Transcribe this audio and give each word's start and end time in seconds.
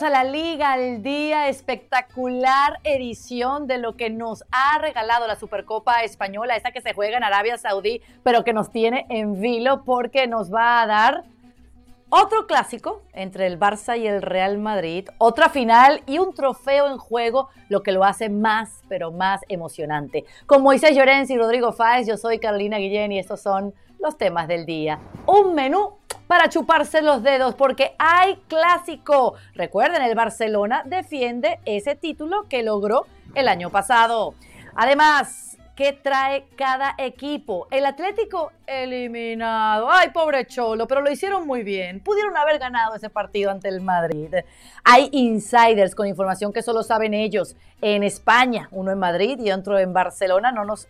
Bienvenidos 0.00 0.18
a 0.18 0.24
la 0.24 0.30
Liga 0.30 0.72
al 0.72 1.02
Día, 1.02 1.48
espectacular 1.48 2.78
edición 2.84 3.66
de 3.66 3.76
lo 3.76 3.96
que 3.96 4.08
nos 4.08 4.44
ha 4.50 4.78
regalado 4.78 5.26
la 5.26 5.36
Supercopa 5.36 6.02
Española, 6.04 6.56
esta 6.56 6.70
que 6.70 6.80
se 6.80 6.94
juega 6.94 7.18
en 7.18 7.24
Arabia 7.24 7.58
Saudí, 7.58 8.00
pero 8.22 8.42
que 8.42 8.54
nos 8.54 8.70
tiene 8.70 9.04
en 9.10 9.40
vilo 9.40 9.84
porque 9.84 10.26
nos 10.26 10.52
va 10.52 10.80
a 10.80 10.86
dar 10.86 11.24
otro 12.08 12.46
clásico 12.46 13.02
entre 13.12 13.46
el 13.46 13.58
Barça 13.58 13.98
y 13.98 14.06
el 14.06 14.22
Real 14.22 14.56
Madrid, 14.58 15.08
otra 15.18 15.50
final 15.50 16.02
y 16.06 16.18
un 16.18 16.34
trofeo 16.34 16.88
en 16.90 16.96
juego, 16.96 17.50
lo 17.68 17.82
que 17.82 17.92
lo 17.92 18.04
hace 18.04 18.30
más, 18.30 18.82
pero 18.88 19.12
más 19.12 19.42
emocionante. 19.48 20.24
Con 20.46 20.62
Moisés 20.62 20.96
Llorens 20.96 21.28
y 21.30 21.36
Rodrigo 21.36 21.72
Fáez, 21.72 22.06
yo 22.06 22.16
soy 22.16 22.38
Carolina 22.38 22.78
Guillén 22.78 23.12
y 23.12 23.18
estos 23.18 23.42
son 23.42 23.74
los 24.00 24.16
temas 24.16 24.48
del 24.48 24.66
día. 24.66 24.98
Un 25.26 25.54
menú 25.54 25.98
para 26.26 26.48
chuparse 26.48 27.02
los 27.02 27.22
dedos 27.22 27.54
porque 27.54 27.94
hay 27.98 28.36
clásico. 28.48 29.34
Recuerden, 29.54 30.02
el 30.02 30.14
Barcelona 30.14 30.82
defiende 30.84 31.60
ese 31.64 31.94
título 31.94 32.48
que 32.48 32.62
logró 32.62 33.06
el 33.34 33.48
año 33.48 33.70
pasado. 33.70 34.34
Además, 34.74 35.58
¿qué 35.76 35.92
trae 35.92 36.46
cada 36.56 36.94
equipo? 36.98 37.66
El 37.70 37.84
Atlético 37.84 38.52
eliminado. 38.66 39.90
Ay, 39.90 40.10
pobre 40.10 40.46
Cholo, 40.46 40.86
pero 40.86 41.00
lo 41.00 41.10
hicieron 41.10 41.46
muy 41.46 41.62
bien. 41.62 42.00
Pudieron 42.00 42.36
haber 42.36 42.58
ganado 42.58 42.94
ese 42.94 43.10
partido 43.10 43.50
ante 43.50 43.68
el 43.68 43.80
Madrid. 43.80 44.32
Hay 44.84 45.08
insiders 45.12 45.94
con 45.94 46.06
información 46.06 46.52
que 46.52 46.62
solo 46.62 46.82
saben 46.82 47.12
ellos. 47.12 47.56
En 47.80 48.02
España, 48.02 48.68
uno 48.72 48.92
en 48.92 48.98
Madrid 48.98 49.38
y 49.40 49.50
otro 49.50 49.78
en 49.78 49.92
Barcelona. 49.92 50.52
No 50.52 50.64
nos 50.64 50.86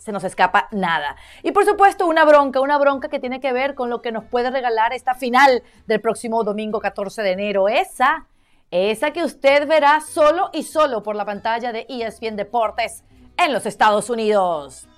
se 0.00 0.12
nos 0.12 0.24
escapa 0.24 0.68
nada. 0.72 1.16
Y 1.42 1.52
por 1.52 1.64
supuesto, 1.64 2.06
una 2.06 2.24
bronca, 2.24 2.60
una 2.60 2.78
bronca 2.78 3.08
que 3.08 3.20
tiene 3.20 3.40
que 3.40 3.52
ver 3.52 3.74
con 3.74 3.90
lo 3.90 4.02
que 4.02 4.12
nos 4.12 4.24
puede 4.24 4.50
regalar 4.50 4.92
esta 4.92 5.14
final 5.14 5.62
del 5.86 6.00
próximo 6.00 6.42
domingo 6.42 6.80
14 6.80 7.22
de 7.22 7.32
enero. 7.32 7.68
Esa, 7.68 8.26
esa 8.70 9.12
que 9.12 9.22
usted 9.22 9.68
verá 9.68 10.00
solo 10.00 10.50
y 10.52 10.62
solo 10.62 11.02
por 11.02 11.16
la 11.16 11.24
pantalla 11.24 11.72
de 11.72 11.86
ESPN 11.88 12.36
Deportes 12.36 13.04
en 13.36 13.52
los 13.52 13.66
Estados 13.66 14.10
Unidos. 14.10 14.88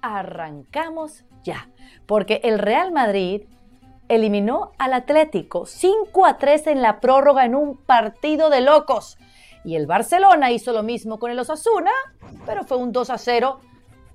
Arrancamos 0.00 1.24
ya, 1.42 1.68
porque 2.06 2.40
el 2.44 2.58
Real 2.58 2.92
Madrid 2.92 3.42
eliminó 4.08 4.72
al 4.78 4.94
Atlético 4.94 5.66
5 5.66 6.26
a 6.26 6.38
3 6.38 6.68
en 6.68 6.82
la 6.82 7.00
prórroga 7.00 7.44
en 7.44 7.54
un 7.54 7.76
partido 7.76 8.50
de 8.50 8.60
locos. 8.60 9.18
Y 9.64 9.76
el 9.76 9.86
Barcelona 9.86 10.50
hizo 10.50 10.72
lo 10.72 10.82
mismo 10.82 11.18
con 11.18 11.30
el 11.30 11.38
Osasuna, 11.38 11.90
pero 12.46 12.64
fue 12.64 12.76
un 12.78 12.92
2 12.92 13.10
a 13.10 13.18
0 13.18 13.60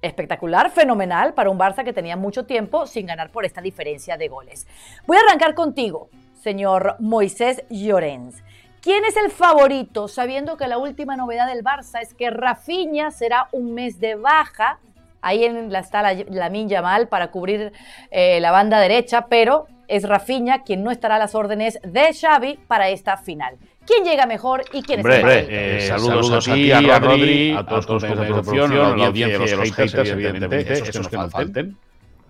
espectacular, 0.04 0.70
fenomenal 0.70 1.34
para 1.34 1.50
un 1.50 1.58
Barça 1.58 1.84
que 1.84 1.94
tenía 1.94 2.16
mucho 2.18 2.46
tiempo 2.46 2.86
sin 2.86 3.08
ganar 3.08 3.32
por 3.32 3.46
esta 3.46 3.62
diferencia 3.62 4.18
de 4.18 4.28
goles. 4.28 4.68
Voy 5.08 5.18
a 5.18 5.22
arrancar 5.22 5.56
contigo, 5.56 6.10
señor 6.42 6.98
Moisés 7.00 7.64
Llorens. 7.70 8.44
¿Quién 8.82 9.06
es 9.06 9.16
el 9.16 9.32
favorito, 9.32 10.10
sabiendo 10.10 10.58
que 10.58 10.68
la 10.68 10.78
última 10.78 11.16
novedad 11.16 11.48
del 11.48 11.64
Barça 11.64 12.02
es 12.02 12.14
que 12.14 12.30
Rafinha 12.30 13.12
será 13.12 13.48
un 13.54 13.74
mes 13.74 14.00
de 14.00 14.16
baja? 14.16 14.80
Ahí 15.22 15.46
en 15.46 15.72
la, 15.72 15.80
está 15.80 16.02
la, 16.02 16.14
la 16.14 16.82
mal 16.82 17.08
para 17.08 17.32
cubrir 17.32 17.72
eh, 18.12 18.42
la 18.42 18.52
banda 18.52 18.82
derecha, 18.82 19.28
pero 19.28 19.68
es 19.88 20.04
Rafinha 20.04 20.64
quien 20.64 20.84
no 20.84 20.92
estará 20.92 21.16
a 21.16 21.20
las 21.20 21.34
órdenes 21.34 21.80
de 21.82 22.14
Xavi 22.14 22.60
para 22.68 22.90
esta 22.90 23.16
final 23.16 23.58
quién 23.86 24.04
llega 24.04 24.26
mejor 24.26 24.64
y 24.72 24.82
quién 24.82 25.00
es 25.00 25.06
el 25.06 25.26
eh, 25.26 25.88
saludos, 25.88 26.28
saludos, 26.28 26.48
a 26.48 26.54
ti, 26.54 26.72
a, 26.72 27.00
Rodri, 27.00 27.52
a 27.52 27.66
todos 27.66 27.88
los 27.90 28.02
de 28.02 28.10
producción, 28.10 28.72
a 28.72 28.96
la 28.96 29.06
audiencia 29.08 29.48
y 29.48 29.52
a 29.52 29.56
los 29.58 29.72
haters, 29.72 30.10
evidentemente, 30.10 30.74
esos 30.74 31.08
que 31.08 31.18
nos 31.18 31.32
falten. 31.32 31.78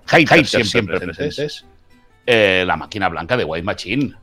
Haters 0.06 0.70
siempre 0.70 1.00
presentes. 1.00 1.66
Eh, 2.26 2.64
la 2.66 2.78
máquina 2.78 3.10
blanca 3.10 3.36
de 3.36 3.44
White 3.44 3.66
Machine. 3.66 4.14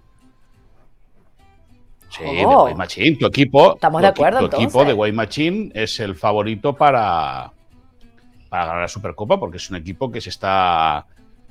Sí, 2.08 2.24
de 2.24 2.44
Oh. 2.44 2.64
White 2.64 2.76
Machine. 2.76 3.16
Tu 3.16 3.26
equipo, 3.26 3.74
Estamos 3.74 4.00
tu, 4.00 4.02
de 4.02 4.08
acuerdo, 4.08 4.48
tu 4.48 4.56
equipo 4.56 4.84
de 4.84 4.92
White 4.92 5.16
Machine 5.16 5.70
es 5.74 6.00
el 6.00 6.16
favorito 6.16 6.74
para, 6.74 7.52
para 8.48 8.64
ganar 8.66 8.82
la 8.82 8.88
Supercopa 8.88 9.38
porque 9.38 9.58
es 9.58 9.70
un 9.70 9.76
equipo 9.76 10.10
que 10.10 10.20
se 10.20 10.30
está, 10.30 11.06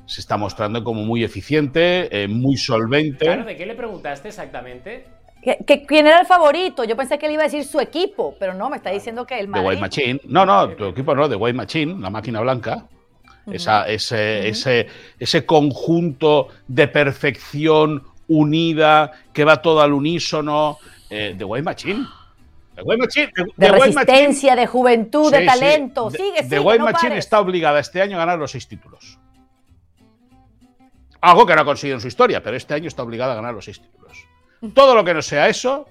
se 0.05 0.21
está 0.21 0.37
mostrando 0.37 0.83
como 0.83 1.03
muy 1.03 1.23
eficiente, 1.23 2.23
eh, 2.23 2.27
muy 2.27 2.57
solvente. 2.57 3.25
Claro, 3.25 3.45
¿de 3.45 3.55
qué 3.55 3.65
le 3.65 3.75
preguntaste 3.75 4.27
exactamente? 4.27 5.05
¿Que- 5.41 5.57
que- 5.65 5.85
¿Quién 5.85 6.05
era 6.07 6.19
el 6.21 6.25
favorito? 6.27 6.83
Yo 6.83 6.97
pensé 6.97 7.17
que 7.17 7.25
él 7.27 7.33
iba 7.33 7.43
a 7.43 7.45
decir 7.45 7.63
su 7.63 7.79
equipo, 7.79 8.35
pero 8.39 8.53
no, 8.53 8.69
me 8.69 8.77
está 8.77 8.89
diciendo 8.89 9.25
que 9.25 9.39
el 9.39 9.47
Madrid. 9.47 9.67
White 9.67 9.81
Machine. 9.81 10.21
No, 10.25 10.45
no, 10.45 10.69
tu 10.69 10.85
equipo 10.85 11.15
no, 11.15 11.27
de 11.29 11.35
White 11.35 11.55
Machine, 11.57 11.99
la 11.99 12.09
máquina 12.09 12.41
blanca. 12.41 12.85
Esa, 13.51 13.87
ese, 13.87 14.47
ese, 14.49 14.87
ese 15.17 15.45
conjunto 15.45 16.49
de 16.67 16.87
perfección 16.87 18.03
unida 18.27 19.11
que 19.33 19.43
va 19.43 19.59
todo 19.61 19.81
al 19.81 19.91
unísono 19.93 20.77
eh, 21.09 21.33
de 21.35 21.43
White 21.45 21.63
Machine. 21.63 22.05
De 22.75 22.83
White 22.83 23.01
Machine. 23.01 23.31
De, 23.57 23.71
Machine- 23.71 23.85
resistencia, 23.85 24.55
de 24.55 24.67
juventud, 24.67 25.31
de 25.31 25.39
Sí, 25.39 25.45
talento. 25.47 26.11
Sigue, 26.11 26.43
sigue, 26.43 26.59
White 26.59 26.79
no 26.79 26.85
Machine 26.85 27.09
pares. 27.09 27.25
está 27.25 27.39
obligada 27.39 27.79
este 27.79 28.01
año 28.03 28.17
a 28.17 28.19
ganar 28.19 28.37
los 28.37 28.51
seis 28.51 28.67
títulos. 28.67 29.17
Algo 31.21 31.45
que 31.45 31.55
no 31.55 31.61
ha 31.61 31.65
conseguido 31.65 31.95
en 31.97 32.01
su 32.01 32.07
historia, 32.07 32.43
pero 32.43 32.55
este 32.55 32.73
año 32.75 32.87
está 32.87 33.01
obligada 33.03 33.33
a 33.33 33.35
ganar 33.35 33.53
los 33.55 33.65
seis 33.65 33.81
títulos. 33.81 34.27
Todo 34.73 34.95
lo 34.95 35.03
que 35.03 35.13
no 35.13 35.21
sea 35.21 35.47
eso 35.47 35.87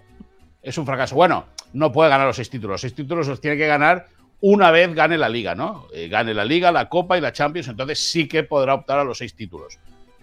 es 0.62 0.76
un 0.78 0.86
fracaso. 0.86 1.14
Bueno, 1.14 1.46
no 1.72 1.92
puede 1.92 2.10
ganar 2.10 2.26
los 2.26 2.36
seis 2.36 2.50
títulos. 2.50 2.74
Los 2.74 2.80
seis 2.82 2.94
títulos 2.94 3.26
los 3.28 3.40
tiene 3.40 3.56
que 3.56 3.66
ganar 3.66 4.06
una 4.40 4.70
vez 4.70 4.94
gane 4.94 5.18
la 5.18 5.28
liga, 5.28 5.54
¿no? 5.54 5.86
Eh, 5.92 6.08
gane 6.08 6.32
la 6.34 6.44
liga, 6.44 6.70
la 6.70 6.88
Copa 6.88 7.18
y 7.18 7.20
la 7.20 7.32
Champions, 7.32 7.68
entonces 7.68 7.98
sí 7.98 8.28
que 8.28 8.44
podrá 8.44 8.74
optar 8.74 8.98
a 8.98 9.04
los 9.04 9.18
seis 9.18 9.34
títulos. 9.34 9.78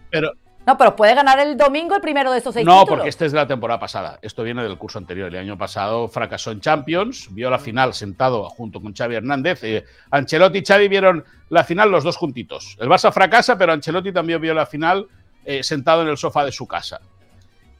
Pero 0.09 0.31
No, 0.65 0.77
pero 0.77 0.95
puede 0.95 1.13
ganar 1.13 1.37
el 1.39 1.57
domingo 1.57 1.95
el 1.95 2.01
primero 2.01 2.31
de 2.31 2.37
estos 2.37 2.53
seis 2.53 2.65
no, 2.65 2.79
títulos. 2.79 2.89
porque 2.89 3.09
este 3.09 3.25
es 3.25 3.33
de 3.33 3.37
la 3.37 3.47
temporada 3.47 3.79
pasada. 3.79 4.17
Esto 4.21 4.43
viene 4.43 4.63
del 4.63 4.77
curso 4.77 4.99
anterior. 4.99 5.27
El 5.27 5.39
año 5.41 5.57
pasado 5.57 6.07
fracasó 6.07 6.51
en 6.51 6.61
Champions, 6.61 7.27
vio 7.31 7.49
la 7.49 7.59
final 7.59 7.93
sentado 7.93 8.49
junto 8.49 8.81
con 8.81 8.93
Xavi 8.95 9.15
Hernández. 9.15 9.63
Eh, 9.63 9.83
Ancelotti 10.11 10.59
y 10.59 10.65
Xavi 10.65 10.87
vieron 10.87 11.25
la 11.49 11.63
final 11.63 11.91
los 11.91 12.03
dos 12.03 12.15
juntitos. 12.15 12.77
El 12.79 12.87
Barça 12.87 13.11
fracasa, 13.11 13.57
pero 13.57 13.73
Ancelotti 13.73 14.13
también 14.13 14.39
vio 14.39 14.53
la 14.53 14.65
final 14.65 15.07
eh, 15.43 15.61
sentado 15.61 16.03
en 16.03 16.07
el 16.07 16.17
sofá 16.17 16.45
de 16.45 16.51
su 16.51 16.65
casa. 16.65 17.01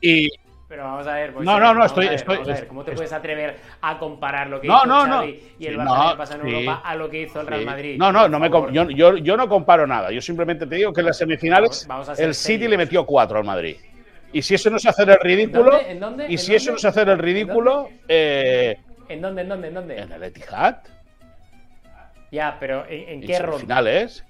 Y 0.02 0.28
Pero 0.76 0.88
vamos 0.90 1.08
a 1.08 1.14
ver. 1.14 1.32
Moisés, 1.32 1.46
No, 1.46 1.58
no, 1.58 1.74
no, 1.74 1.86
estoy- 1.86 2.10
ver, 2.10 2.26
¿Cómo 2.68 2.84
te 2.84 2.92
estoy- 2.92 2.96
puedes 2.96 3.14
atrever 3.14 3.56
a 3.82 3.98
comparar 3.98 4.50
lo 4.50 4.60
que 4.60 4.68
No, 4.68 4.76
hizo 4.80 4.86
no, 4.88 5.08
no. 5.08 5.16
Xavi 5.20 5.40
y 5.58 5.68
el 5.68 5.78
no, 5.78 5.84
el 5.96 6.02
año 6.10 6.18
pasado 6.18 6.42
en 6.42 6.48
sí. 6.50 6.54
Europa 6.54 6.82
a 6.84 6.96
lo 6.96 7.10
que 7.10 7.22
hizo 7.22 7.40
el 7.40 7.48
Real 7.48 7.62
Sí. 7.62 7.66
Madrid? 7.66 7.96
No, 7.98 8.12
no, 8.12 8.28
no 8.28 8.40
me 8.42 8.50
yo, 8.50 8.90
yo- 8.90 9.16
yo 9.16 9.38
no 9.38 9.48
comparo 9.48 9.88
nada. 9.88 10.12
Yo 10.12 10.20
simplemente 10.20 10.68
te 10.68 10.76
digo 10.76 10.92
que 10.92 11.00
en 11.00 11.06
las 11.08 11.18
semifinales 11.18 11.86
Vamos- 11.88 12.08
vamos 12.08 12.20
el 12.20 12.34
City 12.36 12.54
serios. 12.56 12.72
le 12.72 12.78
metió 12.78 13.06
cuatro 13.06 13.38
al 13.38 13.46
Madrid. 13.46 13.78
Y 14.34 14.42
si 14.42 14.56
eso 14.56 14.70
no 14.70 14.76
es 14.76 14.86
hacer 14.86 15.10
el 15.12 15.18
ridículo, 15.22 15.72
dónde? 15.72 15.92
¿En 15.92 16.00
dónde? 16.02 16.26
y 16.28 16.34
¿En 16.34 16.38
si 16.40 16.54
eso 16.56 16.66
dónde? 16.66 16.72
no 16.74 16.78
es 16.80 16.86
hacer 16.94 17.08
el 17.10 17.20
ridículo, 17.20 17.90
eh, 18.10 18.78
¿En 19.08 19.22
dónde, 19.22 19.42
en 19.44 19.48
dónde, 19.50 19.68
en 19.70 19.74
dónde? 19.76 19.98
en 19.98 20.12
el 20.12 20.24
Etihad, 20.24 20.76
Ya, 22.32 22.58
pero 22.60 22.86
¿en, 22.90 23.02
en 23.02 23.10
en 23.10 23.22
qué 23.22 23.40
ronda? 23.40 23.54
semifinales. 23.60 24.26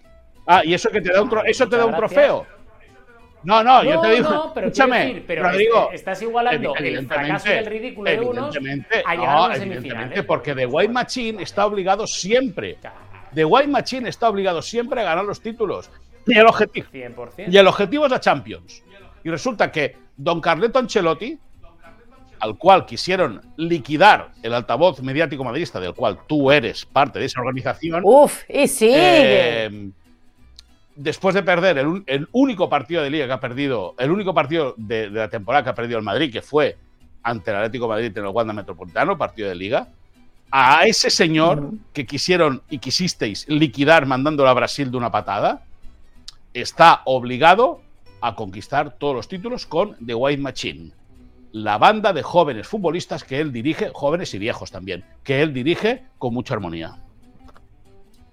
Ah, 0.45 0.61
y 0.63 0.75
eso 0.75 0.91
que 0.91 1.01
te 1.01 1.11
da 1.11 1.23
un, 1.23 1.31
eso 1.47 1.67
te 1.67 1.75
da 1.75 1.87
un 1.87 1.95
trofeo. 1.95 2.45
No, 3.45 3.63
no, 3.63 3.83
yo 3.83 4.01
te 4.01 4.09
digo, 4.15 4.29
no, 4.29 4.53
pero 4.53 4.67
escúchame, 4.67 4.99
decir, 5.05 5.23
pero 5.27 5.43
Rodrigo, 5.43 5.89
estás 5.93 6.21
igualando 6.21 6.75
el 6.75 7.07
fracaso 7.07 7.47
y 7.47 7.51
el 7.51 7.65
ridículo 7.65 8.11
de 8.11 8.19
unos 8.19 8.55
a 8.55 8.59
llegar 8.59 9.17
no, 9.17 9.23
a 9.23 9.45
unas 9.45 9.57
evidentemente, 9.57 9.79
semifinales. 9.79 10.25
porque 10.25 10.55
The 10.55 10.65
White 10.65 10.91
Machine 10.91 11.43
está 11.43 11.65
obligado 11.65 12.07
siempre. 12.07 12.77
The 13.33 13.45
White 13.45 13.67
Machine 13.67 14.09
está 14.09 14.29
obligado 14.29 14.61
siempre 14.61 15.01
a 15.01 15.03
ganar 15.03 15.25
los 15.25 15.41
títulos. 15.41 15.89
Y 16.25 16.37
el 16.37 16.47
objetivo, 16.47 16.87
100%. 16.91 17.45
y 17.51 17.57
el 17.57 17.67
objetivo 17.67 18.05
es 18.05 18.11
la 18.11 18.19
Champions. 18.19 18.83
Y 19.23 19.29
resulta 19.29 19.71
que 19.71 19.95
Don 20.17 20.41
Carleto 20.41 20.79
Ancelotti, 20.79 21.37
al 22.39 22.57
cual 22.57 22.85
quisieron 22.85 23.41
liquidar 23.57 24.29
el 24.43 24.53
altavoz 24.53 25.01
mediático 25.01 25.43
madridista, 25.43 25.79
del 25.79 25.93
cual 25.93 26.19
tú 26.27 26.51
eres 26.51 26.85
parte 26.85 27.19
de 27.19 27.25
esa 27.25 27.39
organización, 27.41 28.01
Uf, 28.03 28.43
y 28.49 28.67
sigue. 28.67 28.95
eh, 29.65 29.89
después 30.95 31.35
de 31.35 31.43
perder 31.43 31.77
el, 31.77 32.27
único 32.31 32.69
partido 32.69 33.03
de 33.03 33.09
liga 33.09 33.27
que 33.27 33.33
ha 33.33 33.39
perdido, 33.39 33.95
el 33.97 34.11
único 34.11 34.33
partido 34.33 34.73
de, 34.77 35.09
de 35.09 35.19
la 35.19 35.29
temporada 35.29 35.63
que 35.63 35.69
ha 35.69 35.75
perdido 35.75 35.99
el 35.99 36.05
Madrid, 36.05 36.31
que 36.31 36.41
fue 36.41 36.77
ante 37.23 37.51
el 37.51 37.57
Atlético 37.57 37.85
de 37.85 37.89
Madrid 37.89 38.17
en 38.17 38.25
el 38.25 38.29
Wanda 38.29 38.53
Metropolitano, 38.53 39.17
partido 39.17 39.49
de 39.49 39.55
liga, 39.55 39.89
a 40.51 40.85
ese 40.85 41.09
señor 41.09 41.71
que 41.91 42.05
quisieron 42.05 42.61
y 42.69 42.77
quisisteis 42.77 43.47
liquidar 43.49 44.05
mandándolo 44.05 44.49
a 44.49 44.53
Brasil 44.53 44.91
de 44.91 44.97
una 44.97 45.11
patada, 45.11 45.63
está 46.53 47.01
obligado 47.05 47.81
a 48.21 48.35
conquistar 48.35 48.97
todos 48.97 49.15
los 49.15 49.27
títulos 49.27 49.65
con 49.65 49.97
The 50.05 50.15
White 50.15 50.41
Machine, 50.41 50.91
la 51.51 51.77
banda 51.77 52.13
de 52.13 52.23
jóvenes 52.23 52.67
futbolistas 52.67 53.23
que 53.23 53.39
él 53.39 53.51
dirige, 53.51 53.89
jóvenes 53.93 54.33
y 54.33 54.39
viejos 54.39 54.71
también, 54.71 55.03
que 55.23 55.41
él 55.41 55.53
dirige 55.53 56.05
con 56.17 56.33
mucha 56.33 56.53
armonía. 56.53 56.99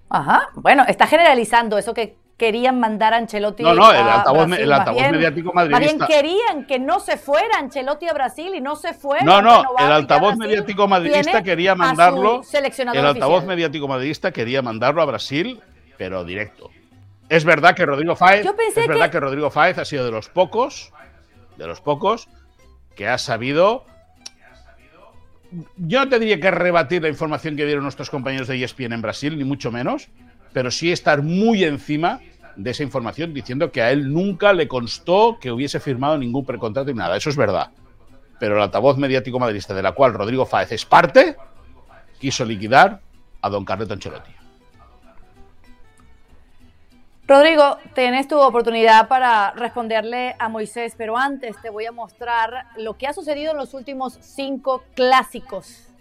Ajá. 0.09 0.49
Bueno, 0.55 0.85
está 0.87 1.07
generalizando 1.07 1.77
eso 1.77 1.93
que 1.93 2.15
querían 2.37 2.79
mandar 2.79 3.13
a 3.13 3.17
Ancelotti 3.17 3.63
No, 3.63 3.73
no, 3.75 3.91
el 3.91 3.97
a 3.97 4.15
altavoz, 4.15 4.47
Brasil. 4.47 4.63
el 4.65 4.71
altavoz 4.73 4.99
bien- 5.01 5.11
mediático 5.11 5.53
Más 5.53 5.67
bien 5.67 5.79
madridista. 5.81 6.07
querían 6.07 6.65
que 6.65 6.79
no 6.79 6.99
se 6.99 7.17
fuera 7.17 7.59
Ancelotti 7.59 8.07
a 8.07 8.13
Brasil 8.13 8.53
y 8.55 8.61
no 8.61 8.75
se 8.75 8.93
fue. 8.93 9.21
No, 9.23 9.41
no, 9.41 9.63
el 9.79 9.91
altavoz 9.91 10.35
mediático 10.37 10.87
madridista 10.87 11.43
quería 11.43 11.75
mandarlo. 11.75 12.41
El 12.93 13.05
altavoz 13.05 13.45
mediático 13.45 13.87
madridista 13.87 14.31
quería 14.31 14.61
mandarlo 14.61 15.01
a 15.01 15.05
Brasil, 15.05 15.61
pero 15.97 16.23
directo. 16.25 16.69
Es 17.29 17.45
verdad 17.45 17.75
que 17.75 17.85
Rodrigo 17.85 18.15
Fáez, 18.15 18.45
es 18.45 18.87
verdad 18.87 19.05
que- 19.05 19.11
que 19.11 19.19
Rodrigo 19.19 19.49
Fáez 19.49 19.77
ha 19.77 19.85
sido 19.85 20.05
de 20.05 20.11
los 20.11 20.29
pocos 20.29 20.91
de 21.57 21.67
los 21.67 21.81
pocos, 21.81 22.27
que 22.95 23.07
ha 23.07 23.19
sabido. 23.19 23.85
Yo 25.77 25.99
no 25.99 26.09
tendría 26.09 26.39
que 26.39 26.49
rebatir 26.49 27.03
la 27.03 27.09
información 27.09 27.55
que 27.55 27.65
dieron 27.65 27.83
nuestros 27.83 28.09
compañeros 28.09 28.47
de 28.47 28.55
ESPN 28.55 28.93
en 28.95 29.01
Brasil, 29.03 29.37
ni 29.37 29.43
mucho 29.43 29.71
menos, 29.71 30.09
pero 30.53 30.71
sí 30.71 30.91
estar 30.91 31.21
muy 31.21 31.63
encima 31.63 32.21
de 32.55 32.71
esa 32.71 32.83
información 32.83 33.33
diciendo 33.33 33.71
que 33.71 33.81
a 33.81 33.91
él 33.91 34.13
nunca 34.13 34.53
le 34.53 34.67
constó 34.67 35.37
que 35.41 35.51
hubiese 35.51 35.79
firmado 35.79 36.17
ningún 36.17 36.45
precontrato 36.45 36.91
y 36.91 36.93
nada. 36.93 37.17
Eso 37.17 37.29
es 37.29 37.35
verdad. 37.35 37.71
Pero 38.39 38.55
el 38.55 38.61
altavoz 38.61 38.97
mediático 38.97 39.39
madridista, 39.39 39.73
de 39.73 39.81
la 39.81 39.93
cual 39.93 40.13
Rodrigo 40.13 40.45
Fáez 40.45 40.71
es 40.71 40.85
parte, 40.85 41.35
quiso 42.19 42.45
liquidar 42.45 43.01
a 43.41 43.49
don 43.49 43.65
Carleto 43.65 43.93
Ancelotti. 43.93 44.31
Rodrigo, 47.25 47.77
tienes 47.95 48.27
tu 48.27 48.37
oportunidad 48.37 49.07
para 49.07 49.51
responderle 49.51 50.35
a 50.37 50.49
Moisés, 50.49 50.93
pero 50.97 51.17
antes 51.17 51.55
te 51.61 51.69
voy 51.69 51.85
a 51.85 51.91
mostrar 51.91 52.65
lo 52.75 52.97
que 52.97 53.07
ha 53.07 53.13
sucedido 53.13 53.51
en 53.51 53.57
los 53.57 53.73
últimos 53.73 54.17
cinco 54.21 54.83
clásicos 54.93 55.92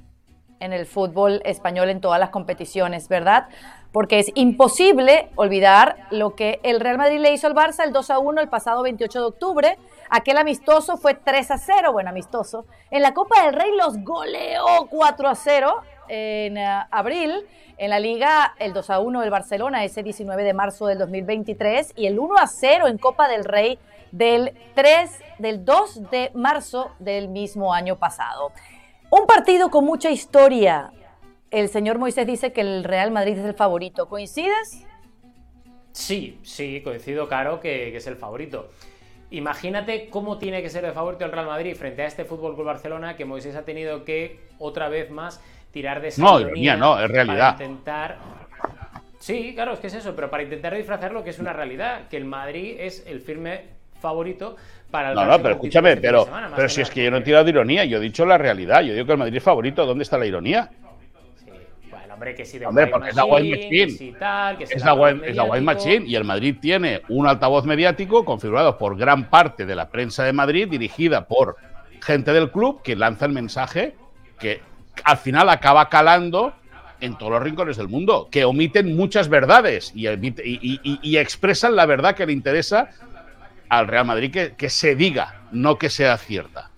en 0.63 0.73
el 0.73 0.87
fútbol 0.87 1.43
español 1.45 1.91
en 1.91 2.01
todas 2.01 2.21
las 2.21 2.31
competiciones, 2.31 3.09
¿verdad? 3.09 3.49
Porque 3.91 4.21
es 4.21 4.31
imposible 4.35 5.29
olvidar 5.35 5.97
lo 6.11 6.35
que 6.35 6.61
el 6.63 6.81
Real 6.81 6.99
Madrid 6.99 7.19
le 7.19 7.33
hizo 7.33 7.49
al 7.49 7.55
Barça 7.55 7.85
el 7.85 7.93
2 7.93 8.11
a 8.11 8.19
1 8.21 8.41
el 8.41 8.49
pasado 8.49 8.83
28 8.83 9.19
de 9.19 9.27
octubre. 9.27 9.79
Aquel 10.09 10.39
amistoso 10.39 10.97
fue 10.97 11.15
3 11.15 11.51
a 11.51 11.59
0, 11.59 11.93
bueno, 11.93 12.11
amistoso. 12.11 12.65
En 12.91 13.03
la 13.03 13.13
Copa 13.13 13.45
del 13.45 13.55
Rey 13.55 13.71
los 13.77 13.99
goleó 14.05 14.87
4 14.89 15.29
a 15.29 15.35
0 15.35 15.83
en 16.09 16.57
uh, 16.57 16.87
abril. 16.91 17.47
En 17.77 17.91
la 17.91 17.99
liga, 17.99 18.55
el 18.59 18.73
2 18.73 18.91
a 18.91 19.01
1 19.01 19.21
del 19.21 19.31
Barcelona, 19.31 19.83
ese 19.83 20.05
19 20.05 20.45
de 20.45 20.55
marzo 20.55 20.87
del 20.87 20.99
2023, 20.99 21.95
y 21.97 22.07
el 22.07 22.19
1 22.21 22.39
a 22.39 22.47
0 22.47 22.87
en 22.87 22.99
Copa 22.99 23.27
del 23.29 23.45
Rey 23.45 23.79
del 24.13 24.55
3, 24.75 25.11
del 25.39 25.65
2 25.65 26.11
de 26.11 26.31
marzo 26.35 26.93
del 27.01 27.29
mismo 27.29 27.75
año 27.75 27.97
pasado. 27.97 28.53
Un 29.15 29.27
partido 29.27 29.69
con 29.69 29.85
mucha 29.85 30.11
historia. 30.11 30.91
El 31.51 31.69
señor 31.69 31.99
Moisés 31.99 32.27
dice 32.27 32.55
que 32.55 32.63
el 32.63 32.83
Real 32.83 33.11
Madrid 33.11 33.37
es 33.37 33.45
el 33.45 33.53
favorito. 33.53 34.09
¿Coincides? 34.09 34.87
Sí, 35.93 36.39
sí, 36.43 36.81
coincido, 36.83 37.29
Caro, 37.29 37.61
que, 37.61 37.91
que 37.91 37.99
es 37.99 38.07
el 38.07 38.17
favorito. 38.17 38.71
Imagínate 39.31 40.09
cómo 40.09 40.39
tiene 40.39 40.63
que 40.63 40.71
ser 40.71 40.87
el 40.87 40.93
favorito 40.93 41.27
el 41.27 41.33
Real 41.33 41.45
Madrid 41.45 41.77
frente 41.77 42.01
a 42.01 42.07
este 42.07 42.25
Fútbol 42.25 42.55
Club 42.55 42.65
Barcelona 42.65 43.15
que 43.15 43.27
Moisés 43.27 43.55
ha 43.55 43.67
tenido 43.67 44.07
que 44.07 44.41
otra 44.59 44.89
vez 44.89 45.11
más 45.11 45.43
tirar 45.73 46.01
de 46.01 46.09
esa 46.09 46.23
No, 46.23 46.41
ironía, 46.41 46.79
no, 46.79 46.99
es 46.99 47.11
realidad. 47.11 47.59
Para 47.59 47.65
intentar. 47.67 48.17
Sí, 49.19 49.53
claro, 49.55 49.75
es 49.75 49.81
que 49.81 49.89
es 49.89 49.95
eso, 49.95 50.17
pero 50.17 50.31
para 50.31 50.43
intentar 50.43 50.75
disfrazar 50.75 51.13
lo 51.13 51.23
que 51.23 51.29
es 51.29 51.39
una 51.39 51.53
realidad, 51.53 52.09
que 52.09 52.17
el 52.17 52.25
Madrid 52.25 52.77
es 52.79 53.07
el 53.07 53.21
firme 53.21 53.83
favorito 54.01 54.57
para 54.93 55.09
el 55.11 55.17
No, 55.17 55.25
no, 55.25 55.43
pero 55.43 55.55
escúchame, 55.55 55.97
pero, 55.97 56.27
semana, 56.27 56.53
pero 56.55 56.69
si 56.69 56.83
es 56.83 56.91
que 56.91 57.03
yo 57.03 57.11
no 57.11 57.17
he 57.17 57.21
tirado 57.23 57.43
de 57.43 57.51
ironía, 57.51 57.85
yo 57.85 57.99
he 57.99 58.01
dicho 58.01 58.25
la 58.25 58.39
realidad, 58.39 58.83
yo 58.83 58.93
digo 58.93 59.07
que 59.07 59.13
el 59.13 59.19
Madrid 59.19 59.37
es 59.39 59.43
favorito, 59.43 59.85
¿dónde 59.85 60.05
está 60.05 60.17
la 60.19 60.27
ironía? 60.27 60.71
Sí, 61.37 61.51
bueno, 61.91 62.15
hombre, 62.15 62.37
que 62.37 62.45
si 62.45 62.59
de 62.59 62.67
hombre, 62.67 62.87
porque 62.87 63.09
es 63.09 63.17
la 63.17 63.25
White 63.25 63.57
Machine, 63.57 63.91
si 63.91 64.13
que 64.13 64.65
es, 64.65 64.85
la, 64.85 64.95
la 64.95 65.61
Machine, 65.61 66.07
y 66.07 66.15
el 66.15 66.25
Madrid 66.25 66.57
tiene 66.61 67.03
un 67.09 67.27
altavoz 67.27 67.65
mediático 67.65 68.25
configurado 68.25 68.79
por 68.79 68.97
gran 68.97 69.29
parte 69.29 69.67
de 69.67 69.75
la 69.75 69.89
prensa 69.89 70.23
de 70.23 70.33
Madrid, 70.33 70.69
dirigida 70.69 71.27
por 71.27 71.57
gente 72.01 72.33
del 72.33 72.51
club, 72.51 72.83
que 72.83 72.95
lanza 72.95 73.27
el 73.27 73.33
mensaje 73.33 73.95
que 74.39 74.61
al 75.05 75.17
final 75.17 75.49
acaba 75.49 75.89
calando 75.89 76.53
en 77.01 77.17
todos 77.19 77.33
los 77.33 77.43
rincones 77.43 77.77
del 77.77 77.89
mundo, 77.89 78.29
que 78.31 78.45
omiten 78.45 78.95
muchas 78.95 79.29
verdades 79.29 79.93
y, 79.95 80.07
y, 80.09 80.35
y, 80.45 81.01
y 81.03 81.17
expresan 81.17 81.75
la 81.75 81.87
verdad 81.87 82.15
que 82.15 82.27
le 82.27 82.33
interesa 82.33 82.91
al 83.73 83.89
Real 83.89 84.05
Madrid 84.05 84.31
que, 84.31 84.55
que, 84.55 84.69
se 84.69 84.95
diga, 84.95 85.47
no 85.51 85.79
que 85.79 85.89
sea 85.89 86.19
cierta. 86.19 86.71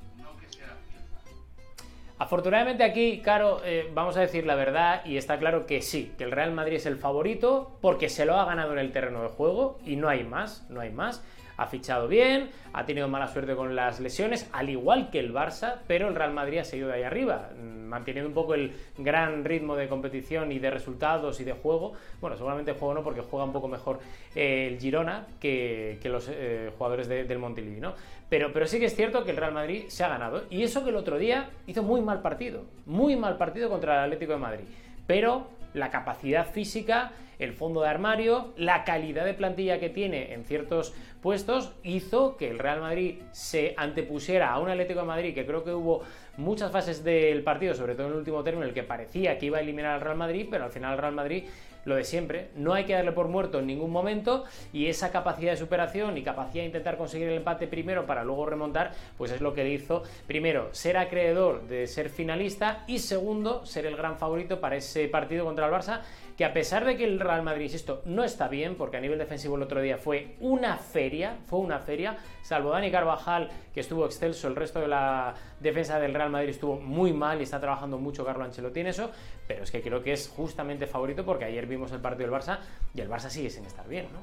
Afortunadamente 2.19 2.85
aquí, 2.85 3.21
Caro, 3.21 3.61
eh, 3.65 3.91
vamos 3.93 4.17
a 4.17 4.21
decir 4.21 4.47
la 4.47 4.55
verdad 4.55 5.05
y 5.05 5.17
está 5.17 5.41
claro 5.41 5.67
que 5.67 5.83
sí, 5.83 6.13
que 6.17 6.23
el 6.23 6.31
Real 6.31 6.53
Madrid 6.53 6.77
es 6.77 6.87
el 6.87 6.97
favorito 6.97 7.77
porque 7.81 8.09
se 8.09 8.25
lo 8.25 8.37
ha 8.37 8.45
ganado 8.45 8.75
en 8.75 8.79
el 8.79 8.93
terreno 8.93 9.23
de 9.23 9.29
juego 9.29 9.81
y 9.85 9.97
no 9.97 10.09
hay 10.09 10.23
más, 10.23 10.71
no 10.71 10.81
hay 10.81 10.91
más 10.91 11.25
ha 11.57 11.67
fichado 11.67 12.09
bien, 12.09 12.51
ha 12.73 12.85
tenido 12.85 13.09
mala 13.09 13.29
suerte 13.29 13.55
con 13.55 13.77
las 13.77 14.01
lesiones, 14.01 14.49
al 14.53 14.69
igual 14.69 15.11
que 15.11 15.21
el 15.21 15.33
Barça, 15.33 15.77
pero 15.87 16.09
el 16.09 16.15
Real 16.15 16.33
Madrid 16.33 16.59
ha 16.59 16.65
seguido 16.65 16.89
de 16.89 16.95
ahí 16.95 17.03
arriba, 17.03 17.51
manteniendo 17.61 18.29
un 18.29 18.35
poco 18.35 18.55
el 18.55 18.73
gran 18.99 19.45
ritmo 19.45 19.77
de 19.77 19.89
competición 19.89 20.53
y 20.53 20.59
de 20.59 20.71
resultados 20.71 21.41
y 21.41 21.45
de 21.45 21.53
juego. 21.53 21.93
Bueno, 22.21 22.37
seguramente 22.37 22.73
juego 22.73 22.95
no, 22.95 23.03
porque 23.03 23.21
juega 23.21 23.45
un 23.45 23.53
poco 23.53 23.69
mejor 23.69 24.01
eh, 24.35 24.69
el 24.73 24.81
Girona 24.81 25.27
que, 25.41 25.99
los 26.05 26.29
eh, 26.31 26.71
jugadores 26.77 27.09
de, 27.09 27.25
del 27.25 27.39
Montilivi, 27.39 27.81
¿no? 27.81 27.95
Pero, 28.29 28.53
pero 28.53 28.67
sí 28.67 28.81
que 28.81 28.87
es 28.87 28.97
cierto 28.97 29.25
que 29.25 29.31
el 29.31 29.37
Real 29.37 29.53
Madrid 29.53 29.85
se 29.89 30.03
ha 30.03 30.09
ganado. 30.09 30.45
Y 30.51 30.63
eso 30.63 30.83
que 30.83 30.91
el 30.91 30.97
otro 30.97 31.19
día 31.19 31.51
hizo 31.67 31.83
muy 31.83 32.01
mal 32.01 32.21
partido, 32.21 32.65
muy 32.87 33.17
mal 33.17 33.37
partido 33.37 33.69
contra 33.69 33.95
el 33.99 34.05
Atlético 34.05 34.33
de 34.33 34.39
Madrid. 34.39 34.65
Pero 35.07 35.47
la 35.75 35.91
capacidad 35.91 36.47
física, 36.47 37.13
el 37.39 37.53
fondo 37.53 37.83
de 37.83 37.89
armario, 37.89 38.55
la 38.57 38.85
calidad 38.85 39.25
de 39.25 39.35
plantilla 39.35 39.81
que 39.81 39.91
tiene 39.91 40.33
en 40.33 40.45
ciertos 40.45 40.95
puestos 41.21 41.73
hizo 41.83 42.37
que 42.37 42.49
el 42.51 42.59
Real 42.59 42.81
Madrid 42.81 43.23
se 43.33 43.75
antepusiera 43.77 44.53
a 44.53 44.61
un 44.61 44.71
Atlético 44.71 45.01
de 45.01 45.07
Madrid 45.07 45.35
que 45.35 45.45
creo 45.45 45.65
que 45.65 45.73
hubo 45.73 46.03
muchas 46.37 46.71
fases 46.71 47.03
del 47.03 47.43
partido, 47.43 47.75
sobre 47.75 47.95
todo 47.95 48.07
en 48.07 48.13
el 48.13 48.19
último 48.19 48.43
término, 48.43 48.65
en 48.65 48.69
el 48.69 48.75
que 48.75 48.83
parecía 48.83 49.39
que 49.39 49.47
iba 49.47 49.59
a 49.59 49.61
eliminar 49.61 49.95
al 49.95 50.01
Real 50.01 50.17
Madrid, 50.17 50.47
pero 50.51 50.65
al 50.65 50.71
final 50.71 50.93
el 50.93 50.99
Real 50.99 51.15
Madrid 51.15 51.45
lo 51.85 51.97
de 51.97 52.05
siempre, 52.05 52.49
no 52.57 52.75
hay 52.75 52.85
que 52.85 52.95
darle 52.95 53.13
por 53.13 53.29
muerto 53.29 53.59
en 53.59 53.67
ningún 53.67 53.91
momento 53.91 54.45
y 54.73 54.87
esa 54.87 55.11
capacidad 55.11 55.53
de 55.53 55.57
superación 55.57 56.17
y 56.17 56.23
capacidad 56.23 56.63
de 56.63 56.67
intentar 56.67 56.97
conseguir 56.97 57.29
el 57.29 57.37
empate 57.37 57.67
primero 57.67 58.07
para 58.07 58.25
luego 58.25 58.47
remontar, 58.47 58.93
pues 59.17 59.31
es 59.31 59.41
lo 59.41 59.55
que 59.55 59.65
le 59.65 59.71
hizo 59.71 60.03
primero 60.27 60.69
ser 60.73 60.97
acreedor 60.97 61.67
de 61.69 61.87
ser 61.87 62.11
finalista 62.11 62.85
y 62.87 62.99
segundo 62.99 63.67
ser 63.67 63.87
el 63.87 63.97
gran 63.97 64.19
favorito 64.19 64.61
para 64.61 64.77
ese 64.77 65.09
partido 65.09 65.45
contra 65.45 65.67
el 65.67 65.73
Barça 65.73 66.01
que 66.37 66.45
a 66.45 66.53
pesar 66.53 66.85
de 66.85 66.97
que 66.97 67.05
el 67.05 67.21
Real 67.21 67.43
Madrid, 67.43 67.65
insisto, 67.65 68.03
no 68.07 68.25
está 68.25 68.49
bien, 68.49 68.77
porque 68.77 68.97
a 68.97 69.01
nivel 69.01 69.19
defensivo 69.19 69.57
el 69.57 69.63
otro 69.63 69.81
día 69.81 69.99
fue 69.99 70.35
una 70.41 70.77
feria, 70.77 71.37
fue 71.47 71.61
una 71.61 71.79
feria, 71.79 72.17
salvo 72.43 72.71
Dani 72.71 72.91
Carvajal, 72.91 73.51
que 73.73 73.81
estuvo 73.81 74.05
excelso, 74.05 74.49
el 74.49 74.57
resto 74.57 74.81
de 74.81 74.89
la 74.89 75.35
defensa 75.61 76.01
del 76.01 76.13
Real 76.13 76.31
Madrid 76.31 76.51
estuvo 76.51 76.77
muy 76.77 77.13
mal 77.13 77.41
y 77.41 77.45
está 77.45 77.61
trabajando 77.61 77.99
mucho 77.99 78.25
Carlo 78.25 78.45
Ancelotti 78.45 78.81
en 78.81 78.89
eso, 78.89 79.11
pero 79.47 79.63
es 79.63 79.71
que 79.71 79.81
creo 79.81 80.03
que 80.03 80.13
es 80.13 80.29
justamente 80.29 80.87
favorito 80.87 81.25
porque 81.25 81.45
ayer 81.45 81.67
vimos 81.67 81.93
el 81.93 82.01
partido 82.01 82.31
del 82.31 82.41
Barça 82.41 82.59
y 82.95 83.01
el 83.01 83.09
Barça 83.09 83.29
sigue 83.29 83.51
sin 83.51 83.65
estar 83.65 83.87
bien, 83.87 84.09
¿no? 84.13 84.19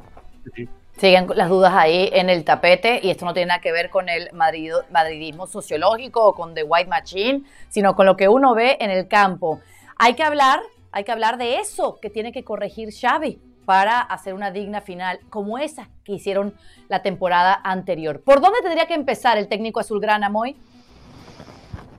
Siguen 0.98 1.28
las 1.36 1.50
dudas 1.50 1.74
ahí 1.74 2.10
en 2.12 2.30
el 2.30 2.44
tapete 2.44 3.00
y 3.02 3.12
esto 3.12 3.26
no 3.26 3.34
tiene 3.34 3.48
nada 3.48 3.62
que 3.62 3.72
ver 3.72 3.90
con 3.90 4.10
el 4.10 4.30
madrid, 4.34 4.72
madridismo 4.90 5.48
sociológico 5.48 6.26
o 6.26 6.34
con 6.34 6.54
The 6.54 6.64
White 6.64 6.90
Machine, 6.90 7.44
sino 7.70 7.96
con 7.96 8.06
lo 8.06 8.18
que 8.18 8.28
uno 8.28 8.54
ve 8.54 8.78
en 8.80 8.90
el 8.90 9.08
campo. 9.08 9.62
Hay 9.98 10.16
que 10.16 10.24
hablar 10.24 10.60
hay 10.92 11.04
que 11.04 11.12
hablar 11.12 11.38
de 11.38 11.58
eso 11.58 12.00
que 12.02 12.10
tiene 12.10 12.32
que 12.32 12.44
corregir 12.44 12.90
Xavi 12.94 13.40
para 13.66 14.02
hacer 14.02 14.34
una 14.34 14.52
digna 14.52 14.82
final 14.82 15.20
como 15.30 15.58
esa 15.58 15.90
que 16.04 16.14
hicieron 16.14 16.54
la 16.90 17.02
temporada 17.02 17.60
anterior. 17.64 18.22
¿Por 18.22 18.42
dónde 18.42 18.62
tendría 18.62 18.88
que 18.88 18.94
empezar 18.94 19.38
el 19.38 19.48
técnico 19.48 19.80
azulgrana, 19.80 20.30
Moy? 20.30 20.56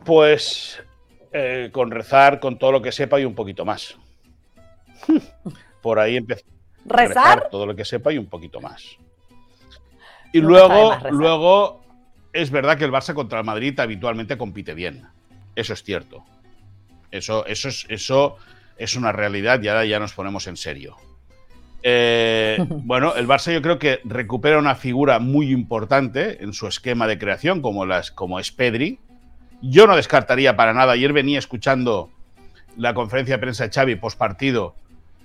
Pues 0.04 0.82
eh, 1.32 1.70
con 1.72 1.90
rezar, 1.90 2.40
con 2.40 2.58
todo 2.58 2.72
lo 2.72 2.82
que 2.82 2.92
sepa 2.92 3.20
y 3.20 3.24
un 3.24 3.34
poquito 3.34 3.64
más. 3.64 3.96
Por 5.82 5.98
ahí 5.98 6.16
empezar. 6.16 6.44
¿Rezar? 6.84 7.48
todo 7.48 7.64
lo 7.64 7.76
que 7.76 7.84
sepa 7.84 8.12
y 8.12 8.18
un 8.18 8.26
poquito 8.26 8.60
más. 8.60 8.96
Y 10.32 10.40
no 10.40 10.48
luego, 10.48 10.96
luego 11.10 11.82
es 12.32 12.50
verdad 12.50 12.76
que 12.76 12.84
el 12.84 12.90
Barça 12.90 13.14
contra 13.14 13.38
el 13.38 13.44
Madrid 13.44 13.78
habitualmente 13.78 14.36
compite 14.36 14.74
bien. 14.74 15.06
Eso 15.54 15.72
es 15.72 15.82
cierto. 15.82 16.24
Eso, 17.10 17.46
eso, 17.46 17.68
es, 17.68 17.86
eso 17.88 18.36
es 18.82 18.96
una 18.96 19.12
realidad 19.12 19.62
y 19.62 19.68
ahora 19.68 19.84
ya 19.84 19.98
nos 19.98 20.12
ponemos 20.12 20.46
en 20.46 20.56
serio. 20.56 20.96
Eh, 21.82 22.58
bueno, 22.68 23.14
el 23.14 23.26
Barça 23.26 23.52
yo 23.52 23.62
creo 23.62 23.78
que 23.78 24.00
recupera 24.04 24.58
una 24.58 24.74
figura 24.74 25.18
muy 25.18 25.50
importante 25.50 26.42
en 26.42 26.52
su 26.52 26.66
esquema 26.66 27.06
de 27.06 27.18
creación, 27.18 27.60
como, 27.62 27.86
las, 27.86 28.10
como 28.10 28.40
es 28.40 28.52
Pedri. 28.52 28.98
Yo 29.60 29.86
no 29.86 29.96
descartaría 29.96 30.56
para 30.56 30.72
nada. 30.72 30.92
Ayer 30.92 31.12
venía 31.12 31.38
escuchando 31.38 32.10
la 32.76 32.94
conferencia 32.94 33.36
de 33.36 33.40
prensa 33.40 33.64
de 33.64 33.72
Xavi 33.72 33.96
post 33.96 34.18
partido 34.18 34.74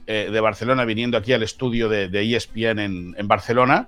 eh, 0.06 0.30
de 0.32 0.40
Barcelona, 0.40 0.86
viniendo 0.86 1.18
aquí 1.18 1.34
al 1.34 1.44
estudio 1.44 1.90
de, 1.90 2.08
de 2.10 2.36
ESPN 2.36 2.80
en, 2.80 3.16
en, 3.18 3.28
Barcelona. 3.28 3.88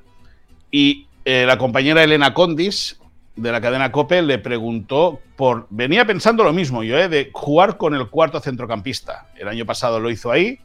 Y 0.71 1.07
eh, 1.25 1.45
la 1.45 1.57
compañera 1.57 2.03
Elena 2.03 2.33
Condis 2.33 2.99
de 3.41 3.51
la 3.51 3.61
cadena 3.61 3.91
Cope 3.91 4.21
le 4.21 4.37
preguntó 4.37 5.21
por. 5.35 5.67
Venía 5.69 6.05
pensando 6.05 6.43
lo 6.43 6.53
mismo 6.53 6.83
yo, 6.83 6.97
¿eh? 6.97 7.07
de 7.07 7.29
jugar 7.33 7.77
con 7.77 7.95
el 7.95 8.09
cuarto 8.09 8.39
centrocampista. 8.39 9.27
El 9.35 9.47
año 9.47 9.65
pasado 9.65 9.99
lo 9.99 10.09
hizo 10.09 10.31
ahí. 10.31 10.59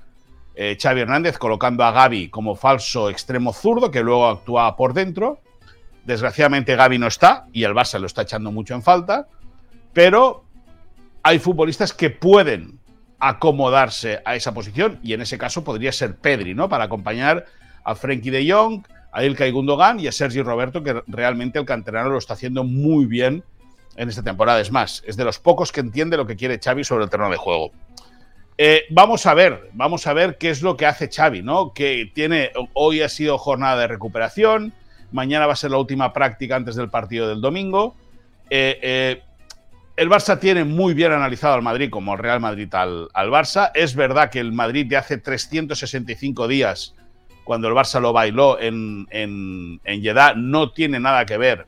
Eh, 0.56 0.76
Xavi 0.80 1.00
Hernández 1.00 1.38
colocando 1.38 1.84
a 1.84 1.92
Gaby 1.92 2.28
como 2.28 2.54
falso 2.54 3.10
extremo 3.10 3.52
zurdo, 3.52 3.90
que 3.90 4.02
luego 4.02 4.26
actuaba 4.26 4.76
por 4.76 4.92
dentro. 4.92 5.38
Desgraciadamente 6.04 6.76
Gaby 6.76 6.98
no 6.98 7.06
está 7.06 7.46
y 7.52 7.64
el 7.64 7.72
Barça 7.72 7.98
lo 7.98 8.06
está 8.06 8.22
echando 8.22 8.50
mucho 8.50 8.74
en 8.74 8.82
falta. 8.82 9.28
Pero 9.92 10.44
hay 11.22 11.38
futbolistas 11.38 11.92
que 11.92 12.10
pueden 12.10 12.80
acomodarse 13.20 14.20
a 14.24 14.34
esa 14.34 14.52
posición 14.52 14.98
y 15.02 15.14
en 15.14 15.22
ese 15.22 15.38
caso 15.38 15.64
podría 15.64 15.92
ser 15.92 16.16
Pedri, 16.16 16.54
¿no? 16.54 16.68
Para 16.68 16.84
acompañar 16.84 17.46
a 17.84 17.94
Frenkie 17.94 18.30
de 18.30 18.50
Jong, 18.50 18.84
a 19.14 19.24
Ilkay 19.24 19.52
Gundogan 19.52 20.00
y 20.00 20.08
a 20.08 20.12
Sergi 20.12 20.42
Roberto, 20.42 20.82
que 20.82 21.02
realmente 21.06 21.60
el 21.60 21.64
canterano 21.64 22.10
lo 22.10 22.18
está 22.18 22.34
haciendo 22.34 22.64
muy 22.64 23.06
bien 23.06 23.44
en 23.96 24.08
esta 24.08 24.24
temporada. 24.24 24.60
Es 24.60 24.72
más, 24.72 25.04
es 25.06 25.16
de 25.16 25.24
los 25.24 25.38
pocos 25.38 25.70
que 25.70 25.80
entiende 25.80 26.16
lo 26.16 26.26
que 26.26 26.34
quiere 26.34 26.58
Xavi 26.58 26.82
sobre 26.82 27.04
el 27.04 27.10
terreno 27.10 27.30
de 27.30 27.36
juego. 27.36 27.70
Eh, 28.58 28.82
vamos 28.90 29.24
a 29.26 29.34
ver, 29.34 29.70
vamos 29.72 30.08
a 30.08 30.14
ver 30.14 30.36
qué 30.36 30.50
es 30.50 30.62
lo 30.62 30.76
que 30.76 30.86
hace 30.86 31.08
Xavi, 31.08 31.42
¿no? 31.42 31.72
Que 31.72 32.10
tiene, 32.12 32.50
hoy 32.72 33.02
ha 33.02 33.08
sido 33.08 33.38
jornada 33.38 33.80
de 33.82 33.86
recuperación, 33.86 34.72
mañana 35.12 35.46
va 35.46 35.52
a 35.52 35.56
ser 35.56 35.70
la 35.70 35.78
última 35.78 36.12
práctica 36.12 36.56
antes 36.56 36.74
del 36.74 36.90
partido 36.90 37.28
del 37.28 37.40
domingo. 37.40 37.94
Eh, 38.50 38.80
eh, 38.82 39.22
el 39.96 40.10
Barça 40.10 40.40
tiene 40.40 40.64
muy 40.64 40.92
bien 40.92 41.12
analizado 41.12 41.54
al 41.54 41.62
Madrid 41.62 41.88
como 41.88 42.14
el 42.14 42.18
Real 42.18 42.40
Madrid 42.40 42.72
al, 42.74 43.08
al 43.14 43.30
Barça. 43.30 43.70
Es 43.74 43.94
verdad 43.94 44.28
que 44.28 44.40
el 44.40 44.52
Madrid 44.52 44.86
de 44.86 44.96
hace 44.96 45.18
365 45.18 46.48
días 46.48 46.94
cuando 47.44 47.68
el 47.68 47.74
Barça 47.74 48.00
lo 48.00 48.12
bailó 48.12 48.58
en, 48.58 49.06
en, 49.10 50.02
Jeddah, 50.02 50.34
no 50.34 50.70
tiene 50.72 50.98
nada 50.98 51.26
que 51.26 51.36
ver 51.36 51.66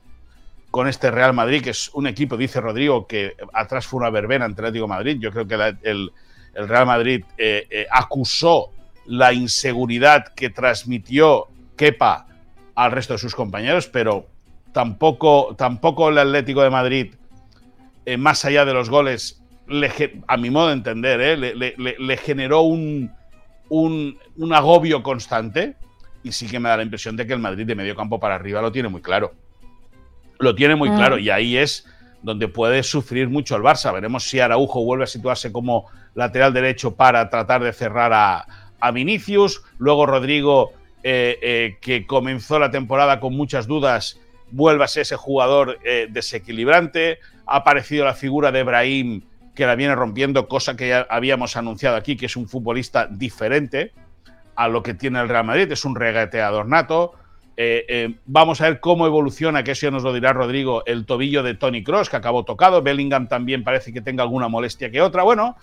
con 0.71 0.88
este 0.88 1.11
Real 1.11 1.33
Madrid, 1.33 1.62
que 1.62 1.71
es 1.71 1.90
un 1.95 2.06
equipo, 2.06 2.37
dice 2.37 2.61
Rodrigo, 2.61 3.06
que 3.06 3.35
atrás 3.52 3.87
fue 3.87 3.99
una 4.00 4.11
verbena 4.11 4.47
ante 4.47 4.62
el 4.62 4.66
Atlético 4.66 4.88
Madrid. 4.88 5.18
Yo 5.21 5.30
creo 5.30 5.47
que 5.47 5.76
el, 5.83 6.12
Real 6.54 6.87
Madrid 6.87 7.25
eh, 7.37 7.66
eh, 7.71 7.87
acusó 7.90 8.71
la 9.04 9.33
inseguridad 9.33 10.28
que 10.35 10.49
transmitió 10.50 11.47
Kepa 11.76 12.26
al 12.75 12.92
resto 12.92 13.12
de 13.14 13.18
sus 13.18 13.35
compañeros, 13.35 13.87
pero 13.88 14.26
tampoco, 14.73 15.54
tampoco 15.56 16.09
el 16.09 16.18
Atlético 16.18 16.62
de 16.62 16.71
Madrid, 16.71 17.14
eh, 18.06 18.16
más 18.16 18.45
allá 18.47 18.64
de 18.64 18.73
los 18.73 18.88
goles, 18.88 19.42
a 20.26 20.37
mi 20.37 20.49
modo 20.49 20.68
de 20.68 20.73
entender, 20.73 21.38
le 21.38 22.16
generó 22.16 22.62
un, 22.62 23.11
un, 23.69 24.19
agobio 24.53 25.03
constante 25.03 25.77
y 26.23 26.33
sí 26.33 26.47
que 26.47 26.59
me 26.59 26.69
da 26.69 26.79
la 26.79 26.83
impresión 26.83 27.17
de 27.17 27.27
que 27.27 27.33
el 27.33 27.39
Madrid 27.39 27.67
de 27.67 27.75
medio 27.75 27.95
campo 27.95 28.19
para 28.19 28.35
arriba 28.35 28.61
lo 28.61 28.73
tiene 28.73 28.89
muy 28.89 29.03
claro. 29.03 29.35
Lo 30.39 30.55
tiene 30.55 30.77
muy 30.77 30.91
mm. 30.91 30.97
claro 30.97 31.19
y 31.19 31.31
ahí 31.31 31.57
es 31.57 31.87
donde 32.23 32.49
puede 32.49 32.83
sufrir 32.83 33.29
mucho 33.29 33.57
el 33.57 33.63
Barça. 33.63 33.93
Veremos 33.93 34.25
si 34.25 34.41
Araujo 34.41 34.85
vuelve 34.85 35.05
a 35.05 35.07
situarse 35.07 35.53
como 35.53 35.87
lateral 36.15 36.53
derecho 36.53 36.95
para 36.95 37.31
tratar 37.31 37.63
de 37.63 37.73
cerrar 37.73 38.13
a, 38.13 38.47
Vinicius. 38.93 39.63
Luego 39.79 40.07
Rodrigo, 40.07 40.73
eh, 41.03 41.39
eh, 41.43 41.79
que 41.81 42.07
comenzó 42.07 42.59
la 42.59 42.71
temporada 42.71 43.19
con 43.19 43.35
muchas 43.35 43.67
dudas, 43.67 44.21
vuelve 44.51 44.85
a 44.85 44.89
ser 44.89 45.03
ese 45.03 45.17
jugador 45.17 45.79
eh, 45.85 46.07
desequilibrante. 46.11 47.19
Ha 47.47 47.57
aparecido 47.57 48.05
la 48.05 48.15
figura 48.15 48.53
de 48.53 48.63
Brahim 48.63 49.23
que 49.57 49.67
la 49.67 49.75
viene 49.75 49.95
rompiendo, 49.97 50.47
cosa 50.47 50.77
que 50.77 50.89
ya 50.89 51.07
habíamos 51.11 51.57
anunciado 51.57 51.97
aquí, 51.97 52.17
que 52.17 52.27
es 52.27 52.37
un 52.37 52.47
futbolista 52.47 53.09
diferente 53.11 53.93
a 54.55 54.69
lo 54.69 54.83
que 54.83 54.95
tiene 54.95 55.21
el 55.21 55.29
Real 55.29 55.45
Madrid, 55.45 55.73
es 55.73 55.85
un 55.85 55.97
regateador 55.97 56.69
nato. 56.69 57.15
Eh, 57.57 57.87
eh, 57.89 58.15
vamos 58.27 58.61
a 58.61 58.65
ver 58.65 58.81
cómo 58.81 59.07
evoluciona, 59.07 59.65
que 59.65 59.73
eso 59.73 59.87
ya 59.87 59.91
nos 59.91 60.03
lo 60.03 60.13
dirá 60.13 60.35
Rodrigo, 60.35 60.85
el 60.85 61.07
tobillo 61.07 61.43
de 61.43 61.55
Tony 61.55 61.83
Cross, 61.83 62.11
que 62.11 62.17
acabó 62.17 62.45
tocado. 62.45 62.83
Bellingham 62.83 63.29
también 63.29 63.65
parece 63.65 63.93
que 63.93 64.03
tenga 64.03 64.23
alguna 64.23 64.49
molestia 64.49 64.91
que 64.91 65.01
otra. 65.01 65.23
Bueno, 65.23 65.57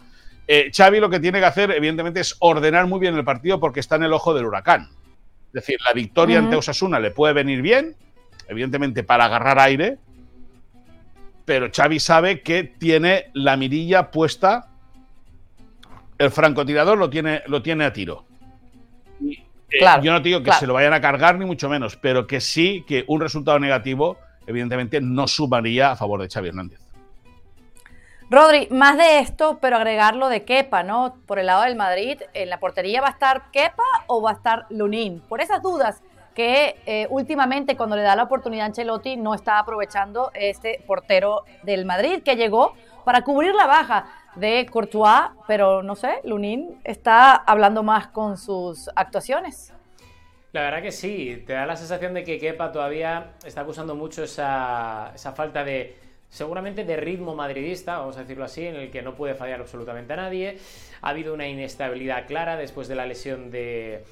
eh, 0.48 0.72
Xavi 0.76 1.00
lo 1.00 1.10
que 1.10 1.20
tiene 1.20 1.40
que 1.40 1.46
hacer, 1.46 1.72
evidentemente, 1.72 2.20
es 2.20 2.36
ordenar 2.40 2.88
muy 2.88 3.00
bien 3.00 3.16
el 3.16 3.24
partido 3.24 3.60
porque 3.60 3.80
está 3.80 3.96
en 3.96 4.04
el 4.04 4.14
ojo 4.14 4.34
del 4.34 4.46
huracán. 4.46 4.90
Es 5.48 5.54
decir, 5.54 5.78
la 5.86 5.94
victoria 5.94 6.40
ante 6.40 6.56
Osasuna 6.56 7.00
le 7.00 7.12
puede 7.12 7.34
venir 7.34 7.62
bien, 7.62 7.96
evidentemente 8.48 9.04
para 9.04 9.26
agarrar 9.26 9.60
aire, 9.60 10.00
pero 11.46 11.70
Xavi 11.72 12.00
sabe 12.00 12.42
que 12.42 12.64
tiene 12.64 13.32
la 13.34 13.58
mirilla 13.58 14.12
puesta, 14.12 14.70
el 16.18 16.32
francotirador 16.32 16.98
lo 16.98 17.10
tiene, 17.10 17.42
lo 17.48 17.62
tiene 17.62 17.86
a 17.86 17.94
tiro. 17.94 18.26
Eh, 19.22 19.80
yo 20.02 20.12
no 20.12 20.20
digo 20.20 20.44
que 20.44 20.52
se 20.54 20.68
lo 20.68 20.74
vayan 20.74 20.94
a 20.94 21.02
cargar 21.02 21.38
ni 21.38 21.46
mucho 21.46 21.68
menos, 21.68 21.98
pero 21.98 22.28
que 22.28 22.40
sí 22.40 22.86
que 22.88 23.04
un 23.08 23.20
resultado 23.20 23.60
negativo 23.60 24.18
evidentemente 24.46 25.02
no 25.02 25.28
sumaría 25.28 25.92
a 25.92 25.96
favor 25.96 26.22
de 26.22 26.30
Xavi 26.30 26.50
Hernández. 26.50 26.80
Rodri, 28.30 28.68
más 28.72 28.98
de 28.98 29.20
esto, 29.20 29.60
pero 29.62 29.76
agregarlo 29.76 30.30
de 30.30 30.44
Kepa, 30.44 30.82
¿no? 30.82 31.18
Por 31.28 31.40
el 31.40 31.48
lado 31.48 31.64
del 31.64 31.76
Madrid, 31.76 32.20
¿en 32.34 32.50
la 32.50 32.60
portería 32.60 33.02
va 33.02 33.10
a 33.10 33.12
estar 33.12 33.52
Kepa 33.52 33.84
o 34.08 34.22
va 34.22 34.32
a 34.32 34.34
estar 34.34 34.66
Lunín? 34.70 35.22
Por 35.28 35.42
esas 35.42 35.62
dudas 35.62 36.02
que 36.34 36.76
eh, 36.86 37.08
últimamente 37.10 37.76
cuando 37.76 37.96
le 37.96 38.02
da 38.02 38.16
la 38.16 38.24
oportunidad 38.24 38.64
a 38.64 38.68
Ancelotti 38.68 39.18
no 39.18 39.34
está 39.34 39.60
aprovechando 39.60 40.32
este 40.34 40.84
portero 40.86 41.44
del 41.64 41.86
Madrid 41.86 42.24
que 42.24 42.36
llegó 42.36 42.74
para 43.06 43.24
cubrir 43.24 43.54
la 43.54 43.68
baja 43.68 44.06
de 44.36 44.66
Courtois, 44.72 45.32
pero 45.48 45.84
no 45.84 45.96
sé, 45.96 46.20
Lunin 46.24 46.80
está 46.84 47.36
hablando 47.36 47.84
más 47.84 48.08
con 48.08 48.38
sus 48.38 48.90
actuaciones. 48.96 49.74
La 50.54 50.62
verdad 50.62 50.82
que 50.82 50.92
sí, 50.92 51.44
te 51.48 51.54
da 51.54 51.66
la 51.66 51.76
sensación 51.76 52.14
de 52.14 52.24
que 52.24 52.38
Kepa 52.38 52.72
todavía 52.72 53.32
está 53.44 53.62
acusando 53.62 53.96
mucho 53.96 54.24
esa, 54.24 55.12
esa 55.16 55.32
falta 55.34 55.64
de, 55.64 55.96
seguramente 56.30 56.84
de 56.84 56.96
ritmo 56.96 57.36
madridista, 57.36 57.98
vamos 57.98 58.18
a 58.18 58.22
decirlo 58.22 58.44
así, 58.44 58.68
en 58.68 58.76
el 58.76 58.92
que 58.92 59.02
no 59.02 59.16
puede 59.16 59.34
fallar 59.34 59.62
absolutamente 59.62 60.14
a 60.14 60.18
nadie. 60.18 60.60
Ha 61.02 61.10
habido 61.10 61.34
una 61.34 61.48
inestabilidad 61.48 62.28
clara 62.28 62.56
después 62.56 62.88
de 62.88 62.96
la 62.96 63.06
lesión 63.06 63.50
de, 63.50 64.04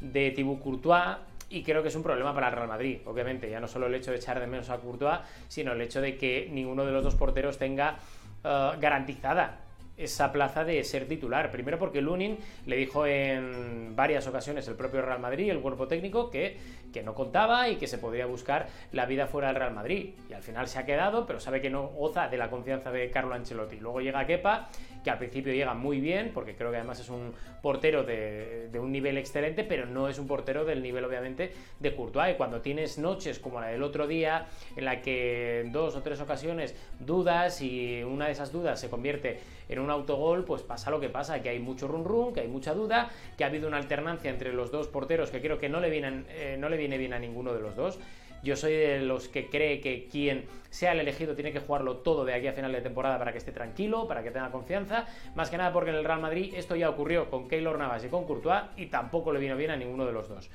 de 0.00 0.30
Thibaut 0.30 0.60
Courtois. 0.60 1.16
Y 1.50 1.64
creo 1.64 1.82
que 1.82 1.88
es 1.88 1.96
un 1.96 2.02
problema 2.04 2.32
para 2.32 2.48
el 2.48 2.54
Real 2.54 2.68
Madrid, 2.68 3.00
obviamente. 3.04 3.50
Ya 3.50 3.60
no 3.60 3.66
solo 3.66 3.88
el 3.88 3.94
hecho 3.94 4.12
de 4.12 4.18
echar 4.18 4.38
de 4.38 4.46
menos 4.46 4.70
a 4.70 4.78
Courtois, 4.78 5.18
sino 5.48 5.72
el 5.72 5.80
hecho 5.80 6.00
de 6.00 6.16
que 6.16 6.48
ninguno 6.50 6.86
de 6.86 6.92
los 6.92 7.02
dos 7.02 7.16
porteros 7.16 7.58
tenga 7.58 7.98
eh, 8.44 8.70
garantizada 8.80 9.58
esa 10.00 10.32
plaza 10.32 10.64
de 10.64 10.82
ser 10.84 11.06
titular. 11.06 11.50
Primero 11.50 11.78
porque 11.78 12.00
Lunin 12.00 12.38
le 12.66 12.76
dijo 12.76 13.06
en 13.06 13.94
varias 13.94 14.26
ocasiones 14.26 14.66
el 14.68 14.74
propio 14.74 15.02
Real 15.02 15.20
Madrid, 15.20 15.50
el 15.50 15.60
cuerpo 15.60 15.86
técnico, 15.86 16.30
que, 16.30 16.56
que 16.92 17.02
no 17.02 17.14
contaba 17.14 17.68
y 17.68 17.76
que 17.76 17.86
se 17.86 17.98
podría 17.98 18.26
buscar 18.26 18.68
la 18.92 19.06
vida 19.06 19.26
fuera 19.26 19.48
del 19.48 19.56
Real 19.56 19.74
Madrid. 19.74 20.14
Y 20.28 20.32
al 20.32 20.42
final 20.42 20.68
se 20.68 20.78
ha 20.78 20.86
quedado, 20.86 21.26
pero 21.26 21.40
sabe 21.40 21.60
que 21.60 21.70
no 21.70 21.88
goza 21.88 22.28
de 22.28 22.36
la 22.36 22.50
confianza 22.50 22.90
de 22.90 23.10
Carlo 23.10 23.34
Ancelotti. 23.34 23.78
Luego 23.78 24.00
llega 24.00 24.26
Kepa 24.26 24.70
que 25.02 25.10
al 25.10 25.18
principio 25.18 25.52
llega 25.52 25.74
muy 25.74 26.00
bien, 26.00 26.30
porque 26.34 26.54
creo 26.54 26.70
que 26.70 26.76
además 26.76 27.00
es 27.00 27.08
un 27.08 27.32
portero 27.62 28.02
de, 28.04 28.70
un 28.78 28.92
nivel 28.92 29.18
excelente, 29.18 29.64
pero 29.64 29.86
no 29.86 30.08
es 30.08 30.18
un 30.18 30.26
portero 30.26 30.64
del 30.64 30.82
nivel, 30.82 31.04
obviamente, 31.04 31.52
de 31.78 31.94
Courtois. 31.94 32.34
Y 32.34 32.36
cuando 32.36 32.60
tienes 32.60 32.98
noches 32.98 33.38
como 33.38 33.60
la 33.60 33.68
del 33.68 33.82
otro 33.82 34.06
día, 34.06 34.46
en 34.76 34.84
la 34.84 35.00
que 35.00 35.60
en 35.60 35.72
dos 35.72 35.96
o 35.96 36.02
tres 36.02 36.20
ocasiones 36.20 36.74
dudas 36.98 37.60
y 37.62 38.02
una 38.02 38.26
de 38.26 38.32
esas 38.32 38.52
dudas 38.52 38.80
se 38.80 38.90
convierte 38.90 39.40
en 39.68 39.78
un 39.90 40.00
autogol, 40.00 40.44
pues 40.44 40.62
pasa 40.62 40.90
lo 40.90 41.00
que 41.00 41.08
pasa, 41.08 41.42
que 41.42 41.48
hay 41.48 41.58
mucho 41.58 41.88
run 41.88 42.04
run, 42.04 42.32
que 42.32 42.40
hay 42.40 42.48
mucha 42.48 42.74
duda, 42.74 43.10
que 43.36 43.44
ha 43.44 43.48
habido 43.48 43.68
una 43.68 43.76
alternancia 43.76 44.30
entre 44.30 44.52
los 44.52 44.70
dos 44.70 44.88
porteros 44.88 45.30
que 45.30 45.40
creo 45.40 45.58
que 45.58 45.68
no 45.68 45.80
le, 45.80 45.90
vienen, 45.90 46.26
eh, 46.30 46.56
no 46.58 46.68
le 46.68 46.76
viene 46.76 46.96
bien 46.98 47.12
a 47.12 47.18
ninguno 47.18 47.52
de 47.52 47.60
los 47.60 47.76
dos. 47.76 47.98
Yo 48.42 48.56
soy 48.56 48.72
de 48.72 49.00
los 49.00 49.28
que 49.28 49.48
cree 49.48 49.80
que 49.80 50.08
quien 50.10 50.46
sea 50.70 50.92
el 50.92 51.00
elegido 51.00 51.34
tiene 51.34 51.52
que 51.52 51.60
jugarlo 51.60 51.98
todo 51.98 52.24
de 52.24 52.32
aquí 52.32 52.46
a 52.46 52.54
final 52.54 52.72
de 52.72 52.80
temporada 52.80 53.18
para 53.18 53.32
que 53.32 53.38
esté 53.38 53.52
tranquilo, 53.52 54.08
para 54.08 54.22
que 54.22 54.30
tenga 54.30 54.50
confianza. 54.50 55.06
Más 55.34 55.50
que 55.50 55.58
nada 55.58 55.72
porque 55.72 55.90
en 55.90 55.96
el 55.96 56.04
Real 56.04 56.20
Madrid 56.20 56.54
esto 56.56 56.74
ya 56.74 56.88
ocurrió 56.88 57.28
con 57.28 57.48
Keylor 57.48 57.78
Navas 57.78 58.02
y 58.04 58.08
con 58.08 58.24
Courtois 58.24 58.62
y 58.78 58.86
tampoco 58.86 59.32
le 59.32 59.40
vino 59.40 59.56
bien 59.56 59.72
a 59.72 59.76
ninguno 59.76 60.06
de 60.06 60.12
los 60.12 60.28
dos. 60.28 60.48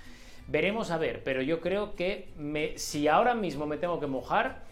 Veremos 0.48 0.90
a 0.90 0.98
ver, 0.98 1.24
pero 1.24 1.42
yo 1.42 1.60
creo 1.60 1.96
que 1.96 2.30
si 2.78 3.08
ahora 3.08 3.36
mismo 3.36 3.68
me 3.68 3.78
tengo 3.78 4.00
que 4.00 4.08
mojar, 4.08 4.64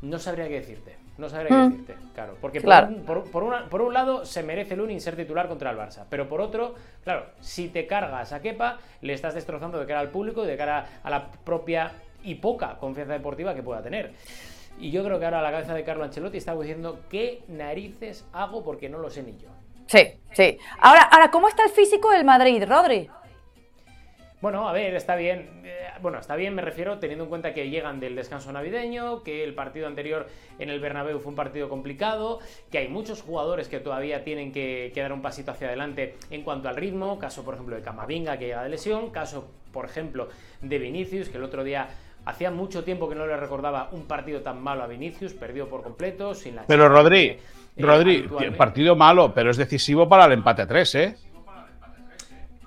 no 0.00 0.18
sabría 0.18 0.46
qué 0.46 0.54
decirte. 0.54 1.01
No 1.18 1.28
sabría 1.28 1.48
qué 1.48 1.54
mm. 1.54 1.70
decirte, 1.70 1.96
claro. 2.14 2.36
Porque 2.40 2.60
Por, 2.60 3.82
un 3.82 3.94
lado 3.94 4.24
se 4.24 4.42
merece 4.42 4.76
Lunin 4.76 5.00
ser 5.00 5.16
titular 5.16 5.48
contra 5.48 5.70
el 5.70 5.76
Barça, 5.76 6.04
pero 6.08 6.28
por 6.28 6.40
otro, 6.40 6.74
claro, 7.04 7.26
si 7.40 7.68
te 7.68 7.86
cargas 7.86 8.32
a 8.32 8.40
Kepa, 8.40 8.78
le 9.02 9.12
estás 9.12 9.34
destrozando 9.34 9.78
de 9.78 9.86
cara 9.86 10.00
al 10.00 10.08
público 10.08 10.44
y 10.44 10.46
de 10.46 10.56
cara 10.56 10.86
a 11.02 11.10
la 11.10 11.30
propia 11.30 11.92
y 12.22 12.36
poca 12.36 12.78
confianza 12.78 13.12
deportiva 13.12 13.54
que 13.54 13.62
pueda 13.62 13.82
tener. 13.82 14.12
Y 14.78 14.90
yo 14.90 15.04
creo 15.04 15.18
que 15.18 15.26
ahora 15.26 15.42
la 15.42 15.50
cabeza 15.50 15.74
de 15.74 15.84
Carlo 15.84 16.04
Ancelotti 16.04 16.38
está 16.38 16.54
diciendo 16.56 17.00
qué 17.10 17.42
narices 17.48 18.26
hago 18.32 18.64
porque 18.64 18.88
no 18.88 18.98
lo 18.98 19.10
sé 19.10 19.22
ni 19.22 19.36
yo. 19.36 19.48
Sí, 19.86 20.14
sí. 20.32 20.58
Ahora, 20.80 21.02
ahora 21.02 21.30
¿cómo 21.30 21.48
está 21.48 21.64
el 21.64 21.70
físico 21.70 22.10
del 22.10 22.24
Madrid, 22.24 22.64
Rodri? 22.66 23.10
Bueno, 24.42 24.68
a 24.68 24.72
ver, 24.72 24.96
está 24.96 25.14
bien. 25.14 25.62
Eh, 25.64 25.86
bueno, 26.02 26.18
está 26.18 26.34
bien, 26.34 26.54
me 26.54 26.62
refiero, 26.62 26.98
teniendo 26.98 27.24
en 27.24 27.30
cuenta 27.30 27.54
que 27.54 27.70
llegan 27.70 28.00
del 28.00 28.16
descanso 28.16 28.52
navideño, 28.52 29.22
que 29.22 29.44
el 29.44 29.54
partido 29.54 29.86
anterior 29.86 30.26
en 30.58 30.68
el 30.68 30.80
Bernabéu 30.80 31.20
fue 31.20 31.30
un 31.30 31.36
partido 31.36 31.68
complicado, 31.68 32.40
que 32.68 32.78
hay 32.78 32.88
muchos 32.88 33.22
jugadores 33.22 33.68
que 33.68 33.78
todavía 33.78 34.24
tienen 34.24 34.50
que, 34.50 34.90
que 34.92 35.00
dar 35.00 35.12
un 35.12 35.22
pasito 35.22 35.52
hacia 35.52 35.68
adelante 35.68 36.16
en 36.30 36.42
cuanto 36.42 36.68
al 36.68 36.74
ritmo. 36.74 37.20
Caso, 37.20 37.44
por 37.44 37.54
ejemplo, 37.54 37.76
de 37.76 37.82
Camavinga, 37.82 38.36
que 38.36 38.46
llega 38.46 38.64
de 38.64 38.68
lesión. 38.68 39.10
Caso, 39.10 39.48
por 39.72 39.84
ejemplo, 39.84 40.28
de 40.60 40.78
Vinicius, 40.78 41.28
que 41.28 41.38
el 41.38 41.44
otro 41.44 41.62
día 41.62 41.88
Hacía 42.24 42.52
mucho 42.52 42.84
tiempo 42.84 43.08
que 43.08 43.16
no 43.16 43.26
le 43.26 43.36
recordaba 43.36 43.88
un 43.90 44.06
partido 44.06 44.42
tan 44.42 44.62
malo 44.62 44.84
a 44.84 44.86
Vinicius, 44.86 45.32
perdió 45.32 45.68
por 45.68 45.82
completo, 45.82 46.34
sin 46.36 46.54
la 46.54 46.62
Pero 46.68 46.88
Rodri, 46.88 47.24
eh, 47.26 47.40
Rodri, 47.76 48.28
partido 48.56 48.94
malo, 48.94 49.34
pero 49.34 49.50
es 49.50 49.56
decisivo 49.56 50.08
para 50.08 50.26
el 50.26 50.32
empate 50.32 50.64
3, 50.64 50.94
¿eh? 50.94 51.16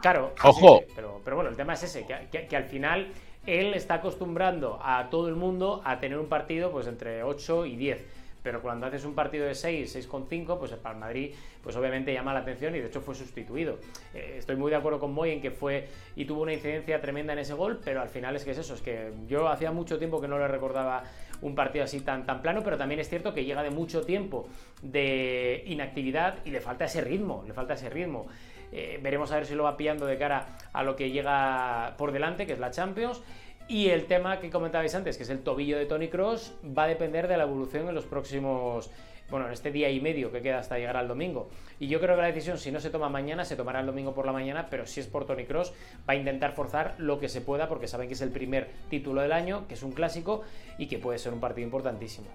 Claro, 0.05 0.33
ojo. 0.43 0.83
pero, 0.95 1.19
pero, 1.23 1.35
bueno, 1.35 1.49
el 1.49 1.55
tema 1.55 1.73
es 1.73 1.81
ese, 1.81 2.05
que, 2.05 2.55
al 2.55 2.65
final 2.65 3.07
él 3.47 3.73
está 3.73 3.95
acostumbrando 3.95 4.79
a 4.83 5.09
todo 5.09 5.29
el 5.29 5.35
mundo 5.35 5.81
a 5.83 5.99
tener 5.99 6.19
un 6.19 6.27
partido 6.27 6.71
pues 6.71 6.85
entre 6.85 7.23
8 7.23 7.65
y 7.65 7.75
10. 7.75 8.05
pero 8.43 8.61
cuando 8.61 8.85
haces 8.85 9.03
un 9.03 9.15
partido 9.15 9.47
de 9.47 9.55
6, 9.55 10.07
6,5, 10.07 10.59
pues 10.59 10.71
para 10.73 10.93
el 10.93 11.01
Madrid, 11.01 11.33
pues 11.63 11.75
obviamente 11.75 12.13
llama 12.13 12.35
la 12.35 12.41
atención 12.41 12.75
y 12.75 12.81
de 12.81 12.85
hecho 12.85 13.01
fue 13.01 13.15
sustituido. 13.15 13.79
Eh, 14.13 14.35
estoy 14.37 14.55
muy 14.57 14.69
de 14.69 14.77
acuerdo 14.77 14.99
con 14.99 15.11
Moy 15.11 15.31
en 15.31 15.41
que 15.41 15.49
fue 15.49 15.87
y 16.15 16.25
tuvo 16.25 16.43
una 16.43 16.53
incidencia 16.53 17.01
tremenda 17.01 17.33
en 17.33 17.39
ese 17.39 17.55
gol, 17.55 17.79
pero 17.83 17.99
al 17.99 18.09
final 18.09 18.35
es 18.35 18.45
que 18.45 18.51
es 18.51 18.59
eso, 18.59 18.75
es 18.75 18.83
que 18.83 19.11
yo 19.27 19.47
hacía 19.47 19.71
mucho 19.71 19.97
tiempo 19.97 20.21
que 20.21 20.27
no 20.27 20.37
le 20.37 20.47
recordaba 20.47 21.01
un 21.41 21.55
partido 21.55 21.83
así 21.83 22.01
tan, 22.01 22.27
tan 22.27 22.43
plano, 22.43 22.61
pero 22.63 22.77
también 22.77 22.99
es 22.99 23.09
cierto 23.09 23.33
que 23.33 23.43
llega 23.43 23.63
de 23.63 23.71
mucho 23.71 24.05
tiempo 24.05 24.47
de 24.83 25.63
inactividad 25.65 26.35
y 26.45 26.51
le 26.51 26.61
falta 26.61 26.85
ese 26.85 27.01
ritmo, 27.01 27.43
le 27.47 27.53
falta 27.53 27.73
ese 27.73 27.89
ritmo. 27.89 28.27
Eh, 28.71 28.99
veremos 29.01 29.31
a 29.31 29.35
ver 29.35 29.45
si 29.45 29.55
lo 29.55 29.63
va 29.63 29.77
pillando 29.77 30.05
de 30.05 30.17
cara 30.17 30.57
a 30.73 30.83
lo 30.83 30.95
que 30.95 31.11
llega 31.11 31.95
por 31.97 32.11
delante, 32.11 32.45
que 32.45 32.53
es 32.53 32.59
la 32.59 32.71
Champions. 32.71 33.21
Y 33.67 33.89
el 33.89 34.05
tema 34.05 34.39
que 34.39 34.49
comentabais 34.51 34.93
antes, 34.93 35.17
que 35.17 35.23
es 35.23 35.29
el 35.29 35.39
tobillo 35.39 35.77
de 35.77 35.85
Tony 35.85 36.07
Cross, 36.07 36.55
va 36.65 36.83
a 36.83 36.87
depender 36.87 37.27
de 37.27 37.37
la 37.37 37.43
evolución 37.43 37.89
en 37.89 37.95
los 37.95 38.05
próximos, 38.05 38.91
bueno, 39.29 39.47
en 39.47 39.53
este 39.53 39.71
día 39.71 39.89
y 39.89 39.99
medio 39.99 40.31
que 40.31 40.41
queda 40.43 40.59
hasta 40.59 40.77
llegar 40.77 40.97
al 40.97 41.07
domingo. 41.07 41.49
Y 41.79 41.87
yo 41.87 41.99
creo 41.99 42.15
que 42.15 42.21
la 42.21 42.27
decisión, 42.27 42.59
si 42.59 42.71
no 42.71 42.79
se 42.79 42.91
toma 42.91 43.09
mañana, 43.09 43.43
se 43.43 43.55
tomará 43.55 43.79
el 43.79 43.87
domingo 43.87 44.13
por 44.13 44.27
la 44.27 44.31
mañana, 44.31 44.67
pero 44.69 44.85
si 44.85 44.99
es 44.99 45.07
por 45.07 45.25
Tony 45.25 45.45
Cross, 45.45 45.73
va 46.07 46.13
a 46.13 46.15
intentar 46.15 46.51
forzar 46.51 46.93
lo 46.99 47.19
que 47.19 47.27
se 47.27 47.41
pueda, 47.41 47.67
porque 47.67 47.87
saben 47.87 48.07
que 48.07 48.13
es 48.13 48.21
el 48.21 48.29
primer 48.29 48.69
título 48.89 49.21
del 49.21 49.31
año, 49.31 49.67
que 49.67 49.73
es 49.73 49.81
un 49.81 49.93
clásico 49.93 50.43
y 50.77 50.85
que 50.85 50.99
puede 50.99 51.17
ser 51.17 51.33
un 51.33 51.39
partido 51.39 51.65
importantísimo. 51.65 52.27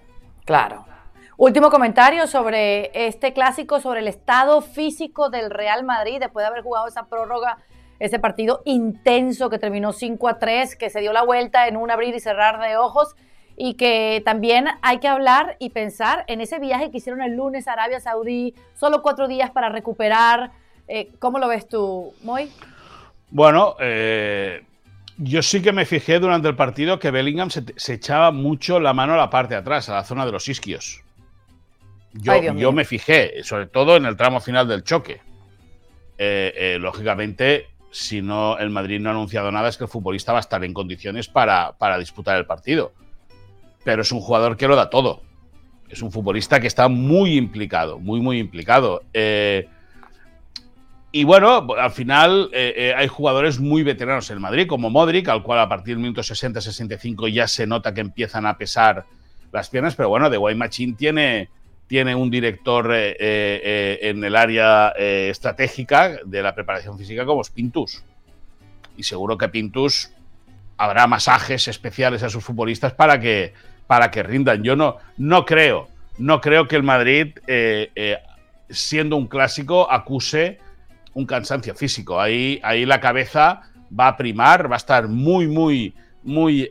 Claro. 0.43 0.85
Último 1.43 1.71
comentario 1.71 2.27
sobre 2.27 2.91
este 2.93 3.33
clásico, 3.33 3.79
sobre 3.79 4.01
el 4.01 4.07
estado 4.07 4.61
físico 4.61 5.31
del 5.31 5.49
Real 5.49 5.83
Madrid 5.83 6.19
después 6.19 6.43
de 6.43 6.49
haber 6.49 6.61
jugado 6.61 6.87
esa 6.87 7.07
prórroga 7.07 7.57
ese 7.97 8.19
partido 8.19 8.61
intenso 8.63 9.49
que 9.49 9.57
terminó 9.57 9.91
5 9.91 10.27
a 10.27 10.37
3, 10.37 10.75
que 10.75 10.91
se 10.91 10.99
dio 10.99 11.11
la 11.13 11.23
vuelta 11.23 11.67
en 11.67 11.77
un 11.77 11.89
abrir 11.89 12.13
y 12.13 12.19
cerrar 12.19 12.61
de 12.61 12.77
ojos 12.77 13.15
y 13.57 13.73
que 13.73 14.21
también 14.23 14.67
hay 14.83 14.99
que 14.99 15.07
hablar 15.07 15.55
y 15.57 15.71
pensar 15.71 16.25
en 16.27 16.41
ese 16.41 16.59
viaje 16.59 16.91
que 16.91 16.97
hicieron 16.97 17.23
el 17.23 17.35
lunes 17.35 17.67
a 17.67 17.73
Arabia 17.73 17.99
Saudí, 17.99 18.53
solo 18.75 19.01
cuatro 19.01 19.27
días 19.27 19.49
para 19.49 19.69
recuperar. 19.69 20.51
Eh, 20.87 21.09
¿Cómo 21.17 21.39
lo 21.39 21.47
ves 21.47 21.67
tú, 21.67 22.13
Moy? 22.21 22.51
Bueno, 23.31 23.77
eh, 23.79 24.63
yo 25.17 25.41
sí 25.41 25.63
que 25.63 25.71
me 25.71 25.85
fijé 25.85 26.19
durante 26.19 26.47
el 26.47 26.55
partido 26.55 26.99
que 26.99 27.09
Bellingham 27.09 27.49
se, 27.49 27.93
echaba 27.93 28.29
mucho 28.29 28.79
la 28.79 28.93
mano 28.93 29.15
a 29.15 29.17
la 29.17 29.31
parte 29.31 29.55
de 29.55 29.61
atrás, 29.61 29.89
a 29.89 29.95
la 29.95 30.03
zona 30.03 30.23
de 30.27 30.33
los 30.33 30.47
isquios. 30.47 31.03
Yo, 32.13 32.53
yo 32.53 32.71
me 32.71 32.85
fijé, 32.85 33.43
sobre 33.43 33.67
todo 33.67 33.95
en 33.95 34.05
el 34.05 34.17
tramo 34.17 34.39
final 34.41 34.67
del 34.67 34.83
choque. 34.83 35.21
Eh, 36.17 36.77
lógicamente, 36.79 37.67
si 37.91 38.21
no 38.21 38.57
el 38.57 38.69
Madrid 38.69 38.99
no 38.99 39.09
ha 39.09 39.11
anunciado 39.11 39.51
nada, 39.51 39.69
es 39.69 39.77
que 39.77 39.83
el 39.83 39.89
futbolista 39.89 40.31
va 40.31 40.39
a 40.39 40.41
estar 40.41 40.63
en 40.63 40.73
condiciones 40.73 41.27
para, 41.27 41.75
disputar 41.99 42.37
el 42.37 42.45
partido. 42.45 42.93
Pero 43.83 44.01
es 44.01 44.11
un 44.11 44.21
jugador 44.21 44.57
que 44.57 44.67
lo 44.67 44.75
da 44.75 44.89
todo. 44.89 45.21
Es 45.89 46.01
un 46.01 46.11
futbolista 46.11 46.59
que 46.59 46.67
está 46.67 46.87
muy 46.87 47.35
implicado, 47.35 47.99
muy, 47.99 48.21
muy 48.21 48.39
implicado. 48.39 49.03
Eh, 49.13 49.67
y 51.11 51.25
bueno, 51.25 51.67
al 51.77 51.91
final 51.91 52.49
eh, 52.53 52.73
eh, 52.77 52.93
hay 52.95 53.07
jugadores 53.09 53.59
muy 53.59 53.83
veteranos 53.83 54.29
en 54.29 54.39
Madrid, 54.39 54.67
como 54.67 54.89
Modric, 54.89 55.27
al 55.27 55.43
cual 55.43 55.59
a 55.59 55.67
partir 55.67 55.95
del 55.95 56.03
minuto 56.03 56.21
60-65 56.21 57.31
ya 57.33 57.47
se 57.47 57.67
nota 57.67 57.93
que 57.93 57.99
empiezan 57.99 58.45
a 58.45 58.57
pesar 58.57 59.05
las 59.51 59.69
piernas, 59.69 59.95
pero 59.95 60.07
bueno, 60.07 60.29
de 60.29 60.37
Guaymachín 60.37 60.95
tiene, 60.95 61.49
tiene 61.91 62.15
un 62.15 62.31
director 62.31 62.93
eh, 62.93 63.09
eh, 63.09 63.17
eh, 63.19 63.99
en 64.03 64.23
el 64.23 64.37
área 64.37 64.93
estratégica 64.95 66.19
de 66.23 66.41
la 66.41 66.55
preparación 66.55 66.97
física 66.97 67.25
como 67.25 67.41
es 67.41 67.49
Pintus. 67.49 68.01
Y 68.95 69.03
seguro 69.03 69.37
que 69.37 69.49
Pintus 69.49 70.09
habrá 70.77 71.05
masajes 71.05 71.67
especiales 71.67 72.23
a 72.23 72.29
sus 72.29 72.45
futbolistas 72.45 72.93
para 72.93 73.19
que, 73.19 73.53
para 73.87 74.09
que 74.09 74.23
rindan. 74.23 74.63
Yo 74.63 74.77
no, 74.77 74.99
no 75.17 75.45
creo, 75.45 75.89
no 76.17 76.39
creo 76.39 76.65
que 76.65 76.77
el 76.77 76.83
Madrid, 76.83 77.33
siendo 78.69 79.17
un 79.17 79.27
clásico, 79.27 79.91
acuse 79.91 80.59
un 81.13 81.25
cansancio 81.25 81.75
físico. 81.75 82.21
Ahí, 82.21 82.61
ahí 82.63 82.85
la 82.85 83.01
cabeza 83.01 83.63
va 83.99 84.07
a 84.07 84.15
primar, 84.15 84.71
va 84.71 84.77
a 84.77 84.77
estar 84.77 85.09
muy, 85.09 85.45
muy, 85.45 85.93
muy 86.23 86.69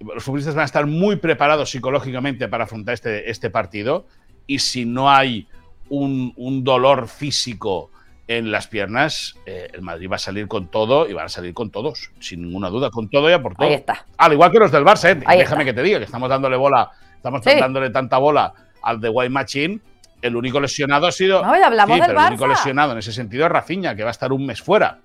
los 0.00 0.24
futbolistas 0.24 0.54
van 0.54 0.62
a 0.62 0.66
estar 0.66 0.86
muy 0.86 1.16
preparados 1.16 1.70
psicológicamente 1.70 2.48
para 2.48 2.64
afrontar 2.64 2.94
este, 2.94 3.30
este 3.30 3.50
partido 3.50 4.06
y 4.46 4.58
si 4.58 4.84
no 4.84 5.10
hay 5.10 5.46
un, 5.88 6.64
dolor 6.64 7.08
físico 7.08 7.90
en 8.28 8.50
las 8.52 8.68
piernas, 8.68 9.34
eh, 9.44 9.68
el 9.72 9.82
Madrid 9.82 10.08
va 10.10 10.16
a 10.16 10.20
salir 10.20 10.46
con 10.46 10.68
todo 10.68 11.08
y 11.08 11.12
van 11.12 11.26
a 11.26 11.28
salir 11.28 11.52
con 11.52 11.70
todos, 11.70 12.12
sin 12.20 12.42
ninguna 12.42 12.68
duda, 12.68 12.90
con 12.90 13.08
todo 13.08 13.28
y 13.28 13.32
a 13.32 13.42
por 13.42 13.56
todo. 13.56 13.66
Ahí 13.66 13.74
está. 13.74 14.06
Al 14.18 14.32
igual 14.32 14.52
que 14.52 14.58
los 14.60 14.70
del 14.70 14.84
Barça, 14.84 15.10
¿eh? 15.10 15.36
déjame 15.36 15.64
que 15.64 15.72
te 15.72 15.82
diga 15.82 15.98
que 15.98 16.04
estamos 16.04 16.28
dándole 16.28 16.56
bola, 16.56 16.90
estamos 17.16 17.42
dándole 17.44 17.90
tanta 17.90 18.18
bola 18.18 18.52
al 18.82 19.00
de 19.00 19.08
White 19.08 19.30
Machine. 19.30 19.80
El 20.22 20.36
único 20.36 20.60
lesionado 20.60 21.06
ha 21.06 21.12
sido. 21.12 21.42
No, 21.42 21.52
hablamos 21.52 22.00
del 22.00 22.10
El 22.10 22.16
único 22.16 22.46
lesionado 22.46 22.92
en 22.92 22.98
ese 22.98 23.12
sentido 23.12 23.46
es 23.46 23.50
Rafinha, 23.50 23.96
que 23.96 24.02
va 24.02 24.10
a 24.10 24.12
estar 24.12 24.32
un 24.32 24.46
mes 24.46 24.62
fuera. 24.62 24.98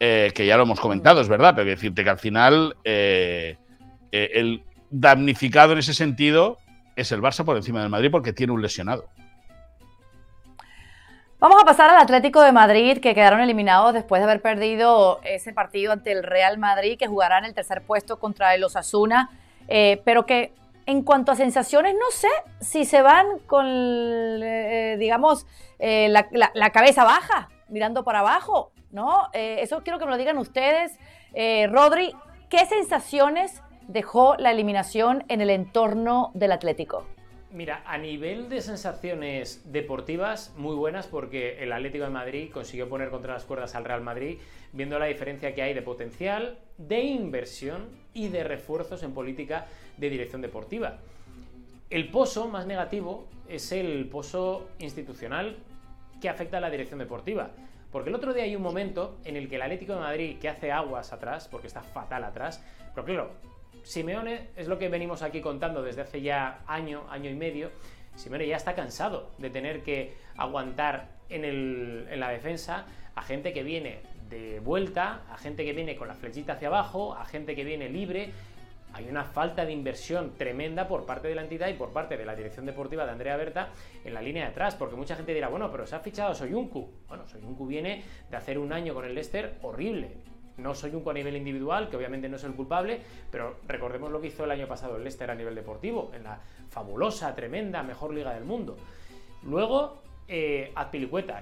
Eh, 0.00 0.30
que 0.32 0.46
ya 0.46 0.56
lo 0.56 0.62
hemos 0.62 0.78
comentado, 0.78 1.20
es 1.20 1.28
verdad, 1.28 1.54
pero 1.56 1.62
hay 1.62 1.74
que 1.74 1.76
decirte 1.76 2.04
que 2.04 2.10
al 2.10 2.18
final 2.18 2.76
eh, 2.84 3.56
el 4.12 4.62
damnificado 4.90 5.72
en 5.72 5.78
ese 5.78 5.94
sentido 5.94 6.58
es 6.96 7.12
el 7.12 7.22
Barça 7.22 7.44
por 7.44 7.56
encima 7.56 7.80
del 7.80 7.90
Madrid 7.90 8.10
porque 8.10 8.32
tiene 8.32 8.52
un 8.52 8.62
lesionado. 8.62 9.06
Vamos 11.40 11.62
a 11.62 11.64
pasar 11.64 11.88
al 11.88 11.98
Atlético 11.98 12.42
de 12.42 12.50
Madrid, 12.50 12.98
que 12.98 13.14
quedaron 13.14 13.40
eliminados 13.40 13.94
después 13.94 14.20
de 14.20 14.24
haber 14.24 14.42
perdido 14.42 15.20
ese 15.22 15.52
partido 15.52 15.92
ante 15.92 16.10
el 16.10 16.24
Real 16.24 16.58
Madrid, 16.58 16.98
que 16.98 17.06
jugará 17.06 17.38
en 17.38 17.44
el 17.44 17.54
tercer 17.54 17.82
puesto 17.82 18.18
contra 18.18 18.56
el 18.56 18.64
Osasuna, 18.64 19.30
eh, 19.68 20.02
pero 20.04 20.26
que 20.26 20.52
en 20.86 21.04
cuanto 21.04 21.30
a 21.30 21.36
sensaciones, 21.36 21.94
no 21.94 22.10
sé 22.10 22.28
si 22.60 22.84
se 22.84 23.02
van 23.02 23.38
con, 23.46 23.66
eh, 23.68 24.96
digamos, 24.98 25.46
la, 25.78 26.28
la, 26.32 26.70
cabeza 26.70 27.04
baja, 27.04 27.50
mirando 27.68 28.02
para 28.02 28.20
abajo, 28.20 28.72
¿no? 28.90 29.28
eso 29.32 29.84
quiero 29.84 30.00
que 30.00 30.06
me 30.06 30.10
lo 30.10 30.16
digan 30.16 30.38
ustedes. 30.38 30.98
Rodri, 31.70 32.12
¿qué 32.48 32.66
sensaciones 32.66 33.62
dejó 33.88 34.36
la 34.36 34.52
eliminación 34.52 35.24
en 35.28 35.40
el 35.40 35.50
entorno 35.50 36.30
del 36.34 36.52
Atlético? 36.52 37.06
Mira, 37.50 37.82
a 37.86 37.96
nivel 37.96 38.50
de 38.50 38.60
sensaciones 38.60 39.72
deportivas, 39.72 40.52
muy 40.58 40.76
buenas 40.76 41.06
porque 41.06 41.62
el 41.62 41.72
Atlético 41.72 42.04
de 42.04 42.10
Madrid 42.10 42.50
consiguió 42.52 42.90
poner 42.90 43.08
contra 43.08 43.32
las 43.32 43.46
cuerdas 43.46 43.74
al 43.74 43.86
Real 43.86 44.02
Madrid, 44.02 44.38
viendo 44.72 44.98
la 44.98 45.06
diferencia 45.06 45.54
que 45.54 45.62
hay 45.62 45.72
de 45.72 45.80
potencial, 45.80 46.58
de 46.76 47.00
inversión 47.00 47.88
y 48.12 48.28
de 48.28 48.44
refuerzos 48.44 49.02
en 49.02 49.14
política 49.14 49.66
de 49.96 50.10
dirección 50.10 50.42
deportiva. 50.42 50.98
El 51.88 52.10
pozo 52.10 52.48
más 52.48 52.66
negativo 52.66 53.26
es 53.48 53.72
el 53.72 54.06
pozo 54.10 54.68
institucional 54.78 55.56
que 56.20 56.28
afecta 56.28 56.58
a 56.58 56.60
la 56.60 56.68
dirección 56.68 56.98
deportiva. 56.98 57.50
Porque 57.90 58.10
el 58.10 58.14
otro 58.14 58.34
día 58.34 58.44
hay 58.44 58.54
un 58.54 58.62
momento 58.62 59.16
en 59.24 59.36
el 59.36 59.48
que 59.48 59.56
el 59.56 59.62
Atlético 59.62 59.94
de 59.94 60.00
Madrid, 60.00 60.38
que 60.38 60.50
hace 60.50 60.70
aguas 60.70 61.14
atrás, 61.14 61.48
porque 61.48 61.68
está 61.68 61.80
fatal 61.80 62.24
atrás, 62.24 62.62
pero 62.94 63.06
claro, 63.06 63.30
Simeone 63.82 64.48
es 64.56 64.68
lo 64.68 64.78
que 64.78 64.88
venimos 64.88 65.22
aquí 65.22 65.40
contando 65.40 65.82
desde 65.82 66.02
hace 66.02 66.20
ya 66.20 66.62
año, 66.66 67.04
año 67.10 67.30
y 67.30 67.34
medio. 67.34 67.70
Simeone 68.14 68.46
ya 68.46 68.56
está 68.56 68.74
cansado 68.74 69.30
de 69.38 69.50
tener 69.50 69.82
que 69.82 70.16
aguantar 70.36 71.08
en, 71.28 72.20
la 72.20 72.30
defensa 72.30 72.86
a 73.14 73.22
gente 73.22 73.52
que 73.52 73.62
viene 73.62 74.00
de 74.28 74.60
vuelta, 74.60 75.22
a 75.30 75.38
gente 75.38 75.64
que 75.64 75.72
viene 75.72 75.96
con 75.96 76.08
la 76.08 76.14
flechita 76.14 76.54
hacia 76.54 76.68
abajo, 76.68 77.14
a 77.14 77.24
gente 77.24 77.54
que 77.54 77.64
viene 77.64 77.88
libre. 77.88 78.32
Hay 78.92 79.08
una 79.08 79.24
falta 79.24 79.64
de 79.66 79.72
inversión 79.72 80.34
tremenda 80.36 80.88
por 80.88 81.04
parte 81.04 81.28
de 81.28 81.34
la 81.34 81.42
entidad 81.42 81.68
y 81.68 81.74
por 81.74 81.92
parte 81.92 82.16
de 82.16 82.24
la 82.24 82.34
dirección 82.34 82.64
deportiva 82.64 83.04
de 83.04 83.12
Andrea 83.12 83.36
Berta 83.36 83.68
en 84.04 84.14
la 84.14 84.22
línea 84.22 84.44
de 84.44 84.50
atrás, 84.50 84.76
porque 84.76 84.96
mucha 84.96 85.14
gente 85.14 85.34
dirá, 85.34 85.48
bueno, 85.48 85.70
pero 85.70 85.86
se 85.86 85.94
ha 85.94 86.00
fichado 86.00 86.34
Soyuncu. 86.34 86.90
Bueno, 87.06 87.26
Soyuncu 87.26 87.66
viene 87.66 88.02
de 88.30 88.36
hacer 88.36 88.58
un 88.58 88.72
año 88.72 88.94
con 88.94 89.04
el 89.04 89.14
Leicester 89.14 89.56
horrible. 89.62 90.16
No 90.58 90.74
soy 90.74 90.94
un 90.94 91.08
a 91.08 91.12
nivel 91.12 91.36
individual, 91.36 91.88
que 91.88 91.96
obviamente 91.96 92.28
no 92.28 92.36
es 92.36 92.44
el 92.44 92.52
culpable, 92.52 93.00
pero 93.30 93.56
recordemos 93.66 94.10
lo 94.10 94.20
que 94.20 94.28
hizo 94.28 94.44
el 94.44 94.50
año 94.50 94.66
pasado 94.66 94.96
el 94.96 95.02
Leicester 95.02 95.30
a 95.30 95.34
nivel 95.34 95.54
deportivo, 95.54 96.10
en 96.14 96.24
la 96.24 96.40
fabulosa, 96.68 97.34
tremenda, 97.34 97.82
mejor 97.82 98.12
liga 98.12 98.34
del 98.34 98.44
mundo. 98.44 98.76
Luego, 99.44 100.02
eh, 100.26 100.72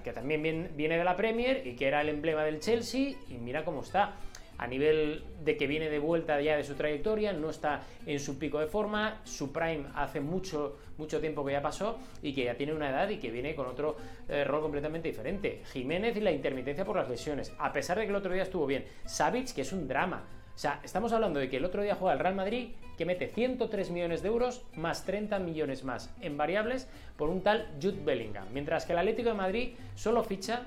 que 0.05 0.12
también 0.12 0.70
viene 0.76 0.98
de 0.98 1.05
la 1.05 1.16
Premier 1.16 1.66
y 1.66 1.74
que 1.74 1.88
era 1.88 2.02
el 2.02 2.11
emblema 2.11 2.44
del 2.44 2.61
Chelsea, 2.61 3.14
y 3.29 3.35
mira 3.35 3.64
cómo 3.64 3.81
está 3.81 4.14
a 4.59 4.66
nivel 4.66 5.25
de 5.45 5.57
que 5.57 5.66
viene 5.66 5.88
de 5.90 5.99
vuelta 5.99 6.40
ya 6.40 6.57
de 6.57 6.64
su 6.64 6.75
trayectoria, 6.75 7.33
no 7.33 7.51
está 7.51 7.83
en 8.07 8.19
su 8.19 8.38
pico 8.38 8.59
de 8.59 8.66
forma, 8.66 9.21
su 9.25 9.53
prime 9.53 9.87
hace 9.95 10.21
mucho, 10.21 10.79
mucho 10.99 11.21
tiempo 11.21 11.45
que 11.45 11.53
ya 11.53 11.62
pasó 11.62 11.99
y 12.23 12.33
que 12.33 12.45
ya 12.45 12.55
tiene 12.55 12.73
una 12.73 12.90
edad 12.90 13.09
y 13.09 13.19
que 13.19 13.31
viene 13.31 13.55
con 13.55 13.66
otro 13.66 13.97
eh, 14.29 14.45
rol 14.45 14.62
completamente 14.62 15.09
diferente. 15.09 15.62
Jiménez 15.73 16.16
y 16.16 16.21
la 16.21 16.33
intermitencia 16.33 16.85
por 16.85 16.97
las 16.97 17.09
lesiones, 17.09 17.53
a 17.59 17.73
pesar 17.73 17.99
de 17.99 18.05
que 18.05 18.11
el 18.11 18.16
otro 18.16 18.33
día 18.33 18.42
estuvo 18.42 18.66
bien. 18.66 18.87
Savic, 19.05 19.53
que 19.53 19.62
es 19.62 19.73
un 19.73 19.87
drama. 19.87 20.25
O 20.55 20.59
sea, 20.59 20.81
estamos 20.83 21.12
hablando 21.12 21.38
de 21.38 21.51
que 21.51 21.59
el 21.59 21.66
otro 21.66 21.83
día 21.83 21.97
juega 21.97 22.14
el 22.14 22.19
Real 22.19 22.35
Madrid, 22.35 22.71
que 22.97 23.05
mete 23.05 23.29
103 23.29 23.90
millones 23.90 24.23
de 24.23 24.29
euros 24.29 24.64
más 24.75 25.05
30 25.05 25.38
millones 25.38 25.85
más 25.85 26.11
en 26.23 26.38
variables 26.38 26.88
por 27.19 27.29
un 27.29 27.42
tal 27.42 27.69
Jude 27.81 28.03
Bellingham. 28.03 28.47
Mientras 28.55 28.87
que 28.87 28.95
el 28.95 28.99
Atlético 28.99 29.29
de 29.29 29.35
Madrid 29.35 29.75
solo 29.97 30.25
ficha 30.25 30.62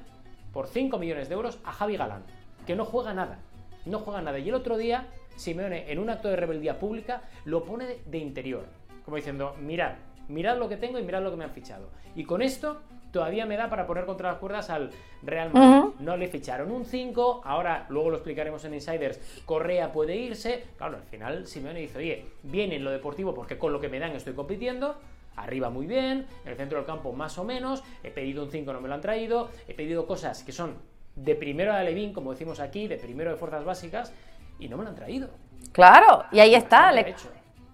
por 0.53 0.67
5 0.67 0.99
millones 0.99 1.27
de 1.27 1.33
euros 1.33 1.57
a 1.63 1.71
Javi 1.71 1.97
Galán, 1.97 2.23
que 2.67 2.75
no 2.75 2.85
juega 2.85 3.15
nada 3.15 3.39
no 3.85 3.99
juega 3.99 4.21
nada. 4.21 4.39
Y 4.39 4.49
el 4.49 4.55
otro 4.55 4.77
día, 4.77 5.07
Simeone, 5.35 5.91
en 5.91 5.99
un 5.99 6.09
acto 6.09 6.27
de 6.27 6.35
rebeldía 6.35 6.79
pública, 6.79 7.23
lo 7.45 7.63
pone 7.63 7.97
de 8.05 8.17
interior. 8.17 8.65
como 9.03 9.17
diciendo, 9.17 9.55
mirad, 9.59 9.93
mirad 10.27 10.57
lo 10.57 10.69
que 10.69 10.77
tengo 10.77 10.99
y 10.99 11.03
mirad 11.03 11.23
lo 11.23 11.31
que 11.31 11.37
me 11.37 11.43
han 11.43 11.51
fichado. 11.51 11.89
Y 12.15 12.23
con 12.23 12.41
esto 12.41 12.81
todavía 13.11 13.45
me 13.45 13.57
da 13.57 13.69
para 13.69 13.87
poner 13.87 14.05
contra 14.05 14.29
las 14.29 14.39
cuerdas 14.39 14.69
al 14.69 14.91
Real 15.23 15.51
Madrid. 15.51 15.93
No 15.99 16.15
le 16.15 16.27
ficharon 16.27 16.71
un 16.71 16.85
5, 16.85 17.41
ahora 17.43 17.85
luego 17.89 18.11
lo 18.11 18.17
explicaremos 18.17 18.63
en 18.65 18.75
Insiders, 18.75 19.41
Correa 19.45 19.91
puede 19.91 20.15
irse. 20.15 20.65
Claro, 20.77 20.97
al 20.97 21.03
final 21.03 21.47
Simeone 21.47 21.79
dice, 21.79 21.97
oye, 21.97 22.25
viene 22.43 22.75
en 22.75 22.83
lo 22.83 22.91
deportivo 22.91 23.33
porque 23.33 23.57
con 23.57 23.73
lo 23.73 23.79
que 23.79 23.89
me 23.89 23.99
dan 23.99 24.11
estoy 24.11 24.33
compitiendo. 24.33 24.95
Arriba 25.35 25.69
muy 25.69 25.87
bien, 25.87 26.27
en 26.43 26.51
el 26.51 26.57
centro 26.57 26.77
del 26.77 26.85
campo 26.85 27.13
más 27.13 27.37
o 27.37 27.45
menos, 27.45 27.81
he 28.03 28.11
pedido 28.11 28.43
un 28.43 28.51
5, 28.51 28.73
no 28.73 28.81
me 28.81 28.89
lo 28.89 28.95
han 28.95 29.01
traído, 29.01 29.49
he 29.67 29.73
pedido 29.73 30.05
cosas 30.05 30.43
que 30.43 30.51
son 30.51 30.73
de 31.23 31.35
primero 31.35 31.73
de 31.73 31.79
Alevín, 31.79 32.13
como 32.13 32.31
decimos 32.31 32.59
aquí, 32.59 32.87
de 32.87 32.97
primero 32.97 33.31
de 33.31 33.37
fuerzas 33.37 33.63
básicas, 33.63 34.13
y 34.57 34.67
no 34.67 34.77
me 34.77 34.83
lo 34.83 34.89
han 34.89 34.95
traído. 34.95 35.29
Claro, 35.71 36.25
y 36.31 36.39
ahí 36.39 36.55
está. 36.55 36.91
Le, 36.91 37.15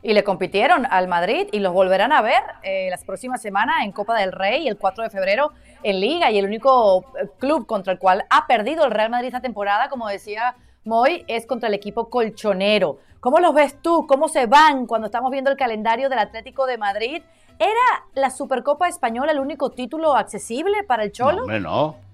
y 0.02 0.14
le 0.14 0.24
compitieron 0.24 0.86
al 0.90 1.08
Madrid 1.08 1.48
y 1.52 1.60
los 1.60 1.74
volverán 1.74 2.12
a 2.12 2.22
ver 2.22 2.42
eh, 2.64 2.90
las 2.90 3.04
próximas 3.04 3.42
semanas 3.42 3.78
en 3.84 3.92
Copa 3.92 4.16
del 4.20 4.32
Rey 4.32 4.68
el 4.68 4.78
4 4.78 5.04
de 5.04 5.10
febrero 5.10 5.52
en 5.82 6.00
Liga. 6.00 6.30
Y 6.32 6.38
el 6.38 6.46
único 6.46 7.06
eh, 7.20 7.28
club 7.40 7.66
contra 7.66 7.94
el 7.94 8.00
cual 8.00 8.26
ha 8.30 8.46
perdido 8.46 8.86
el 8.86 8.92
Real 8.92 9.10
Madrid 9.10 9.28
esta 9.28 9.42
temporada, 9.42 9.90
como 9.90 10.08
decía 10.08 10.56
Moy, 10.84 11.26
es 11.28 11.48
contra 11.48 11.70
el 11.70 11.74
equipo 11.74 12.10
colchonero. 12.10 13.00
¿Cómo 13.20 13.40
los 13.40 13.56
ves 13.56 13.82
tú? 13.82 14.06
¿Cómo 14.06 14.28
se 14.28 14.46
van 14.46 14.86
cuando 14.86 15.08
estamos 15.08 15.32
viendo 15.32 15.50
el 15.50 15.58
calendario 15.58 16.10
del 16.10 16.20
Atlético 16.20 16.68
de 16.68 16.78
Madrid? 16.78 17.24
¿Era 17.58 18.06
la 18.14 18.30
Supercopa 18.30 18.88
Española 18.88 19.32
el 19.32 19.40
único 19.40 19.72
título 19.72 20.16
accesible 20.16 20.84
para 20.84 21.04
el 21.04 21.12
Cholo? 21.12 21.38
No, 21.38 21.42
hombre, 21.42 21.60
no. 21.60 22.05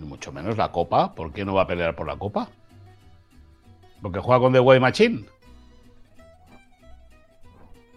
Mucho 0.00 0.32
menos 0.32 0.56
la 0.56 0.72
Copa. 0.72 1.14
¿Por 1.14 1.32
qué 1.32 1.44
no 1.44 1.54
va 1.54 1.62
a 1.62 1.66
pelear 1.66 1.94
por 1.94 2.06
la 2.06 2.16
Copa? 2.16 2.48
Porque 4.02 4.20
juega 4.20 4.40
con 4.40 4.52
The 4.52 4.60
Way 4.60 4.80
Machine. 4.80 5.24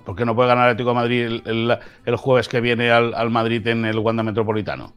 ¿Por 0.05 0.15
qué 0.15 0.25
no 0.25 0.35
puede 0.35 0.49
ganar 0.49 0.69
Atlético 0.69 0.89
de 0.89 0.95
Madrid 0.95 1.41
el, 1.45 2.15
jueves 2.15 2.49
que 2.49 2.62
viene 2.62 2.89
al, 2.89 3.29
Madrid 3.29 3.67
en 3.67 3.85
el 3.85 3.99
Wanda 3.99 4.23
Metropolitano? 4.23 4.93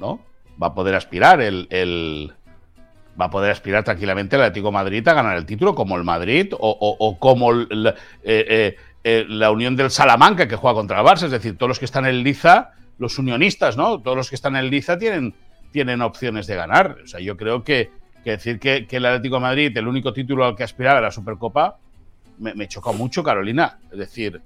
¿No? 0.00 0.20
Va 0.62 0.68
a 0.68 0.74
poder 0.74 0.94
aspirar 0.94 1.42
el, 1.42 2.32
va 3.20 3.26
a 3.26 3.30
poder 3.30 3.50
aspirar 3.50 3.84
tranquilamente 3.84 4.36
el 4.36 4.42
Atlético 4.42 4.72
Madrid 4.72 5.06
a 5.08 5.12
ganar 5.12 5.36
el 5.36 5.44
título 5.44 5.74
como 5.74 5.96
el 5.96 6.04
Madrid 6.04 6.54
o, 6.58 7.18
como 7.18 7.52
eh, 7.52 7.66
eh, 8.24 8.76
eh, 9.04 9.26
la 9.28 9.50
Unión 9.50 9.76
del 9.76 9.90
Salamanca 9.90 10.48
que 10.48 10.56
juega 10.56 10.74
contra 10.74 11.00
el 11.00 11.06
Barça. 11.06 11.24
Es 11.24 11.32
decir, 11.32 11.58
todos 11.58 11.68
los 11.68 11.78
que 11.78 11.84
están 11.84 12.06
en 12.06 12.22
Liza, 12.22 12.72
los 12.98 13.18
unionistas, 13.18 13.76
¿no? 13.76 14.00
Todos 14.00 14.16
los 14.16 14.28
que 14.28 14.36
están 14.36 14.56
en 14.56 14.70
Liza 14.70 14.98
tienen, 14.98 15.34
opciones 16.02 16.46
de 16.46 16.54
ganar. 16.54 16.98
O 17.04 17.06
sea, 17.06 17.20
yo 17.20 17.36
creo 17.36 17.62
que, 17.62 17.90
decir 18.24 18.58
que, 18.58 18.86
el 18.90 19.06
Atlético 19.06 19.40
Madrid, 19.40 19.76
el 19.76 19.86
único 19.86 20.12
título 20.12 20.44
al 20.44 20.56
que 20.56 20.64
aspiraba 20.64 20.98
era 20.98 21.08
la 21.08 21.12
Supercopa, 21.12 21.78
me, 22.38 22.54
me 22.54 22.68
chocó 22.68 22.92
mucho, 22.92 23.22
Carolina. 23.22 23.78
Es 23.92 23.98
decir, 23.98 24.40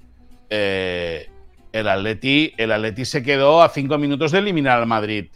eh, 0.51 1.31
el, 1.73 1.89
Atleti, 1.89 2.53
el 2.57 2.73
Atleti 2.73 3.05
se 3.05 3.23
quedó 3.23 3.63
a 3.63 3.69
cinco 3.69 3.97
minutos 3.99 4.33
de 4.33 4.41
eliminar 4.41 4.81
al 4.81 4.87
Madrid 4.87 5.27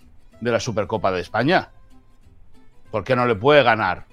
de 0.40 0.50
la 0.50 0.60
Supercopa 0.60 1.12
de 1.12 1.20
España. 1.20 1.70
¿Por 2.90 3.04
qué 3.04 3.16
no 3.16 3.26
le 3.26 3.36
puede 3.36 3.62
ganar 3.62 4.06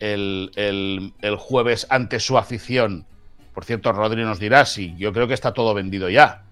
el, 0.00 1.12
jueves 1.38 1.86
ante 1.90 2.18
su 2.18 2.38
afición? 2.38 3.06
Por 3.54 3.64
cierto, 3.64 3.92
Rodri 3.92 4.24
nos 4.24 4.38
dirá, 4.38 4.64
sí, 4.64 4.94
yo 4.96 5.12
creo 5.12 5.28
que 5.28 5.34
está 5.34 5.52
todo 5.52 5.74
vendido 5.74 6.08
ya. 6.08 6.44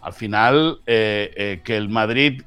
Al 0.00 0.12
final, 0.12 0.80
eh, 0.86 1.32
eh, 1.36 1.60
que 1.64 1.76
el 1.76 1.88
Madrid 1.88 2.42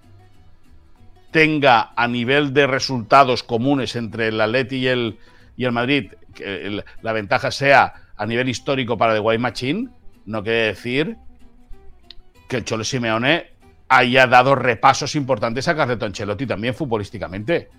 tenga 1.32 1.94
a 1.96 2.08
nivel 2.08 2.54
de 2.54 2.68
resultados 2.68 3.44
comunes 3.44 3.96
entre 3.96 4.28
el 4.28 4.40
Atleti 4.40 4.78
y 4.78 4.88
el, 4.88 5.18
el 5.58 5.72
Madrid 5.72 6.12
que 6.34 6.84
la 7.02 7.14
ventaja 7.14 7.52
sea 7.52 7.94
a 8.16 8.26
nivel 8.26 8.50
histórico 8.50 8.98
para 8.98 9.20
White 9.20 9.40
Machine, 9.40 9.90
no 10.26 10.44
quiere 10.44 10.68
decir 10.68 11.18
que 12.48 12.58
el 12.58 12.66
Cholo 12.66 12.84
Simeone 12.84 13.54
haya 13.90 14.28
dado 14.28 14.56
repasos 14.56 15.16
importantes 15.16 15.68
a 15.68 15.76
Carleto 15.76 16.06
Ancelotti 16.06 16.48
también 16.48 16.74
futbolísticamente. 16.74 17.70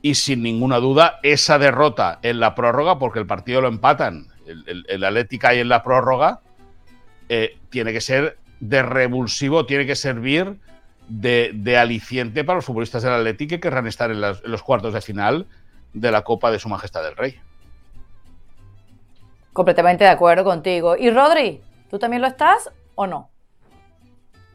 Y 0.00 0.14
sin 0.14 0.42
ninguna 0.42 0.78
duda, 0.78 1.20
esa 1.22 1.58
derrota 1.58 2.18
en 2.22 2.40
la 2.40 2.54
prórroga, 2.54 2.98
porque 2.98 3.20
el 3.20 3.26
partido 3.26 3.60
lo 3.60 3.68
empatan, 3.68 4.26
el, 4.46 4.84
el, 4.88 5.04
Atlética 5.04 5.54
y 5.54 5.60
en 5.60 5.68
la 5.68 5.82
prórroga, 5.82 6.40
eh, 7.28 7.58
tiene 7.70 7.92
que 7.92 8.00
ser 8.00 8.38
de 8.62 8.80
revulsivo, 8.80 9.66
tiene 9.66 9.86
que 9.86 9.96
servir 9.96 10.56
de, 11.08 11.76
aliciente 11.76 12.44
para 12.44 12.56
los 12.56 12.64
futbolistas 12.64 13.02
del 13.02 13.12
Atlético 13.12 13.50
que 13.50 13.60
querrán 13.60 13.88
estar 13.88 14.10
en 14.12 14.20
los 14.20 14.62
cuartos 14.62 14.94
de 14.94 15.00
final 15.00 15.46
de 15.92 16.12
la 16.12 16.22
Copa 16.22 16.52
de 16.52 16.60
Su 16.60 16.68
Majestad 16.68 17.02
del 17.02 17.16
Rey. 17.16 17.40
Completamente 19.52 20.04
de 20.04 20.10
acuerdo 20.10 20.44
contigo. 20.44 20.96
¿Y 20.96 21.10
Rodri, 21.10 21.60
tú 21.90 21.98
también 21.98 22.22
lo 22.22 22.28
estás 22.28 22.70
o 22.94 23.08
no? 23.08 23.30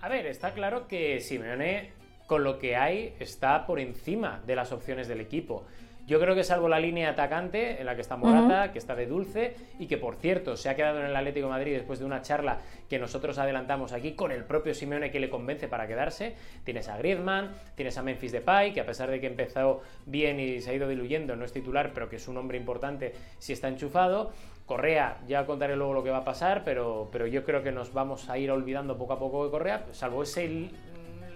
A 0.01 0.07
ver, 0.07 0.25
está 0.25 0.53
claro 0.53 0.87
que 0.87 1.19
Simeone, 1.19 1.91
con 2.27 2.45
lo 2.45 2.59
que 2.59 2.77
hay, 2.77 3.13
está 3.19 3.65
por 3.67 3.77
encima 3.77 4.41
de 4.47 4.55
las 4.55 4.71
opciones 4.71 5.09
del 5.09 5.19
equipo. 5.19 5.65
Yo 6.07 6.21
creo 6.21 6.35
que 6.35 6.45
salvo 6.45 6.69
la 6.69 6.79
línea 6.79 7.09
atacante 7.09 7.81
en 7.81 7.85
la 7.85 7.95
que 7.95 8.01
está 8.01 8.15
Morata, 8.15 8.71
que 8.71 8.79
está 8.79 8.95
de 8.95 9.07
dulce 9.07 9.55
y 9.77 9.87
que 9.87 9.97
por 9.97 10.15
cierto 10.15 10.55
se 10.55 10.69
ha 10.69 10.75
quedado 10.77 11.01
en 11.01 11.07
el 11.07 11.15
Atlético 11.15 11.47
de 11.47 11.51
Madrid 11.51 11.73
después 11.73 11.99
de 11.99 12.05
una 12.05 12.21
charla 12.21 12.59
que 12.89 12.97
nosotros 12.97 13.37
adelantamos 13.39 13.91
aquí 13.91 14.13
con 14.13 14.31
el 14.31 14.45
propio 14.45 14.73
Simeone 14.73 15.11
que 15.11 15.19
le 15.19 15.29
convence 15.29 15.67
para 15.67 15.85
quedarse. 15.85 16.33
Tienes 16.63 16.87
a 16.87 16.97
Griezmann, 16.97 17.53
tienes 17.75 17.97
a 17.97 18.03
Memphis 18.03 18.31
Depay, 18.31 18.73
que 18.73 18.79
a 18.79 18.85
pesar 18.85 19.11
de 19.11 19.19
que 19.19 19.27
empezó 19.27 19.81
bien 20.05 20.39
y 20.39 20.61
se 20.61 20.71
ha 20.71 20.73
ido 20.75 20.87
diluyendo, 20.87 21.35
no 21.35 21.43
es 21.43 21.51
titular, 21.51 21.91
pero 21.93 22.07
que 22.07 22.15
es 22.15 22.27
un 22.29 22.37
hombre 22.37 22.57
importante 22.57 23.13
si 23.37 23.51
está 23.51 23.67
enchufado. 23.67 24.31
Correa, 24.65 25.17
ya 25.27 25.45
contaré 25.45 25.75
luego 25.75 25.93
lo 25.93 26.05
que 26.05 26.09
va 26.09 26.19
a 26.19 26.25
pasar, 26.25 26.63
pero, 26.63 27.09
pero 27.11 27.27
yo 27.27 27.43
creo 27.43 27.63
que 27.63 27.73
nos 27.73 27.91
vamos 27.91 28.29
a 28.29 28.37
ir 28.37 28.49
olvidando 28.49 28.97
poco 28.97 29.11
a 29.11 29.19
poco 29.19 29.43
de 29.43 29.51
Correa, 29.51 29.85
salvo 29.91 30.23
ese, 30.23 30.69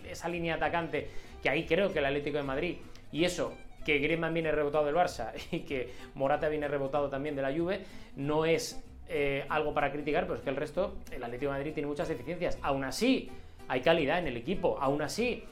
esa 0.09 0.29
línea 0.29 0.55
atacante 0.55 1.09
que 1.43 1.49
ahí 1.49 1.65
creo 1.65 1.91
que 1.91 1.99
el 1.99 2.05
Atlético 2.05 2.37
de 2.37 2.43
Madrid 2.43 2.77
y 3.11 3.25
eso 3.25 3.53
que 3.85 3.97
Griezmann 3.99 4.33
viene 4.33 4.51
rebotado 4.51 4.85
del 4.85 4.95
Barça 4.95 5.31
y 5.51 5.59
que 5.61 5.93
Morata 6.15 6.49
viene 6.49 6.67
rebotado 6.67 7.09
también 7.09 7.35
de 7.35 7.41
la 7.41 7.53
Juve, 7.53 7.81
no 8.15 8.45
es 8.45 8.83
eh, 9.13 9.45
algo 9.49 9.73
para 9.73 9.91
criticar, 9.91 10.23
pero 10.23 10.35
es 10.35 10.41
que 10.41 10.49
el 10.49 10.55
resto, 10.55 10.95
el 11.11 11.21
Atlético 11.21 11.51
de 11.51 11.57
Madrid 11.57 11.73
tiene 11.73 11.87
muchas 11.87 12.07
deficiencias. 12.07 12.57
Aún 12.61 12.85
así, 12.85 13.29
hay 13.67 13.81
calidad 13.81 14.19
en 14.19 14.27
el 14.27 14.37
equipo. 14.37 14.77
Aún 14.79 15.01
así, 15.01 15.43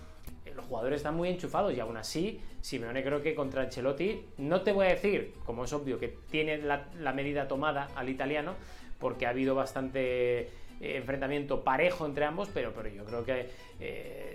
eh, 0.45 0.53
los 0.55 0.65
jugadores 0.65 0.97
están 0.97 1.15
muy 1.15 1.27
enchufados 1.27 1.73
y 1.73 1.79
aún 1.81 1.97
así, 1.97 2.39
Simeone 2.61 3.03
creo 3.03 3.21
que 3.21 3.35
contra 3.35 3.63
Ancelotti, 3.63 4.21
no 4.37 4.61
te 4.61 4.71
voy 4.71 4.85
a 4.85 4.89
decir, 4.91 5.33
como 5.45 5.65
es 5.65 5.73
obvio, 5.73 5.99
que 5.99 6.07
tiene 6.31 6.57
la 6.57 7.13
medida 7.13 7.49
tomada 7.49 7.89
al 7.95 8.07
italiano, 8.07 8.55
porque 8.97 9.25
ha 9.25 9.29
habido 9.29 9.55
bastante 9.55 10.39
eh, 10.41 10.49
enfrentamiento 10.79 11.61
parejo 11.61 12.05
entre 12.05 12.23
ambos, 12.23 12.49
pero, 12.53 12.71
pero 12.73 12.87
yo 12.87 13.03
creo 13.03 13.25
que 13.25 13.49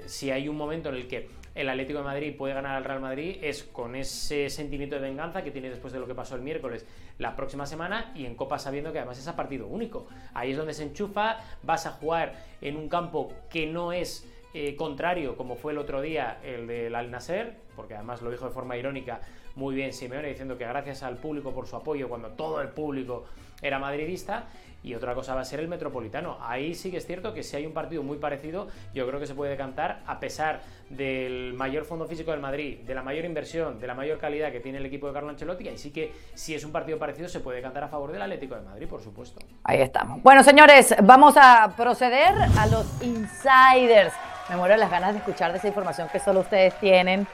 si 0.07 0.31
hay 0.31 0.49
un 0.49 0.57
momento 0.57 0.91
en 0.91 0.97
el 0.97 1.09
que 1.09 1.29
el 1.55 1.69
Atlético 1.69 2.01
de 2.01 2.05
Madrid 2.05 2.37
puede 2.37 2.55
ganar 2.55 2.77
al 2.77 2.85
Real 2.85 3.01
Madrid 3.01 3.39
es 3.41 3.63
con 3.63 3.95
ese 3.95 4.51
sentimiento 4.51 4.97
de 4.97 5.03
venganza 5.03 5.45
que 5.45 5.51
tiene 5.51 5.71
después 5.71 5.93
de 5.93 6.01
lo 6.01 6.07
que 6.07 6.15
pasó 6.15 6.35
el 6.35 6.43
miércoles 6.43 6.85
la 7.19 7.37
próxima 7.37 7.67
semana 7.67 8.13
y 8.15 8.27
en 8.27 8.35
Copa 8.35 8.59
sabiendo 8.59 8.93
que 8.93 8.99
además 8.99 9.19
es 9.19 9.29
a 9.29 9.37
partido 9.37 9.67
único. 9.67 10.07
Ahí 10.35 10.51
es 10.51 10.57
donde 10.57 10.75
se 10.75 10.83
enchufa, 10.83 11.39
vas 11.63 11.87
a 11.87 11.93
jugar 11.93 12.35
en 12.61 12.77
un 12.77 12.89
campo 12.89 13.33
que 13.51 13.67
no 13.67 13.93
es 13.93 14.29
eh, 14.53 14.77
contrario 14.77 15.37
como 15.37 15.57
fue 15.57 15.73
el 15.73 15.79
otro 15.79 16.01
día 16.01 16.39
el 16.43 16.67
del 16.67 16.95
Al 16.95 17.11
Nasser, 17.11 17.55
porque 17.77 17.95
además 17.95 18.23
lo 18.23 18.31
dijo 18.31 18.47
de 18.47 18.53
forma 18.53 18.77
irónica 18.77 19.21
muy 19.57 19.75
bien 19.75 19.93
Simeone 19.93 20.29
diciendo 20.29 20.59
que 20.59 20.65
gracias 20.65 21.03
al 21.03 21.17
público 21.17 21.53
por 21.53 21.67
su 21.67 21.77
apoyo 21.77 22.09
cuando 22.09 22.29
todo 22.31 22.61
el 22.61 22.69
público 22.69 23.25
era 23.63 23.79
madridista 23.79 24.45
y 24.85 24.95
otra 24.95 25.15
cosa 25.15 25.35
va 25.35 25.41
a 25.41 25.45
ser 25.45 25.61
el 25.61 25.69
Metropolitano. 25.69 26.37
Ahí 26.43 26.75
sí 26.75 26.91
que 26.91 26.99
es 26.99 27.07
cierto 27.07 27.33
que 27.33 27.43
si 27.43 27.57
hay 27.57 27.65
un 27.65 27.73
partido 27.73 28.03
muy 28.03 28.19
parecido, 28.19 28.69
yo 28.93 29.09
creo 29.09 29.19
que 29.19 29.27
se 29.27 29.35
puede 29.35 29.57
cantar 29.57 30.03
a 30.07 30.21
pesar 30.21 30.61
del 30.91 31.55
mayor 31.55 31.87
fondo 31.87 32.07
físico 32.07 32.33
del 32.33 32.41
Madrid, 32.41 32.81
de 32.81 32.95
la 32.95 33.03
mayor 33.03 33.25
inversión, 33.25 33.81
de 33.81 33.87
la 33.87 33.95
mayor 33.95 34.19
calidad 34.19 34.53
que 34.53 34.61
tiene 34.61 34.77
el 34.77 34.87
equipo 34.87 35.07
de 35.07 35.15
Carlo 35.15 35.31
Ancelotti, 35.31 35.67
y 35.67 35.79
sí 35.79 35.91
que 35.91 36.13
si 36.35 36.55
es 36.55 36.65
un 36.65 36.71
partido 36.71 36.99
parecido 36.99 37.31
se 37.31 37.41
puede 37.41 37.63
cantar 37.63 37.85
a 37.85 37.89
favor 37.89 38.13
del 38.13 38.21
Atlético 38.21 38.57
de 38.57 38.61
Madrid, 38.61 38.87
por 38.87 39.01
supuesto. 39.01 39.41
Ahí 39.65 39.81
estamos. 39.81 40.23
Bueno, 40.23 40.43
señores, 40.43 40.95
vamos 41.03 41.35
a 41.39 41.73
proceder 41.75 42.35
a 42.59 42.67
los 42.67 42.87
insiders. 43.03 44.13
Me 44.51 44.57
muero 44.57 44.77
las 44.77 44.91
ganas 44.91 45.15
de 45.15 45.21
escuchar 45.21 45.53
de 45.53 45.59
esa 45.59 45.69
información 45.69 46.09
que 46.13 46.19
solo 46.19 46.41
ustedes 46.41 46.79
tienen. 46.79 47.27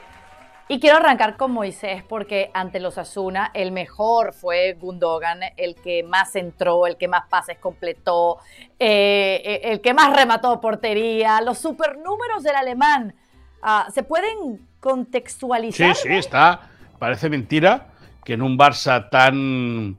Y 0.71 0.79
quiero 0.79 0.99
arrancar 0.99 1.35
con 1.35 1.51
Moisés 1.51 2.01
porque 2.01 2.49
ante 2.53 2.79
los 2.79 2.97
Asuna 2.97 3.51
el 3.53 3.73
mejor 3.73 4.31
fue 4.31 4.77
Gundogan, 4.79 5.41
el 5.57 5.75
que 5.75 6.01
más 6.01 6.33
entró, 6.37 6.87
el 6.87 6.95
que 6.95 7.09
más 7.09 7.27
pases 7.27 7.57
completó, 7.57 8.37
eh, 8.79 9.41
eh, 9.43 9.61
el 9.65 9.81
que 9.81 9.93
más 9.93 10.15
remató 10.15 10.61
portería, 10.61 11.41
los 11.41 11.57
supernúmeros 11.57 12.41
del 12.43 12.55
alemán. 12.55 13.13
Ah, 13.61 13.89
¿Se 13.93 14.03
pueden 14.03 14.65
contextualizar? 14.79 15.93
Sí, 15.93 16.07
sí, 16.07 16.15
está. 16.15 16.61
Parece 16.97 17.27
mentira 17.27 17.87
que 18.23 18.35
en 18.35 18.41
un 18.41 18.57
Barça 18.57 19.09
tan, 19.09 19.97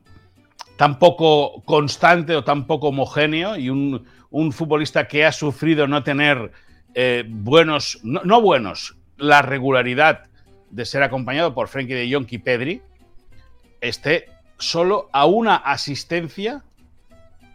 tan 0.79 0.99
poco 0.99 1.63
constante 1.67 2.35
o 2.35 2.45
tan 2.45 2.67
poco 2.67 2.89
homogéneo 2.89 3.59
y 3.59 3.69
un, 3.69 4.07
futbolista 4.53 5.07
que 5.07 5.27
ha 5.27 5.33
sufrido 5.33 5.87
no 5.87 6.03
tener 6.03 6.51
eh, 6.95 7.25
buenos, 7.29 8.01
no 8.03 8.41
buenos, 8.41 8.97
la 9.19 9.43
regularidad 9.43 10.32
de 10.73 10.85
ser 10.87 11.03
acompañado 11.03 11.55
por 11.55 11.69
Frenkie 11.69 11.95
de 11.95 12.13
Jong 12.13 12.27
Pedri, 12.43 12.83
esté 13.81 14.27
solo 14.59 15.09
a 15.13 15.27
una 15.27 15.57
asistencia 15.57 16.65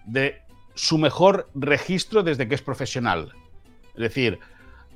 de 0.06 0.42
su 0.76 0.98
mejor 0.98 1.50
registro 1.56 2.22
desde 2.22 2.48
que 2.48 2.56
es 2.56 2.62
profesional. 2.62 3.34
Es 3.96 4.02
decir, 4.02 4.40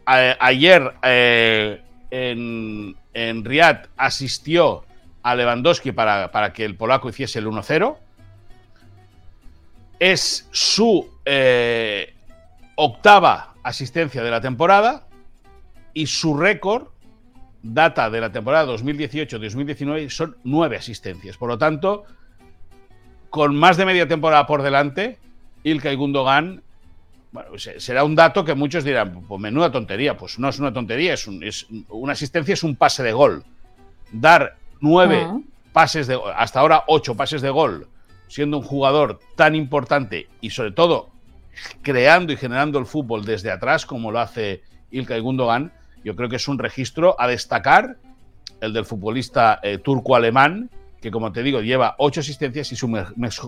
ayer 0.05 0.93
eh, 1.01 1.81
en, 2.11 2.95
en 3.13 3.43
Riyadh 3.43 3.87
asistió 3.97 4.85
a 5.23 5.35
Lewandowski 5.35 5.91
para, 5.91 6.31
para 6.31 6.53
que 6.53 6.63
el 6.63 6.75
polaco 6.75 7.09
hiciese 7.09 7.39
el 7.39 7.47
1-0. 7.47 7.97
Es 9.99 10.47
su 10.51 11.09
eh, 11.25 12.13
octava 12.75 13.55
asistencia 13.63 14.21
de 14.21 14.31
la 14.31 14.41
temporada 14.41 15.07
y 15.93 16.05
su 16.05 16.37
récord 16.37 16.90
data 17.63 18.09
de 18.09 18.21
la 18.21 18.31
temporada 18.31 18.71
2018-2019 18.73 20.09
son 20.09 20.37
nueve 20.43 20.77
asistencias. 20.77 21.37
Por 21.37 21.49
lo 21.49 21.57
tanto, 21.57 22.05
con 23.29 23.55
más 23.55 23.77
de 23.77 23.85
media 23.85 24.07
temporada 24.07 24.47
por 24.47 24.61
delante, 24.61 25.17
Ilkay 25.63 25.95
Gundogan 25.95 26.63
bueno, 27.31 27.51
será 27.57 28.03
un 28.03 28.13
dato 28.13 28.43
que 28.43 28.55
muchos 28.55 28.83
dirán, 28.83 29.23
pues 29.25 29.41
menuda 29.41 29.71
tontería. 29.71 30.17
Pues 30.17 30.37
no 30.37 30.49
es 30.49 30.59
una 30.59 30.73
tontería, 30.73 31.13
es, 31.13 31.27
es 31.41 31.67
una 31.89 32.13
asistencia 32.13 32.53
es 32.53 32.63
un 32.63 32.75
pase 32.75 33.03
de 33.03 33.13
gol. 33.13 33.45
Dar 34.11 34.57
nueve 34.81 35.27
pases 35.71 36.07
de 36.07 36.19
hasta 36.35 36.59
ahora 36.59 36.83
ocho 36.87 37.15
pases 37.15 37.41
de 37.41 37.49
gol, 37.49 37.87
siendo 38.27 38.57
un 38.57 38.63
jugador 38.63 39.19
tan 39.37 39.55
importante 39.55 40.27
y 40.41 40.49
sobre 40.49 40.71
todo 40.71 41.09
creando 41.81 42.33
y 42.33 42.37
generando 42.37 42.79
el 42.79 42.85
fútbol 42.85 43.23
desde 43.23 43.51
atrás 43.51 43.85
como 43.85 44.11
lo 44.11 44.19
hace 44.19 44.63
Ilkay 44.91 45.21
Gundogan, 45.21 45.71
yo 46.03 46.15
creo 46.15 46.29
que 46.29 46.35
es 46.37 46.47
un 46.47 46.59
registro 46.59 47.15
a 47.19 47.27
destacar, 47.27 47.97
el 48.59 48.73
del 48.73 48.85
futbolista 48.85 49.59
eh, 49.63 49.77
turco-alemán, 49.77 50.69
que 51.01 51.09
como 51.09 51.31
te 51.31 51.41
digo 51.41 51.61
lleva 51.61 51.95
ocho 51.97 52.19
asistencias 52.19 52.71
y 52.71 52.75
su 52.75 52.87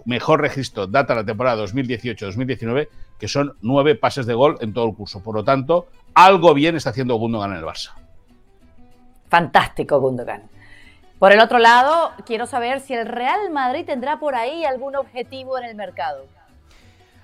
mejor 0.05 0.41
registro 0.41 0.87
data 0.87 1.13
la 1.13 1.23
temporada 1.23 1.63
2018-2019, 1.63 2.87
que 3.19 3.27
son 3.27 3.53
nueve 3.61 3.95
pases 3.95 4.25
de 4.25 4.33
gol 4.33 4.57
en 4.59 4.73
todo 4.73 4.87
el 4.87 4.95
curso. 4.95 5.21
Por 5.21 5.35
lo 5.35 5.43
tanto, 5.43 5.87
algo 6.15 6.53
bien 6.53 6.75
está 6.75 6.89
haciendo 6.89 7.15
Gundogan 7.15 7.51
en 7.51 7.57
el 7.57 7.63
Barça. 7.63 7.91
Fantástico 9.29 9.99
Gundogan. 9.99 10.43
Por 11.19 11.31
el 11.31 11.39
otro 11.39 11.59
lado, 11.59 12.11
quiero 12.25 12.47
saber 12.47 12.81
si 12.81 12.93
el 12.95 13.07
Real 13.07 13.49
Madrid 13.51 13.85
tendrá 13.85 14.19
por 14.19 14.35
ahí 14.35 14.65
algún 14.65 14.95
objetivo 14.95 15.57
en 15.57 15.65
el 15.65 15.75
mercado. 15.75 16.25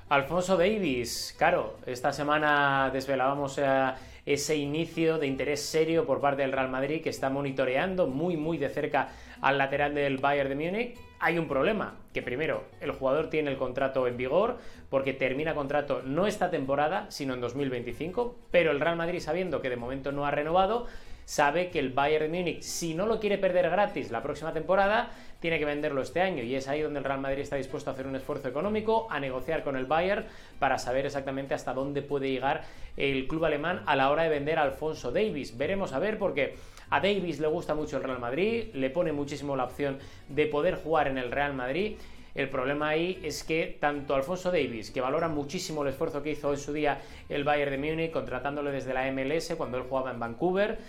Alfonso 0.10 0.58
Davis, 0.58 1.36
claro, 1.38 1.78
esta 1.86 2.14
semana 2.14 2.90
desvelábamos 2.92 3.58
eh, 3.58 3.92
ese 4.30 4.56
inicio 4.56 5.18
de 5.18 5.26
interés 5.26 5.60
serio 5.60 6.06
por 6.06 6.22
parte 6.22 6.44
del 6.44 6.52
Real 6.52 6.70
Madrid 6.70 7.02
que 7.02 7.10
está 7.10 7.32
monitoreando 7.32 8.06
muy 8.06 8.38
muy 8.38 8.60
de 8.60 8.70
cerca 8.70 9.10
al 9.42 9.58
lateral 9.58 9.96
del 9.96 10.20
Bayern 10.20 10.50
de 10.50 10.56
Múnich. 10.56 10.98
Hay 11.20 11.40
un 11.40 11.48
problema, 11.48 11.96
que 12.14 12.22
primero, 12.22 12.64
el 12.80 12.92
jugador 12.92 13.32
tiene 13.32 13.50
el 13.50 13.58
contrato 13.58 14.08
en 14.08 14.18
vigor 14.18 14.60
porque 14.92 15.14
termina 15.14 15.56
contrato 15.56 16.04
no 16.06 16.28
esta 16.28 16.52
temporada, 16.52 17.08
sino 17.10 17.34
en 17.34 17.42
2025, 17.42 18.36
pero 18.52 18.70
el 18.70 18.80
Real 18.80 18.98
Madrid 18.98 19.20
sabiendo 19.20 19.62
que 19.62 19.70
de 19.72 19.78
momento 19.78 20.12
no 20.12 20.28
ha 20.28 20.32
renovado, 20.32 20.86
sabe 21.26 21.72
que 21.72 21.80
el 21.80 21.90
Bayern 21.90 22.32
de 22.32 22.38
Múnich, 22.38 22.62
si 22.62 22.94
no 22.94 23.08
lo 23.08 23.20
quiere 23.20 23.40
perder 23.40 23.72
gratis 23.72 24.12
la 24.12 24.22
próxima 24.22 24.54
temporada, 24.54 25.10
tiene 25.40 25.60
que 25.60 25.66
venderlo 25.66 26.02
este 26.02 26.22
año. 26.22 26.44
Y 26.44 26.56
es 26.56 26.68
ahí 26.68 26.82
donde 26.82 27.00
el 27.00 27.06
Real 27.06 27.20
Madrid 27.20 27.42
está 27.42 27.56
dispuesto 27.56 27.90
a 27.90 27.94
hacer 27.94 28.08
un 28.08 28.16
esfuerzo 28.16 28.48
económico, 28.48 29.08
a 29.10 29.20
negociar 29.20 29.64
con 29.64 29.76
el 29.76 29.86
Bayern 29.86 30.26
para 30.60 30.78
saber 30.78 31.06
exactamente 31.06 31.54
hasta 31.54 31.74
dónde 31.74 32.02
puede 32.02 32.30
llegar 32.30 32.64
el 32.98 33.28
club 33.28 33.46
alemán 33.46 33.84
a 33.86 33.96
la 33.96 34.10
hora 34.12 34.24
de 34.24 34.30
vender 34.30 34.60
a 34.60 34.64
Alfonso 34.64 35.12
Davis. 35.12 35.58
Veremos 35.58 35.94
a 35.94 36.00
ver 36.00 36.18
porque 36.18 36.56
a 36.90 37.00
Davis 37.00 37.40
le 37.40 37.48
gusta 37.48 37.76
mucho 37.76 37.98
el 37.98 38.04
Real 38.04 38.20
Madrid, 38.20 38.70
le 38.74 38.90
pone 38.90 39.12
muchísimo 39.12 39.56
la 39.56 39.66
opción 39.66 40.00
de 40.28 40.46
poder 40.48 40.76
jugar 40.76 41.08
en 41.08 41.18
el 41.18 41.32
Real 41.32 41.54
Madrid. 41.54 41.98
El 42.36 42.50
problema 42.50 42.90
ahí 42.90 43.20
es 43.24 43.44
que 43.44 43.78
tanto 43.80 44.16
Alfonso 44.16 44.52
Davis, 44.52 44.92
que 44.92 45.02
valora 45.02 45.28
muchísimo 45.28 45.82
el 45.82 45.90
esfuerzo 45.90 46.22
que 46.22 46.32
hizo 46.32 46.52
en 46.52 46.60
su 46.60 46.74
día 46.74 47.02
el 47.28 47.44
Bayern 47.44 47.72
de 47.72 47.78
Múnich, 47.78 48.12
contratándole 48.12 48.72
desde 48.72 48.94
la 48.94 49.12
MLS 49.12 49.54
cuando 49.58 49.78
él 49.78 49.84
jugaba 49.84 50.12
en 50.12 50.20
Vancouver, 50.20 50.80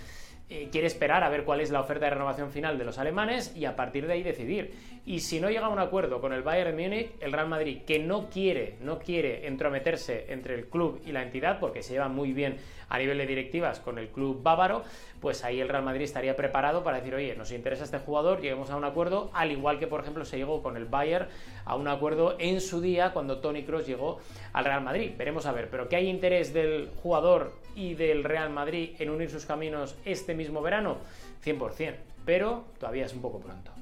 eh, 0.50 0.68
quiere 0.72 0.88
esperar 0.88 1.22
a 1.22 1.28
ver 1.28 1.44
cuál 1.44 1.60
es 1.60 1.70
la 1.70 1.80
oferta 1.80 2.06
de 2.06 2.10
renovación 2.10 2.50
final 2.50 2.76
de 2.76 2.84
los 2.84 2.98
alemanes 2.98 3.54
y 3.56 3.66
a 3.66 3.76
partir 3.76 4.08
de 4.08 4.14
ahí 4.14 4.24
decidir. 4.24 4.74
Y 5.06 5.20
si 5.20 5.40
no 5.40 5.48
llega 5.48 5.66
a 5.66 5.68
un 5.68 5.78
acuerdo 5.78 6.20
con 6.20 6.32
el 6.32 6.42
Bayern 6.42 6.76
Múnich, 6.76 7.12
el 7.20 7.32
Real 7.32 7.48
Madrid, 7.48 7.82
que 7.86 8.00
no 8.00 8.28
quiere, 8.28 8.76
no 8.80 8.98
quiere 8.98 9.46
entrometerse 9.46 10.26
entre 10.28 10.56
el 10.56 10.66
club 10.66 11.00
y 11.06 11.12
la 11.12 11.22
entidad, 11.22 11.60
porque 11.60 11.84
se 11.84 11.92
lleva 11.92 12.08
muy 12.08 12.32
bien 12.32 12.56
a 12.90 12.98
nivel 12.98 13.16
de 13.16 13.26
directivas 13.26 13.80
con 13.80 13.98
el 13.98 14.08
club 14.08 14.42
bávaro, 14.42 14.84
pues 15.20 15.44
ahí 15.44 15.60
el 15.60 15.68
Real 15.68 15.82
Madrid 15.82 16.02
estaría 16.02 16.36
preparado 16.36 16.84
para 16.84 16.98
decir, 16.98 17.14
oye, 17.14 17.34
nos 17.36 17.52
interesa 17.52 17.84
este 17.84 17.98
jugador, 17.98 18.40
lleguemos 18.40 18.70
a 18.70 18.76
un 18.76 18.84
acuerdo, 18.84 19.30
al 19.32 19.50
igual 19.50 19.78
que 19.78 19.86
por 19.86 20.00
ejemplo 20.00 20.24
se 20.24 20.36
llegó 20.36 20.62
con 20.62 20.76
el 20.76 20.84
Bayern 20.84 21.28
a 21.64 21.76
un 21.76 21.88
acuerdo 21.88 22.36
en 22.38 22.60
su 22.60 22.80
día 22.80 23.12
cuando 23.12 23.38
Tony 23.38 23.62
Cross 23.64 23.86
llegó 23.86 24.18
al 24.52 24.64
Real 24.64 24.82
Madrid. 24.82 25.12
Veremos 25.16 25.46
a 25.46 25.52
ver, 25.52 25.70
pero 25.70 25.88
que 25.88 25.96
hay 25.96 26.08
interés 26.08 26.52
del 26.52 26.90
jugador 27.02 27.54
y 27.74 27.94
del 27.94 28.24
Real 28.24 28.50
Madrid 28.50 28.96
en 28.98 29.10
unir 29.10 29.30
sus 29.30 29.46
caminos 29.46 29.96
este 30.04 30.34
mismo 30.34 30.60
verano, 30.60 30.98
100%, 31.44 31.94
pero 32.26 32.64
todavía 32.78 33.06
es 33.06 33.14
un 33.14 33.22
poco 33.22 33.38
pronto. 33.40 33.79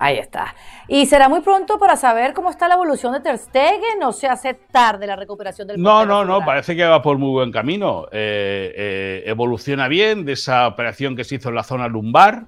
Ahí 0.00 0.18
está. 0.18 0.54
Y 0.86 1.06
será 1.06 1.28
muy 1.28 1.40
pronto 1.40 1.78
para 1.78 1.96
saber 1.96 2.32
cómo 2.32 2.50
está 2.50 2.68
la 2.68 2.74
evolución 2.74 3.12
de 3.12 3.20
Ter 3.20 3.36
Stegen 3.36 4.02
o 4.04 4.12
se 4.12 4.28
hace 4.28 4.54
tarde 4.54 5.06
la 5.06 5.16
recuperación 5.16 5.66
del 5.66 5.82
No, 5.82 6.06
no, 6.06 6.24
no, 6.24 6.44
parece 6.44 6.76
que 6.76 6.84
va 6.84 7.02
por 7.02 7.18
muy 7.18 7.30
buen 7.30 7.50
camino. 7.50 8.06
Eh, 8.12 8.72
eh, 8.76 9.22
evoluciona 9.26 9.88
bien 9.88 10.24
de 10.24 10.32
esa 10.32 10.68
operación 10.68 11.16
que 11.16 11.24
se 11.24 11.36
hizo 11.36 11.48
en 11.48 11.56
la 11.56 11.64
zona 11.64 11.88
lumbar 11.88 12.46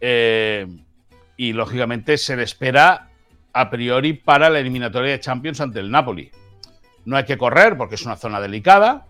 eh, 0.00 0.66
y 1.36 1.52
lógicamente 1.52 2.16
se 2.16 2.36
le 2.36 2.44
espera 2.44 3.08
a 3.52 3.70
priori 3.70 4.12
para 4.12 4.48
la 4.48 4.60
eliminatoria 4.60 5.12
de 5.12 5.20
Champions 5.20 5.60
ante 5.60 5.80
el 5.80 5.90
Napoli. 5.90 6.30
No 7.04 7.16
hay 7.16 7.24
que 7.24 7.38
correr 7.38 7.76
porque 7.76 7.96
es 7.96 8.06
una 8.06 8.16
zona 8.16 8.40
delicada, 8.40 9.06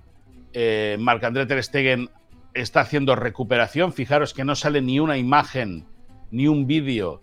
Marc-André 0.98 1.46
Ter 1.46 1.62
Stegen 1.62 2.08
está 2.54 2.80
haciendo 2.80 3.14
recuperación. 3.14 3.92
Fijaros 3.92 4.32
que 4.32 4.44
no 4.44 4.56
sale 4.56 4.80
ni 4.80 5.00
una 5.00 5.18
imagen 5.18 5.86
ni 6.30 6.48
un 6.48 6.66
vídeo 6.66 7.22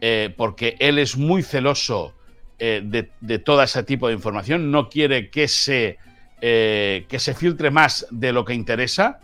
eh, 0.00 0.32
porque 0.36 0.76
él 0.78 0.98
es 0.98 1.16
muy 1.16 1.42
celoso 1.42 2.14
eh, 2.58 2.82
de, 2.84 3.38
todo 3.38 3.62
ese 3.62 3.82
tipo 3.82 4.08
de 4.08 4.14
información. 4.14 4.70
No 4.70 4.88
quiere 4.88 5.30
que 5.30 5.48
se, 5.48 5.98
que 6.40 7.18
se 7.18 7.34
filtre 7.34 7.70
más 7.70 8.06
de 8.10 8.32
lo 8.32 8.44
que 8.44 8.54
interesa. 8.54 9.20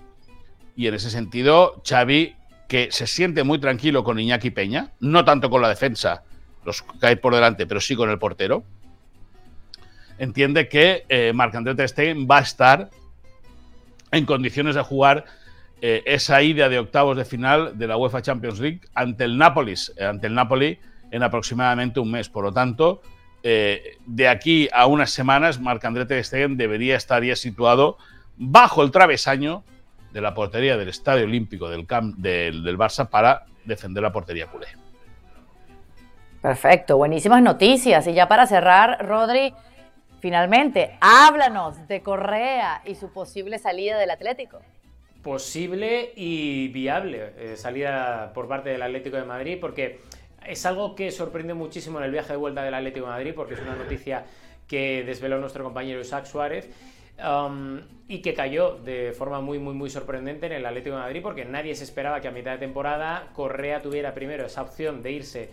Y 0.75 0.87
en 0.87 0.95
ese 0.95 1.11
sentido, 1.11 1.83
Xavi, 1.87 2.35
que 2.69 2.89
se 2.91 3.07
siente 3.07 3.45
muy 3.45 3.59
tranquilo 3.59 4.03
con 4.03 4.19
Iñaki 4.19 4.51
Peña, 4.51 4.93
no 5.01 5.25
tanto 5.25 5.51
con 5.51 5.61
la 5.61 5.69
defensa, 5.69 6.25
los 6.65 6.83
cae 7.01 7.17
por 7.17 7.35
delante, 7.35 7.67
pero 7.67 7.81
sí 7.81 7.95
con 7.95 8.09
el 8.09 8.19
portero, 8.19 8.65
entiende 10.19 10.69
que 10.69 11.05
Marc-André 11.35 11.75
Ter 11.75 12.17
va 12.17 12.39
a 12.39 12.43
estar 12.43 12.91
en 14.13 14.25
condiciones 14.25 14.75
de 14.75 14.83
jugar 14.83 15.27
eh, 15.85 16.05
esa 16.07 16.41
ida 16.43 16.69
de 16.69 16.79
octavos 16.79 17.17
de 17.17 17.25
final 17.25 17.77
de 17.77 17.89
la 17.89 17.97
UEFA 17.97 18.23
Champions 18.23 18.61
League 18.61 18.83
ante 18.95 19.25
el 19.25 19.37
Nápoles, 19.37 19.93
eh, 19.97 20.05
ante 20.05 20.29
el 20.29 20.35
Napoli 20.35 20.79
en 21.11 21.25
aproximadamente 21.25 21.99
un 21.99 22.09
mes. 22.09 22.29
Por 22.29 22.45
lo 22.45 22.53
tanto, 22.53 23.03
eh, 23.43 23.99
de 24.07 24.29
aquí 24.29 24.69
a 24.73 24.87
unas 24.87 25.11
semanas, 25.11 25.59
Marc-André 25.61 26.07
Ter 26.07 26.25
Stegen 26.25 26.57
debería 26.57 26.97
estar 26.97 27.25
ya 27.25 27.35
situado 27.35 27.99
bajo 28.37 28.85
el 28.85 28.93
travesaño 28.93 29.65
de 30.13 30.21
la 30.21 30.35
portería 30.35 30.77
del 30.77 30.89
Estadio 30.89 31.25
Olímpico 31.25 31.69
del, 31.69 31.85
Camp, 31.85 32.17
del, 32.17 32.63
del 32.63 32.79
Barça 32.79 33.09
para 33.09 33.47
defender 33.65 34.05
la 34.05 34.13
portería 34.13 34.47
culé. 34.47 34.69
Perfecto, 36.41 36.97
buenísimas 36.97 37.43
noticias. 37.43 38.07
Y 38.07 38.15
ya 38.15 38.29
para 38.29 38.47
cerrar, 38.47 39.05
Rodri, 39.05 39.53
Finalmente, 40.23 40.97
háblanos 41.01 41.89
de 41.89 42.01
Correa 42.01 42.81
y 42.85 42.95
su 42.95 43.13
posible 43.13 43.59
salida 43.59 43.99
del 43.99 44.09
Atlético. 44.09 44.61
Posible 45.23 46.13
y 46.17 46.69
viable 46.69 47.33
eh, 47.39 47.57
salida 47.57 48.33
por 48.35 48.49
parte 48.49 48.71
del 48.71 48.83
Atlético 48.83 49.17
de 49.17 49.25
Madrid, 49.25 49.59
porque 49.61 50.01
es 50.47 50.67
algo 50.67 50.95
que 50.95 51.11
sorprende 51.11 51.55
muchísimo 51.55 51.99
en 51.99 52.05
el 52.05 52.11
viaje 52.11 52.33
de 52.33 52.39
vuelta 52.39 52.63
del 52.63 52.75
Atlético 52.75 53.07
de 53.07 53.13
Madrid, 53.13 53.33
porque 53.35 53.55
es 53.55 53.61
una 53.61 53.77
noticia 53.77 54.25
que 54.67 55.05
desveló 55.05 55.39
nuestro 55.39 55.63
compañero 55.65 56.01
Isaac 56.01 56.27
Suárez. 56.27 56.69
Um, 57.23 57.81
y 58.09 58.21
que 58.21 58.35
cayó 58.35 58.79
de 58.79 59.13
forma 59.13 59.41
muy, 59.41 59.59
muy, 59.59 59.75
muy 59.75 59.91
sorprendente 59.91 60.47
en 60.47 60.53
el 60.53 60.67
Atlético 60.67 60.97
de 60.97 61.03
Madrid 61.03 61.21
porque 61.23 61.45
nadie 61.45 61.75
se 61.75 61.85
esperaba 61.85 62.21
que 62.21 62.27
a 62.27 62.31
mitad 62.31 62.53
de 62.53 62.59
temporada 62.59 63.29
Correa 63.35 63.83
tuviera 63.83 64.15
primero 64.15 64.47
esa 64.47 64.63
opción 64.63 65.03
de 65.03 65.13
irse 65.13 65.51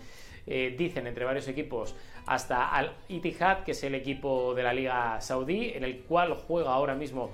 eh, 0.52 0.74
dicen 0.76 1.06
entre 1.06 1.26
varios 1.26 1.48
equipos, 1.48 1.96
hasta 2.26 2.70
al 2.70 2.94
Itihad, 3.08 3.64
que 3.64 3.74
es 3.74 3.84
el 3.84 3.94
equipo 3.94 4.56
de 4.56 4.64
la 4.64 4.74
Liga 4.74 5.22
Saudí, 5.22 5.74
en 5.76 5.84
el 5.84 6.00
cual 6.00 6.34
juega 6.34 6.72
ahora 6.72 6.96
mismo 6.96 7.30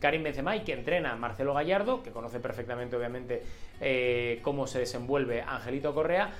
Karim 0.00 0.22
Benzema 0.22 0.56
y 0.56 0.60
que 0.60 0.72
entrena 0.72 1.16
Marcelo 1.16 1.54
Gallardo, 1.54 2.02
que 2.02 2.10
conoce 2.10 2.40
perfectamente 2.40 2.96
obviamente 2.96 3.42
eh, 3.80 4.40
cómo 4.42 4.66
se 4.66 4.80
desenvuelve 4.80 5.42
Angelito 5.42 5.94
Correa. 5.94 6.30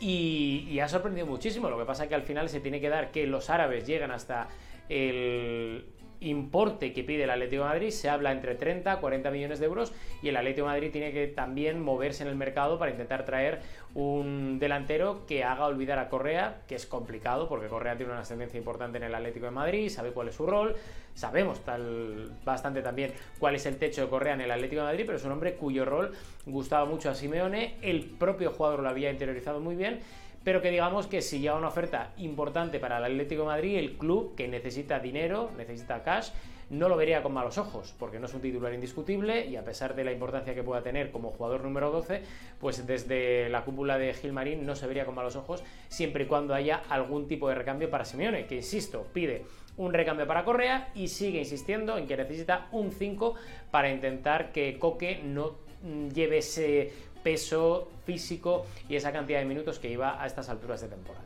Y, 0.00 0.78
ha 0.78 0.88
sorprendido 0.88 1.26
muchísimo. 1.26 1.68
Lo 1.68 1.78
que 1.78 1.84
pasa 1.84 2.04
es 2.04 2.08
que 2.08 2.14
al 2.14 2.22
final 2.22 2.48
se 2.48 2.60
tiene 2.60 2.80
que 2.80 2.88
dar 2.88 3.10
que 3.10 3.26
los 3.26 3.50
árabes 3.50 3.86
llegan 3.86 4.12
hasta 4.12 4.48
el 4.88 5.86
importe 6.20 6.92
que 6.92 7.04
pide 7.04 7.24
el 7.24 7.30
Atlético 7.30 7.62
de 7.62 7.68
Madrid 7.68 7.90
se 7.90 8.08
habla 8.08 8.32
entre 8.32 8.54
30 8.54 8.96
40 8.96 9.30
millones 9.30 9.60
de 9.60 9.66
euros 9.66 9.92
y 10.22 10.28
el 10.28 10.36
Atlético 10.36 10.66
de 10.66 10.72
Madrid 10.72 10.90
tiene 10.90 11.12
que 11.12 11.28
también 11.28 11.80
moverse 11.80 12.22
en 12.22 12.28
el 12.28 12.36
mercado 12.36 12.78
para 12.78 12.90
intentar 12.90 13.24
traer 13.24 13.60
un 13.94 14.58
delantero 14.58 15.26
que 15.26 15.44
haga 15.44 15.66
olvidar 15.66 15.98
a 15.98 16.08
Correa, 16.08 16.62
que 16.66 16.74
es 16.74 16.86
complicado 16.86 17.48
porque 17.48 17.68
Correa 17.68 17.96
tiene 17.96 18.12
una 18.12 18.22
ascendencia 18.22 18.58
importante 18.58 18.98
en 18.98 19.04
el 19.04 19.14
Atlético 19.14 19.46
de 19.46 19.52
Madrid, 19.52 19.88
sabe 19.88 20.10
cuál 20.10 20.28
es 20.28 20.34
su 20.34 20.46
rol, 20.46 20.76
sabemos 21.14 21.64
tal, 21.64 22.30
bastante 22.44 22.82
también 22.82 23.12
cuál 23.38 23.54
es 23.54 23.66
el 23.66 23.76
techo 23.76 24.02
de 24.02 24.08
Correa 24.08 24.34
en 24.34 24.40
el 24.40 24.50
Atlético 24.50 24.82
de 24.82 24.88
Madrid, 24.88 25.04
pero 25.06 25.18
es 25.18 25.24
un 25.24 25.32
hombre 25.32 25.54
cuyo 25.54 25.84
rol 25.84 26.12
gustaba 26.46 26.84
mucho 26.84 27.10
a 27.10 27.14
Simeone, 27.14 27.76
el 27.82 28.04
propio 28.04 28.50
jugador 28.52 28.80
lo 28.80 28.88
había 28.88 29.10
interiorizado 29.10 29.60
muy 29.60 29.76
bien 29.76 30.00
pero 30.48 30.62
que 30.62 30.70
digamos 30.70 31.06
que 31.06 31.20
si 31.20 31.40
llega 31.40 31.56
una 31.56 31.68
oferta 31.68 32.14
importante 32.16 32.80
para 32.80 32.96
el 32.96 33.04
Atlético 33.04 33.44
Madrid, 33.44 33.76
el 33.76 33.98
club 33.98 34.34
que 34.34 34.48
necesita 34.48 34.98
dinero, 34.98 35.50
necesita 35.58 36.02
cash, 36.02 36.30
no 36.70 36.88
lo 36.88 36.96
vería 36.96 37.22
con 37.22 37.34
malos 37.34 37.58
ojos, 37.58 37.94
porque 37.98 38.18
no 38.18 38.24
es 38.24 38.32
un 38.32 38.40
titular 38.40 38.72
indiscutible 38.72 39.44
y 39.44 39.56
a 39.56 39.62
pesar 39.62 39.94
de 39.94 40.04
la 40.04 40.12
importancia 40.12 40.54
que 40.54 40.62
pueda 40.62 40.80
tener 40.80 41.10
como 41.10 41.32
jugador 41.32 41.64
número 41.64 41.90
12, 41.90 42.22
pues 42.58 42.86
desde 42.86 43.50
la 43.50 43.62
cúpula 43.66 43.98
de 43.98 44.14
Gilmarín 44.14 44.64
no 44.64 44.74
se 44.74 44.86
vería 44.86 45.04
con 45.04 45.16
malos 45.16 45.36
ojos 45.36 45.62
siempre 45.88 46.24
y 46.24 46.26
cuando 46.26 46.54
haya 46.54 46.80
algún 46.88 47.28
tipo 47.28 47.50
de 47.50 47.54
recambio 47.54 47.90
para 47.90 48.06
Simeone, 48.06 48.46
que 48.46 48.54
insisto, 48.54 49.06
pide 49.12 49.44
un 49.76 49.92
recambio 49.92 50.26
para 50.26 50.46
Correa 50.46 50.88
y 50.94 51.08
sigue 51.08 51.40
insistiendo 51.40 51.98
en 51.98 52.06
que 52.06 52.16
necesita 52.16 52.68
un 52.72 52.90
5 52.90 53.34
para 53.70 53.90
intentar 53.90 54.50
que 54.50 54.78
Coque 54.78 55.20
no 55.22 55.58
mm, 55.82 56.08
lleve 56.08 56.38
ese 56.38 56.90
peso 57.22 57.88
físico 58.04 58.66
y 58.88 58.96
esa 58.96 59.12
cantidad 59.12 59.38
de 59.38 59.44
minutos 59.44 59.78
que 59.78 59.88
iba 59.88 60.20
a 60.20 60.26
estas 60.26 60.48
alturas 60.48 60.80
de 60.80 60.88
temporada. 60.88 61.24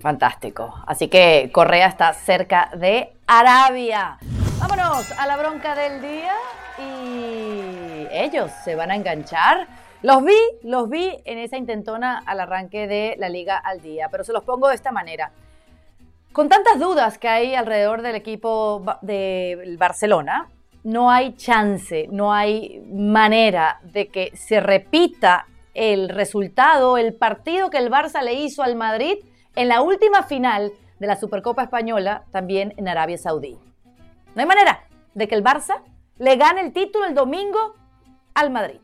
Fantástico. 0.00 0.74
Así 0.86 1.08
que 1.08 1.50
Correa 1.52 1.88
está 1.88 2.12
cerca 2.12 2.70
de 2.76 3.12
Arabia. 3.26 4.18
Vámonos 4.58 5.10
a 5.12 5.26
la 5.26 5.36
bronca 5.36 5.74
del 5.74 6.02
día 6.02 6.34
y 6.78 8.06
ellos 8.10 8.50
se 8.64 8.74
van 8.74 8.90
a 8.90 8.96
enganchar. 8.96 9.66
Los 10.02 10.24
vi, 10.24 10.36
los 10.62 10.88
vi 10.88 11.16
en 11.24 11.38
esa 11.38 11.56
intentona 11.56 12.22
al 12.26 12.40
arranque 12.40 12.86
de 12.86 13.16
la 13.18 13.28
liga 13.28 13.56
al 13.56 13.80
día, 13.80 14.08
pero 14.10 14.24
se 14.24 14.32
los 14.32 14.44
pongo 14.44 14.68
de 14.68 14.74
esta 14.74 14.92
manera. 14.92 15.32
Con 16.32 16.48
tantas 16.48 16.78
dudas 16.78 17.16
que 17.18 17.28
hay 17.28 17.54
alrededor 17.54 18.02
del 18.02 18.14
equipo 18.14 18.84
de 19.00 19.76
Barcelona, 19.78 20.50
no 20.86 21.10
hay 21.10 21.34
chance, 21.34 22.06
no 22.12 22.32
hay 22.32 22.80
manera 22.92 23.80
de 23.82 24.06
que 24.06 24.30
se 24.36 24.60
repita 24.60 25.48
el 25.74 26.08
resultado, 26.08 26.96
el 26.96 27.12
partido 27.12 27.70
que 27.70 27.78
el 27.78 27.90
Barça 27.90 28.22
le 28.22 28.34
hizo 28.34 28.62
al 28.62 28.76
Madrid 28.76 29.16
en 29.56 29.66
la 29.66 29.82
última 29.82 30.22
final 30.22 30.70
de 31.00 31.06
la 31.08 31.16
Supercopa 31.16 31.64
Española, 31.64 32.22
también 32.30 32.72
en 32.76 32.86
Arabia 32.86 33.18
Saudí. 33.18 33.58
No 34.36 34.42
hay 34.42 34.46
manera 34.46 34.84
de 35.12 35.26
que 35.26 35.34
el 35.34 35.42
Barça 35.42 35.82
le 36.18 36.36
gane 36.36 36.60
el 36.60 36.72
título 36.72 37.04
el 37.04 37.14
domingo 37.14 37.74
al 38.34 38.50
Madrid. 38.50 38.80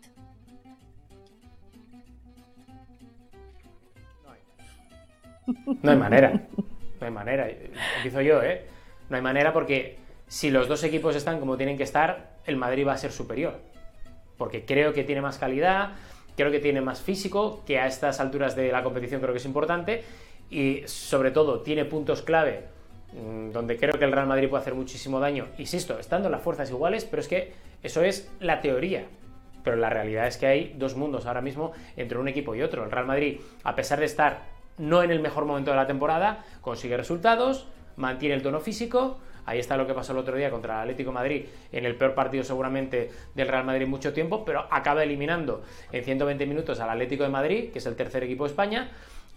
No 5.47 5.93
hay 5.93 5.97
manera. 5.97 6.33
No 7.01 7.07
hay 7.07 7.13
manera. 7.13 7.49
Empiezo 7.97 8.21
yo, 8.23 8.43
¿eh? 8.43 8.67
No 9.09 9.15
hay 9.15 9.23
manera 9.23 9.53
porque 9.53 10.03
si 10.33 10.51
los 10.51 10.67
dos 10.67 10.83
equipos 10.83 11.15
están 11.15 11.39
como 11.41 11.59
tienen 11.59 11.77
que 11.77 11.83
estar, 11.83 12.31
el 12.47 12.57
Madrid 12.57 12.87
va 12.87 12.95
a 12.95 12.97
ser 12.97 13.13
superior. 13.13 13.61
Porque 14.39 14.65
creo 14.65 14.95
que 14.95 15.05
tiene 15.05 15.21
más 15.21 15.37
calidad, 15.37 15.91
creo 16.39 16.51
que 16.51 16.59
tiene 16.59 16.81
más 16.81 17.03
físico, 17.03 17.63
que 17.67 17.79
a 17.79 17.87
estas 17.87 18.19
alturas 18.19 18.57
de 18.57 18.73
la 18.73 18.83
competición 18.83 19.21
creo 19.21 19.35
que 19.35 19.41
es 19.41 19.45
importante. 19.45 20.05
Y 20.49 20.85
sobre 20.87 21.33
todo 21.33 21.61
tiene 21.61 21.85
puntos 21.85 22.23
clave 22.23 22.65
mm, 23.13 23.51
donde 23.51 23.77
creo 23.77 23.99
que 23.99 24.07
el 24.07 24.13
Real 24.13 24.27
Madrid 24.27 24.49
puede 24.49 24.63
hacer 24.63 24.75
muchísimo 24.75 25.21
daño. 25.21 25.49
Insisto, 25.59 25.99
estando 25.99 26.31
las 26.31 26.41
fuerzas 26.41 26.71
iguales, 26.71 27.05
pero 27.05 27.21
es 27.21 27.29
que 27.29 27.53
eso 27.83 28.01
es 28.01 28.33
la 28.41 28.63
teoría. 28.63 29.05
Pero 29.63 29.77
la 29.77 29.91
realidad 29.91 30.27
es 30.27 30.39
que 30.39 30.47
hay 30.47 30.75
dos 30.79 30.97
mundos 30.97 31.27
ahora 31.27 31.43
mismo 31.43 31.73
entre 31.95 32.17
un 32.17 32.27
equipo 32.27 32.55
y 32.55 32.63
otro. 32.63 32.85
El 32.85 32.91
Real 32.91 33.05
Madrid, 33.05 33.39
a 33.65 33.77
pesar 33.77 33.99
de 33.99 34.07
estar 34.07 34.45
no 34.79 35.03
en 35.03 35.11
el 35.11 35.21
mejor 35.21 35.45
momento 35.45 35.73
de 35.73 35.77
la 35.77 35.87
temporada, 35.87 36.43
consigue 36.63 36.97
resultados, 36.97 37.67
mantiene 37.97 38.35
el 38.35 38.43
tono 38.43 38.61
físico, 38.61 39.19
Ahí 39.47 39.59
está 39.59 39.77
lo 39.77 39.87
que 39.87 39.95
pasó 39.95 40.13
el 40.13 40.19
otro 40.19 40.37
día 40.37 40.51
contra 40.51 40.75
el 40.75 40.81
Atlético 40.83 41.13
Madrid, 41.13 41.47
en 41.73 41.85
el 41.85 41.97
peor 41.97 42.15
partido 42.15 42.45
seguramente 42.45 43.11
del 43.35 43.49
Real 43.49 43.65
Madrid 43.65 43.87
mucho 43.87 44.13
tiempo, 44.13 44.45
pero 44.45 44.67
acaba 44.71 45.03
eliminando 45.03 45.63
en 45.91 46.05
120 46.05 46.47
minutos 46.47 46.81
al 46.81 46.91
Atlético 46.91 47.25
de 47.25 47.31
Madrid, 47.31 47.71
que 47.73 47.79
es 47.79 47.87
el 47.87 47.97
tercer 47.97 48.25
equipo 48.25 48.45
de 48.45 48.51
España. 48.51 48.91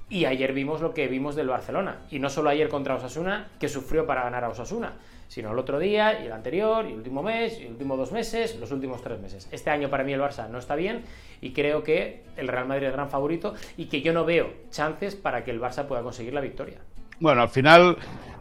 Y 0.08 0.26
ayer 0.26 0.54
vimos 0.54 0.82
lo 0.82 0.94
que 0.94 1.08
vimos 1.08 1.36
del 1.36 1.48
Barcelona. 1.48 2.02
Y 2.12 2.20
no 2.20 2.30
solo 2.30 2.52
ayer 2.52 2.70
contra 2.70 2.94
Osasuna, 2.94 3.48
que 3.60 3.68
sufrió 3.68 4.06
para 4.06 4.24
ganar 4.24 4.44
a 4.44 4.50
Osasuna, 4.50 4.94
sino 5.28 5.52
el 5.52 5.58
otro 5.58 5.80
día, 5.80 6.22
y 6.22 6.28
el 6.28 6.32
anterior, 6.32 6.86
y 6.86 6.90
el 6.90 6.98
último 6.98 7.24
mes, 7.24 7.60
y 7.60 7.64
el 7.64 7.72
último 7.72 7.98
dos 7.98 8.12
meses, 8.12 8.56
los 8.60 8.72
últimos 8.72 9.02
tres 9.02 9.20
meses. 9.20 9.48
Este 9.52 9.72
año 9.72 9.90
para 9.90 10.04
mí 10.04 10.14
el 10.14 10.22
Barça 10.22 10.48
no 10.48 10.60
está 10.60 10.76
bien 10.76 11.04
y 11.42 11.54
creo 11.54 11.84
que 11.84 12.24
el 12.38 12.48
Real 12.48 12.68
Madrid 12.68 12.88
es 12.88 12.94
gran 12.94 13.10
favorito 13.10 13.56
y 13.78 13.86
que 13.86 14.02
yo 14.02 14.14
no 14.14 14.26
veo 14.26 14.54
chances 14.70 15.16
para 15.16 15.44
que 15.44 15.52
el 15.52 15.60
Barça 15.60 15.88
pueda 15.88 16.04
conseguir 16.04 16.34
la 16.34 16.42
victoria. 16.42 16.78
Bueno, 17.20 17.42
al 17.42 17.50
final 17.50 17.98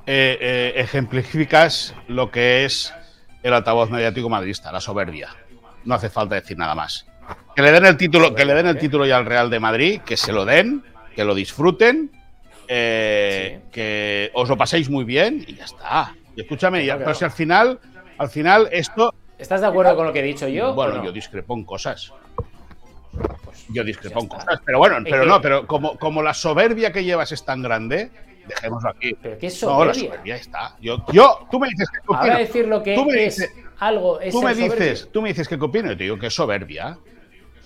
eh, 0.06 0.38
eh, 0.40 0.72
ejemplificas 0.76 1.94
lo 2.08 2.30
que 2.30 2.64
es 2.64 2.92
el 3.42 3.54
altavoz 3.54 3.90
mediático 3.90 4.28
madridista, 4.28 4.70
la 4.70 4.80
soberbia. 4.80 5.30
No 5.84 5.94
hace 5.94 6.10
falta 6.10 6.34
decir 6.34 6.58
nada 6.58 6.74
más. 6.74 7.06
Que 7.56 7.62
le 7.62 7.72
den 7.72 7.86
el 7.86 7.96
título, 7.96 8.34
que 8.34 8.44
le 8.44 8.54
den 8.54 8.66
el 8.66 8.78
título 8.78 9.06
ya 9.06 9.16
al 9.16 9.26
Real 9.26 9.48
de 9.48 9.60
Madrid, 9.60 10.00
que 10.04 10.16
se 10.16 10.32
lo 10.32 10.44
den, 10.44 10.82
que 11.14 11.24
lo 11.24 11.34
disfruten, 11.34 12.10
eh, 12.68 13.60
que 13.72 14.30
os 14.34 14.48
lo 14.48 14.56
paséis 14.56 14.90
muy 14.90 15.04
bien 15.04 15.44
y 15.46 15.54
ya 15.54 15.64
está. 15.64 16.14
Y 16.36 16.42
escúchame, 16.42 16.84
pero 16.98 17.14
si 17.14 17.24
al 17.24 17.30
final, 17.30 17.78
al 18.18 18.28
final 18.28 18.68
esto. 18.72 19.14
¿Estás 19.38 19.60
de 19.60 19.66
acuerdo 19.68 19.96
con 19.96 20.06
lo 20.06 20.12
que 20.12 20.20
he 20.20 20.24
dicho 20.24 20.48
yo? 20.48 20.74
Bueno, 20.74 21.02
yo 21.04 21.12
discrepo 21.12 21.54
en 21.54 21.64
cosas. 21.64 22.12
Pues 23.44 23.66
yo 23.68 23.84
discrepo 23.84 24.20
en 24.20 24.28
cosas. 24.28 24.60
Pero 24.64 24.78
bueno, 24.78 24.96
pero 25.02 25.24
no, 25.24 25.40
pero 25.40 25.66
como, 25.66 25.96
como 25.98 26.22
la 26.22 26.34
soberbia 26.34 26.92
que 26.92 27.04
llevas 27.04 27.32
es 27.32 27.44
tan 27.44 27.62
grande, 27.62 28.10
dejémoslo 28.46 28.90
aquí. 28.90 29.16
Pero 29.20 29.38
qué 29.38 29.50
soberbia. 29.50 29.78
No, 29.78 29.84
la 29.84 29.94
soberbia 29.94 30.36
está. 30.36 30.76
Yo, 30.80 31.04
yo, 31.12 31.46
tú 31.50 31.58
me 31.58 31.68
dices 31.68 31.90
que 31.90 31.98
opino. 32.00 32.18
Ahora 32.18 32.38
decir 32.38 32.66
lo 32.66 32.82
que 32.82 32.94
tú 32.94 33.04
me 33.04 33.24
es 33.24 33.36
dices, 33.36 33.54
algo 33.78 34.20
es 34.20 34.32
tú 34.32 34.42
me 34.42 34.54
dices, 34.54 35.08
tú 35.12 35.22
me 35.22 35.28
dices 35.28 35.48
que 35.48 35.54
opino 35.54 35.92
y 35.92 35.96
te 35.96 36.04
digo 36.04 36.18
que 36.18 36.26
es 36.26 36.34
soberbia. 36.34 36.98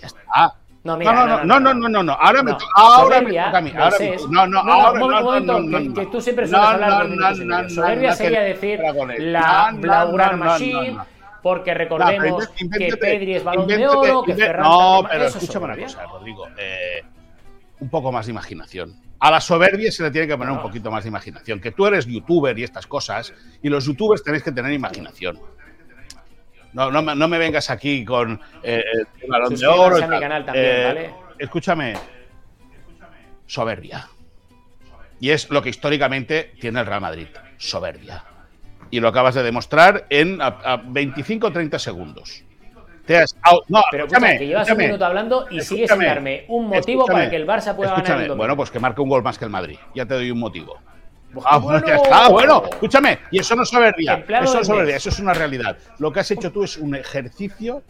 Ya 0.01 0.07
está. 0.07 0.55
No, 0.85 0.97
mira, 0.97 1.13
no, 1.13 1.27
no, 1.27 1.45
no, 1.45 1.61
no, 1.61 1.75
no, 1.75 1.89
no, 1.89 2.03
no, 2.03 2.13
ahora 2.13 2.43
me, 2.43 2.57
ahora 2.75 3.21
me 3.21 3.31
toca 3.31 3.59
a 3.59 3.61
mí. 3.61 3.73
Ahora 3.77 3.97
me, 3.99 4.17
no, 4.31 4.47
no, 4.47 4.59
ahora 4.61 4.99
no, 4.99 5.41
no, 5.41 5.61
no, 5.61 5.95
que, 5.95 6.07
tú 6.07 6.21
siempre 6.21 6.47
sueles 6.47 6.67
hablar 6.67 7.09
de 7.09 7.71
soberbia 7.71 8.13
sería 8.15 8.41
decir 8.43 8.81
la 9.19 9.73
Blaugrana 9.75 10.37
Machine 10.37 10.99
porque 11.43 11.75
recordemos 11.75 12.49
que 12.49 12.97
Pedri 12.97 13.35
es 13.37 13.45
balón 13.45 13.67
de 13.67 13.89
oro, 13.89 14.23
que 14.23 14.35
Ferran 14.35 14.63
No, 14.63 15.05
pero 15.11 15.25
escúchame 15.25 15.65
una 15.67 15.77
cosa, 15.77 16.05
Rodrigo. 16.05 16.47
Eh, 16.57 17.03
un 17.81 17.89
poco 17.89 18.13
más 18.13 18.27
de 18.27 18.33
imaginación. 18.33 19.01
A 19.21 19.31
la 19.31 19.41
soberbia 19.41 19.91
se 19.91 20.03
le 20.03 20.11
tiene 20.11 20.29
que 20.29 20.37
poner 20.37 20.53
un 20.53 20.63
poquito 20.63 20.91
más 20.91 21.05
de 21.05 21.09
imaginación. 21.09 21.61
Que 21.61 21.73
tú 21.73 21.87
eres 21.87 22.07
youtuber 22.07 22.57
y 22.59 22.63
estas 22.63 22.87
cosas, 22.87 23.33
y 23.63 23.69
los 23.69 23.85
youtubers 23.85 24.23
tenéis 24.23 24.43
que 24.43 24.53
tener 24.53 24.73
imaginación. 24.73 25.41
No, 26.73 26.91
no, 26.91 27.03
no 27.03 27.29
me 27.29 27.39
vengas 27.39 27.71
aquí 27.71 28.05
con 28.05 28.41
eh, 28.63 28.83
el 29.21 29.29
balón 29.29 29.55
de 29.55 29.67
oro. 29.67 29.97
A 29.97 30.07
mi 30.07 30.21
canal 30.21 30.45
también, 30.45 30.67
eh, 30.67 30.85
¿vale? 30.85 31.15
Escúchame. 31.39 31.95
Soberbia. 33.47 34.09
Y 35.21 35.31
es 35.31 35.51
lo 35.51 35.63
que 35.63 35.71
históricamente 35.71 36.53
tiene 36.61 36.81
el 36.81 36.87
Real 36.87 37.01
Madrid. 37.01 37.29
Soberbia. 37.57 38.25
Y 38.91 39.01
lo 39.01 39.09
acabas 39.09 39.35
de 39.35 39.43
demostrar 39.43 40.07
en 40.11 40.41
a, 40.41 40.77
25 40.77 41.49
o 41.49 41.53
30 41.53 41.79
segundos. 41.79 42.45
No, 43.69 43.83
pero 43.91 44.05
escúchame, 44.05 44.39
que 44.39 44.47
llevas 44.47 44.71
un 44.71 44.77
minuto 44.77 45.05
hablando 45.05 45.47
y 45.51 45.61
sigues 45.61 45.91
sin 45.91 46.01
darme 46.01 46.45
un 46.49 46.69
motivo 46.69 47.07
para 47.07 47.31
que 47.31 47.37
el 47.37 47.47
Barça 47.47 47.75
pueda 47.75 47.95
ganar 47.95 48.23
el 48.23 48.33
Bueno, 48.35 48.57
pues 48.57 48.71
que 48.71 48.79
marque 48.79 49.01
un 49.01 49.09
gol 49.09 49.23
más 49.23 49.39
que 49.39 49.45
el 49.45 49.51
Madrid. 49.51 49.79
Ya 49.95 50.07
te 50.07 50.15
doy 50.15 50.31
un 50.31 50.39
motivo. 50.39 50.79
Ah, 51.45 51.59
bueno, 51.59 51.87
ya 51.87 51.97
está, 51.97 52.29
bueno, 52.31 52.63
escúchame, 52.71 53.19
y 53.31 53.39
eso 53.39 53.55
no 53.55 53.63
es 53.63 53.69
soberbia, 53.69 54.25
eso 54.41 54.61
es 54.61 54.67
soberbia, 54.67 54.97
eso 54.97 55.11
es 55.11 55.19
una 55.19 55.35
realidad. 55.35 55.77
Lo 55.99 56.11
que 56.11 56.21
has 56.21 56.31
hecho 56.31 56.51
tú 56.51 56.65
es 56.65 56.79
un 56.79 56.95
ejercicio 56.95 57.83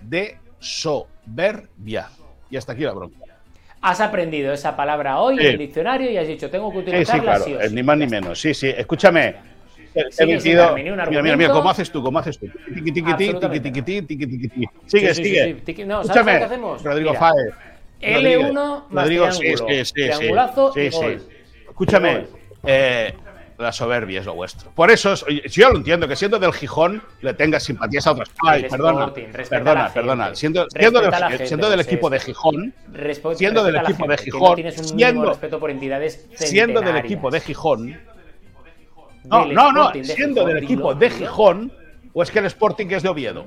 de 0.00 0.38
soberbia. 0.58 2.08
Y 2.50 2.56
hasta 2.56 2.72
aquí 2.72 2.82
la 2.82 2.92
bronca. 2.92 3.16
Has 3.80 4.00
aprendido 4.00 4.52
esa 4.52 4.74
palabra 4.76 5.20
hoy 5.20 5.38
en 5.38 5.46
el 5.46 5.58
diccionario 5.58 6.10
y 6.10 6.16
has 6.16 6.26
dicho, 6.26 6.50
tengo 6.50 6.72
que 6.72 6.78
utilizarla 6.78 7.36
sí, 7.38 7.44
sí, 7.44 7.50
claro, 7.52 7.70
ni 7.70 7.82
más 7.82 7.98
ni 7.98 8.06
menos. 8.06 8.40
Sí, 8.40 8.54
sí, 8.54 8.68
escúchame, 8.68 9.36
Mira, 9.94 10.74
mira, 11.22 11.36
mira, 11.36 11.52
¿cómo 11.52 11.70
haces 11.70 11.90
tú? 11.90 12.02
¿Cómo 12.02 12.18
haces 12.18 12.38
tú? 12.38 12.46
Tiqui, 12.74 12.92
tiqui, 12.92 13.14
tiqui, 13.14 13.60
tiqui, 13.60 13.82
tiqui, 13.82 14.16
tiqui, 14.16 14.68
Sigue, 14.86 15.14
sigue. 15.14 15.86
No, 15.86 16.02
¿sabes 16.04 16.34
lo 16.34 16.38
que 16.38 16.44
hacemos? 16.44 16.82
Rodrigo 16.82 17.14
Faez. 17.14 17.54
L1 18.00 18.82
más 18.90 19.04
Rodrigo, 19.04 19.28
triángulo. 19.28 19.68
Sí, 19.68 19.84
sí, 19.84 19.92
Triangulazo 19.94 20.72
y 20.76 20.90
gol. 20.90 21.22
Escúchame, 21.68 22.26
eh, 22.64 23.14
la 23.58 23.72
soberbia 23.72 24.20
es 24.20 24.26
lo 24.26 24.34
vuestro. 24.34 24.70
Por 24.72 24.90
eso, 24.90 25.14
yo 25.28 25.70
lo 25.70 25.78
entiendo, 25.78 26.08
que 26.08 26.16
siendo 26.16 26.38
del 26.38 26.52
Gijón 26.52 27.02
le 27.22 27.34
tengas 27.34 27.62
simpatías 27.62 28.06
a 28.06 28.12
otros. 28.12 28.30
Ay, 28.44 28.66
perdona, 28.68 29.12
perdona, 29.48 29.92
perdona. 29.92 30.34
Siendo, 30.34 30.66
siendo, 30.70 31.00
del, 31.00 31.46
siendo 31.46 31.70
del 31.70 31.80
equipo 31.80 32.10
de 32.10 32.20
Gijón, 32.20 32.74
siendo 33.36 33.64
del 33.64 33.76
equipo 33.76 34.06
de 34.06 34.18
Gijón, 34.18 34.72
siendo, 34.72 35.24
respeto 35.26 35.60
por 35.60 35.70
entidades 35.70 36.26
siendo 36.34 36.80
del 36.80 36.96
equipo 36.96 37.30
de 37.30 37.40
Gijón, 37.40 38.00
No, 39.24 39.46
no, 39.46 39.72
no, 39.72 39.92
siendo 40.02 40.44
del 40.44 40.58
equipo 40.58 40.94
de 40.94 41.10
Gijón, 41.10 41.72
o 42.12 42.22
es 42.22 42.30
que 42.30 42.40
el 42.40 42.46
Sporting 42.46 42.86
es 42.90 43.02
de 43.02 43.08
Oviedo. 43.08 43.46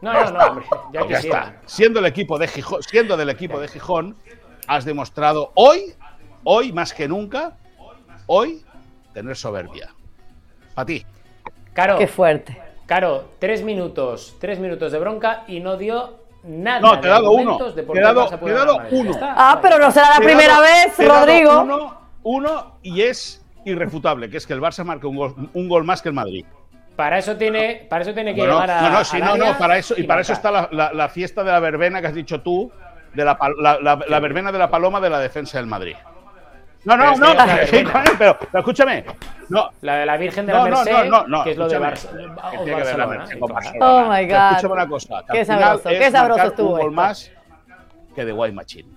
No, 0.00 0.12
no, 0.12 0.30
no, 0.30 0.46
hombre, 0.46 0.66
ya, 0.92 1.06
ya 1.06 1.18
está. 1.18 1.56
Siendo 1.66 2.00
el 2.00 2.06
equipo 2.06 2.38
de 2.38 2.48
Gijón, 2.48 2.82
siendo 2.82 3.16
del 3.16 3.30
equipo 3.30 3.60
de 3.60 3.68
Gijón, 3.68 4.16
has 4.66 4.84
demostrado 4.84 5.52
hoy, 5.54 5.94
hoy 6.42 6.72
más 6.72 6.92
que 6.92 7.08
nunca, 7.08 7.56
hoy 8.26 8.64
tener 9.12 9.36
soberbia. 9.36 9.94
A 10.74 10.84
ti. 10.84 11.06
Caro. 11.72 11.98
Qué 11.98 12.06
fuerte. 12.06 12.60
Caro, 12.86 13.30
tres 13.38 13.62
minutos, 13.62 14.36
tres 14.40 14.58
minutos 14.58 14.92
de 14.92 14.98
bronca 14.98 15.44
y 15.46 15.60
no 15.60 15.76
dio 15.76 16.24
nada. 16.42 16.80
No, 16.80 17.00
te 17.00 17.06
he 17.06 17.10
dado 17.10 17.30
uno. 17.30 17.56
Te 17.72 17.80
he 17.80 18.00
dado, 18.00 18.28
te 18.28 18.46
he 18.46 18.52
dado 18.52 18.78
uno. 18.90 19.18
Ah, 19.22 19.58
pero 19.62 19.78
no 19.78 19.90
será 19.90 20.10
la 20.10 20.24
primera 20.24 20.60
vez, 20.60 20.98
Rodrigo. 20.98 21.62
Uno, 21.62 21.98
uno 22.24 22.78
y 22.82 23.02
es 23.02 23.43
irrefutable, 23.64 24.30
que 24.30 24.36
es 24.36 24.46
que 24.46 24.52
el 24.52 24.60
Barça 24.60 24.84
marca 24.84 25.06
un 25.06 25.16
gol, 25.16 25.50
un 25.52 25.68
gol 25.68 25.84
más 25.84 26.02
que 26.02 26.08
el 26.08 26.14
Madrid. 26.14 26.44
Para 26.96 27.18
eso 27.18 27.36
tiene, 27.36 27.86
para 27.88 28.02
eso 28.02 28.14
tiene 28.14 28.34
que 28.34 28.42
llegar 28.42 28.70
a. 28.70 28.82
No, 28.82 28.90
no, 28.90 29.04
sí, 29.04 29.18
no, 29.18 29.36
no, 29.36 29.58
para 29.58 29.78
eso, 29.78 29.94
y, 29.96 30.04
para 30.04 30.20
eso 30.20 30.32
está 30.32 30.50
la, 30.50 30.92
la, 30.92 31.08
fiesta 31.08 31.42
de 31.42 31.50
la 31.50 31.58
verbena 31.58 32.00
que 32.00 32.06
has 32.06 32.14
dicho 32.14 32.40
tú, 32.40 32.70
de 33.14 33.24
la, 33.24 33.36
la 34.08 34.20
verbena 34.20 34.52
de 34.52 34.58
la 34.58 34.70
paloma 34.70 35.00
de 35.00 35.10
la 35.10 35.18
defensa 35.18 35.58
del 35.58 35.66
Madrid. 35.66 35.96
No, 36.84 36.96
no, 36.96 37.16
no, 37.16 37.26
pero, 38.18 38.38
escúchame. 38.52 39.04
No. 39.48 39.70
La 39.80 39.96
de 39.96 40.06
la 40.06 40.16
Virgen 40.18 40.44
de 40.46 40.52
la 40.52 40.64
Merced, 40.64 40.92
que 41.44 41.50
es 41.50 41.56
lo 41.56 41.68
de 41.68 41.78
Barcelona. 41.78 43.24
Oh 43.80 44.02
my 44.10 44.26
God. 44.26 44.50
Escúchame 44.50 44.74
una 44.74 44.88
cosa. 44.88 45.24
Qué 45.32 45.44
sabroso, 45.44 45.88
qué 45.88 46.10
sabroso 46.10 46.42
estuvo. 46.44 46.74
Un 46.74 46.80
gol 46.80 46.92
más 46.92 47.32
que 48.14 48.24
de 48.24 48.32
White 48.32 48.54
Machine. 48.54 48.88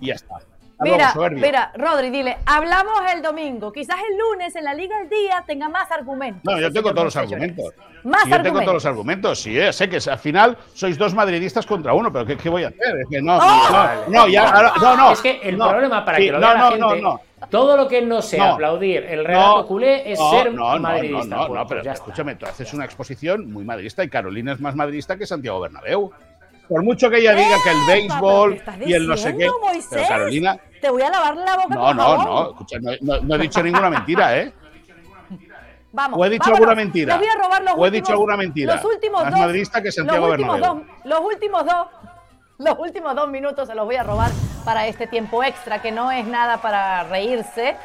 Y 0.00 0.08
ya 0.08 0.14
está. 0.14 0.36
Mira, 0.78 1.14
mira, 1.32 1.72
Rodri, 1.74 2.10
dile, 2.10 2.36
hablamos 2.44 3.00
el 3.14 3.22
domingo. 3.22 3.72
Quizás 3.72 3.96
el 4.10 4.18
lunes 4.18 4.54
en 4.56 4.64
la 4.64 4.74
Liga 4.74 4.98
del 4.98 5.08
Día 5.08 5.42
tenga 5.46 5.70
más 5.70 5.90
argumentos. 5.90 6.42
No, 6.44 6.60
yo 6.60 6.70
tengo 6.70 6.90
todos 6.90 7.04
los 7.04 7.16
argumentos. 7.16 7.72
Más 8.04 8.24
argumentos. 8.24 8.28
Yo 8.30 8.42
tengo 8.42 8.60
todos 8.60 8.74
los 8.74 8.86
argumentos. 8.86 9.40
Sí, 9.40 9.58
eh, 9.58 9.72
sé 9.72 9.88
que 9.88 9.98
al 10.10 10.18
final 10.18 10.58
sois 10.74 10.98
dos 10.98 11.14
madridistas 11.14 11.64
contra 11.64 11.94
uno, 11.94 12.12
pero 12.12 12.26
¿qué, 12.26 12.48
voy 12.50 12.64
a 12.64 12.68
hacer? 12.68 13.00
Es 13.00 13.08
que 13.08 13.22
no, 13.22 13.38
¡Oh! 13.38 14.06
no, 14.08 14.08
no, 14.08 14.28
ya, 14.28 14.72
no, 14.78 14.96
no. 14.96 15.12
Es 15.12 15.20
que 15.22 15.40
el 15.42 15.56
problema 15.56 16.04
para 16.04 16.18
que 16.18 16.30
lo 16.30 16.40
vea 16.40 16.54
la 16.54 16.70
gente, 16.70 17.02
todo 17.48 17.76
lo 17.76 17.88
que 17.88 18.02
no 18.02 18.20
sea 18.20 18.52
aplaudir 18.52 19.04
el 19.04 19.24
relato 19.24 19.66
culé 19.66 20.12
es 20.12 20.18
ser 20.18 20.52
madridista. 20.52 21.36
No, 21.36 21.48
no, 21.48 21.54
no, 21.54 21.66
pero 21.66 21.90
escúchame, 21.90 22.34
tú 22.34 22.44
haces 22.44 22.72
una 22.74 22.84
exposición 22.84 23.50
muy 23.50 23.64
madridista 23.64 24.04
y 24.04 24.08
Carolina 24.08 24.52
es 24.52 24.60
más 24.60 24.74
madridista 24.74 25.16
que 25.16 25.26
Santiago 25.26 25.60
Bernabéu. 25.60 26.12
Por 26.68 26.82
mucho 26.82 27.08
que 27.08 27.18
ella 27.18 27.34
diga 27.34 27.56
que 27.62 27.70
el 27.70 27.86
béisbol 27.86 28.62
y 28.84 28.92
el 28.92 29.06
no 29.06 29.16
sé 29.16 29.36
qué. 29.36 29.48
Pero 29.90 30.08
Carolina. 30.08 30.58
Te 30.80 30.90
voy 30.90 31.02
a 31.02 31.10
lavar 31.10 31.36
la 31.36 31.56
boca. 31.56 31.74
No, 31.74 31.94
no, 31.94 32.24
no. 32.24 32.50
Escucha, 32.50 32.78
no, 33.00 33.34
he 33.34 33.38
dicho 33.38 33.62
ninguna 33.62 33.90
mentira, 33.90 34.38
¿eh? 34.38 34.52
Vamos, 35.92 36.18
o 36.20 36.24
he 36.26 36.30
dicho 36.30 36.50
alguna 36.50 36.74
mentira. 36.74 37.16
Les 37.16 37.26
voy 37.26 37.34
a 37.34 37.42
robar 37.42 37.62
los 37.62 37.74
o 37.78 37.86
he 37.86 37.90
dicho 37.90 38.12
alguna 38.12 38.36
mentira. 38.36 38.74
Los 38.74 38.84
últimos 38.84 39.22
más 39.22 39.30
dos. 39.30 39.40
madridista 39.40 39.82
que 39.82 39.90
Santiago 39.90 40.26
los 40.26 40.32
últimos 40.32 40.60
Bernabéu. 40.60 40.84
Dos, 40.84 41.04
los 41.04 41.20
últimos 41.20 41.64
dos. 41.64 41.86
Los 42.58 42.78
últimos 42.78 43.14
dos 43.14 43.28
minutos 43.28 43.68
se 43.68 43.74
los 43.74 43.84
voy 43.84 43.96
a 43.96 44.02
robar 44.02 44.30
para 44.64 44.86
este 44.86 45.06
tiempo 45.06 45.44
extra, 45.44 45.80
que 45.80 45.92
no 45.92 46.10
es 46.10 46.26
nada 46.26 46.58
para 46.58 47.04
reírse, 47.04 47.76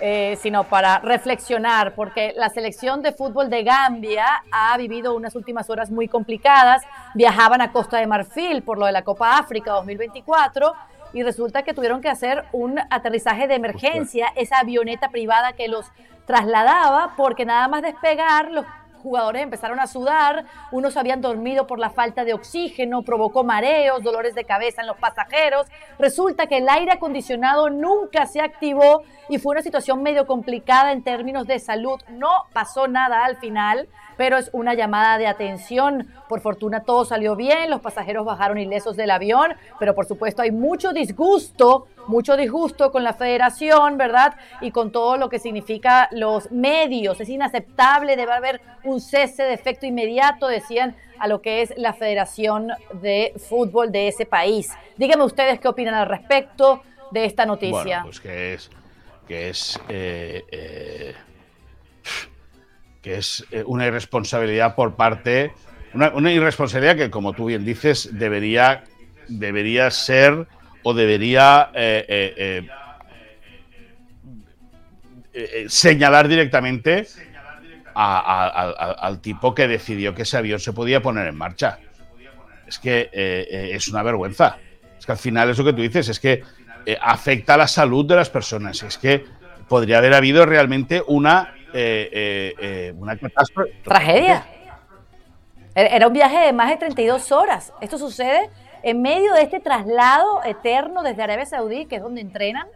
eh, 0.00 0.38
sino 0.40 0.64
para 0.64 1.00
reflexionar, 1.00 1.94
porque 1.94 2.32
la 2.36 2.48
selección 2.50 3.02
de 3.02 3.12
fútbol 3.12 3.50
de 3.50 3.64
Gambia 3.64 4.42
ha 4.52 4.76
vivido 4.76 5.14
unas 5.14 5.34
últimas 5.34 5.68
horas 5.70 5.90
muy 5.90 6.06
complicadas. 6.06 6.82
Viajaban 7.14 7.60
a 7.60 7.72
Costa 7.72 7.98
de 7.98 8.06
Marfil 8.06 8.62
por 8.62 8.78
lo 8.78 8.86
de 8.86 8.92
la 8.92 9.02
Copa 9.02 9.38
África 9.38 9.72
2024 9.72 10.72
y 11.12 11.22
resulta 11.22 11.62
que 11.62 11.74
tuvieron 11.74 12.00
que 12.00 12.08
hacer 12.08 12.44
un 12.52 12.78
aterrizaje 12.90 13.48
de 13.48 13.54
emergencia, 13.54 14.28
esa 14.36 14.58
avioneta 14.58 15.08
privada 15.08 15.54
que 15.54 15.68
los 15.68 15.86
trasladaba, 16.26 17.14
porque 17.16 17.44
nada 17.44 17.66
más 17.68 17.82
despegar 17.82 18.50
los 18.50 18.66
jugadores 19.08 19.42
empezaron 19.42 19.80
a 19.80 19.86
sudar, 19.86 20.44
unos 20.70 20.96
habían 20.96 21.20
dormido 21.20 21.66
por 21.66 21.78
la 21.78 21.90
falta 21.90 22.24
de 22.24 22.34
oxígeno, 22.34 23.02
provocó 23.02 23.42
mareos, 23.42 24.02
dolores 24.02 24.34
de 24.34 24.44
cabeza 24.44 24.82
en 24.82 24.86
los 24.86 24.98
pasajeros. 24.98 25.66
Resulta 25.98 26.46
que 26.46 26.58
el 26.58 26.68
aire 26.68 26.92
acondicionado 26.92 27.70
nunca 27.70 28.26
se 28.26 28.40
activó 28.40 29.02
y 29.28 29.38
fue 29.38 29.52
una 29.52 29.62
situación 29.62 30.02
medio 30.02 30.26
complicada 30.26 30.92
en 30.92 31.02
términos 31.02 31.46
de 31.46 31.58
salud. 31.58 32.00
No 32.08 32.46
pasó 32.52 32.88
nada 32.88 33.24
al 33.24 33.36
final, 33.38 33.88
pero 34.18 34.36
es 34.36 34.50
una 34.52 34.74
llamada 34.74 35.16
de 35.16 35.28
atención. 35.28 36.08
Por 36.28 36.40
fortuna 36.40 36.82
todo 36.82 37.06
salió 37.06 37.36
bien, 37.36 37.70
los 37.70 37.80
pasajeros 37.80 38.26
bajaron 38.26 38.58
ilesos 38.58 38.96
del 38.96 39.10
avión, 39.12 39.54
pero 39.78 39.94
por 39.94 40.06
supuesto 40.06 40.42
hay 40.42 40.50
mucho 40.50 40.92
disgusto, 40.92 41.86
mucho 42.08 42.36
disgusto 42.36 42.90
con 42.90 43.04
la 43.04 43.14
federación, 43.14 43.96
¿verdad? 43.96 44.34
Y 44.60 44.72
con 44.72 44.90
todo 44.90 45.16
lo 45.16 45.28
que 45.28 45.38
significa 45.38 46.08
los 46.10 46.50
medios. 46.50 47.20
Es 47.20 47.28
inaceptable, 47.28 48.16
debe 48.16 48.32
haber 48.32 48.60
un 48.82 49.00
cese 49.00 49.44
de 49.44 49.54
efecto 49.54 49.86
inmediato, 49.86 50.48
decían 50.48 50.96
a 51.20 51.28
lo 51.28 51.40
que 51.40 51.62
es 51.62 51.72
la 51.76 51.92
Federación 51.92 52.70
de 52.94 53.34
Fútbol 53.48 53.92
de 53.92 54.08
ese 54.08 54.26
país. 54.26 54.70
Díganme 54.96 55.24
ustedes 55.24 55.60
qué 55.60 55.68
opinan 55.68 55.94
al 55.94 56.08
respecto 56.08 56.82
de 57.12 57.24
esta 57.24 57.46
noticia. 57.46 58.02
Bueno, 58.02 58.04
pues 58.04 58.20
que 58.20 58.54
es, 58.54 58.70
que 59.28 59.48
es 59.50 59.80
eh, 59.88 60.44
eh, 60.50 61.14
es 63.16 63.44
eh, 63.50 63.62
una 63.66 63.86
irresponsabilidad 63.86 64.74
por 64.74 64.96
parte, 64.96 65.52
una, 65.94 66.32
irresponsabilidad 66.32 66.96
que, 66.96 67.10
como 67.10 67.32
tú 67.32 67.46
bien 67.46 67.64
dices, 67.64 68.10
debería, 68.12 68.84
debería 69.28 69.90
ser 69.90 70.46
o 70.82 70.94
debería 70.94 71.70
eh, 71.74 72.66
eh, 75.32 75.66
señalar 75.68 76.28
directamente 76.28 77.06
al 77.94 79.20
tipo 79.20 79.54
que 79.54 79.66
decidió 79.66 80.14
que 80.14 80.22
ese 80.22 80.36
avión 80.36 80.60
se 80.60 80.72
podía 80.72 81.02
poner 81.02 81.26
en 81.26 81.36
marcha. 81.36 81.78
Es 82.66 82.78
que 82.78 83.08
es 83.12 83.88
una 83.88 84.04
vergüenza. 84.04 84.58
Es 84.96 85.04
que 85.04 85.12
al 85.12 85.18
final 85.18 85.50
es 85.50 85.58
lo 85.58 85.64
que 85.64 85.72
tú 85.72 85.82
dices, 85.82 86.08
es 86.08 86.20
que 86.20 86.44
afecta 87.00 87.54
a 87.54 87.56
la 87.56 87.66
salud 87.66 88.06
de 88.06 88.14
las 88.14 88.30
personas. 88.30 88.82
Es 88.84 88.98
que 88.98 89.24
podría 89.66 89.98
haber 89.98 90.14
habido 90.14 90.46
realmente 90.46 91.02
una 91.08 91.57
eh, 91.72 92.08
eh, 92.12 92.54
eh, 92.60 92.94
una 92.98 93.16
catástrofe. 93.16 93.72
Tragedia. 93.84 94.46
Era 95.74 96.06
un 96.08 96.12
viaje 96.12 96.38
de 96.38 96.52
más 96.52 96.70
de 96.70 96.76
32 96.76 97.30
horas. 97.30 97.72
Esto 97.80 97.98
sucede 97.98 98.50
en 98.82 99.00
medio 99.00 99.32
de 99.34 99.42
este 99.42 99.60
traslado 99.60 100.42
eterno 100.44 101.02
desde 101.02 101.22
Arabia 101.22 101.46
Saudí, 101.46 101.86
que 101.86 101.96
es 101.96 102.02
donde 102.02 102.20
entrenan, 102.20 102.66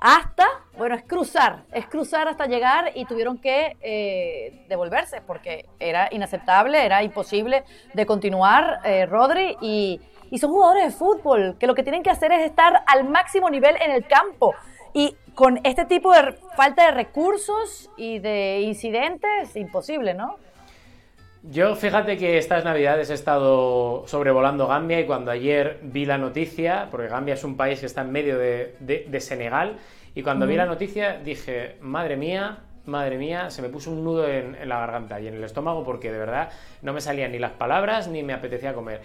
hasta, 0.00 0.48
bueno, 0.76 0.96
es 0.96 1.04
cruzar, 1.04 1.62
es 1.72 1.86
cruzar 1.86 2.26
hasta 2.26 2.46
llegar 2.46 2.90
y 2.96 3.04
tuvieron 3.04 3.38
que 3.38 4.64
devolverse 4.68 5.20
porque 5.20 5.66
era 5.78 6.08
inaceptable, 6.10 6.84
era 6.84 7.04
imposible 7.04 7.62
de 7.94 8.06
continuar, 8.06 8.80
Rodri, 9.08 9.56
y, 9.60 10.00
y 10.32 10.38
son 10.38 10.50
jugadores 10.50 10.86
de 10.86 10.90
fútbol 10.90 11.56
que 11.60 11.68
lo 11.68 11.76
que 11.76 11.84
tienen 11.84 12.02
que 12.02 12.10
hacer 12.10 12.32
es 12.32 12.40
estar 12.40 12.82
al 12.86 13.04
máximo 13.08 13.48
nivel 13.50 13.76
en 13.80 13.92
el 13.92 14.04
campo. 14.04 14.54
Y 14.92 15.16
con 15.34 15.60
este 15.64 15.84
tipo 15.86 16.12
de 16.12 16.32
falta 16.56 16.86
de 16.86 16.90
recursos 16.92 17.90
y 17.96 18.18
de 18.18 18.60
incidentes, 18.60 19.56
imposible, 19.56 20.14
¿no? 20.14 20.36
Yo 21.44 21.74
fíjate 21.74 22.18
que 22.18 22.38
estas 22.38 22.64
navidades 22.64 23.10
he 23.10 23.14
estado 23.14 24.04
sobrevolando 24.06 24.68
Gambia 24.68 25.00
y 25.00 25.06
cuando 25.06 25.32
ayer 25.32 25.80
vi 25.82 26.04
la 26.04 26.16
noticia, 26.16 26.86
porque 26.90 27.08
Gambia 27.08 27.34
es 27.34 27.42
un 27.42 27.56
país 27.56 27.80
que 27.80 27.86
está 27.86 28.02
en 28.02 28.12
medio 28.12 28.38
de, 28.38 29.20
Senegal, 29.20 29.78
y 30.14 30.22
cuando 30.22 30.46
vi 30.46 30.54
la 30.54 30.66
noticia 30.66 31.18
dije, 31.18 31.78
madre 31.80 32.16
mía, 32.16 32.58
madre 32.84 33.18
mía, 33.18 33.50
se 33.50 33.60
me 33.60 33.70
puso 33.70 33.90
un 33.90 34.04
nudo 34.04 34.28
en, 34.28 34.54
en 34.54 34.68
la 34.68 34.78
garganta 34.78 35.20
y 35.20 35.26
en 35.26 35.34
el 35.34 35.42
estómago 35.42 35.82
porque 35.82 36.12
de 36.12 36.18
verdad 36.18 36.50
no 36.80 36.92
me 36.92 37.00
salían 37.00 37.32
ni 37.32 37.40
las 37.40 37.52
palabras 37.52 38.06
ni 38.06 38.22
me 38.22 38.34
apetecía 38.34 38.72
comer. 38.72 39.00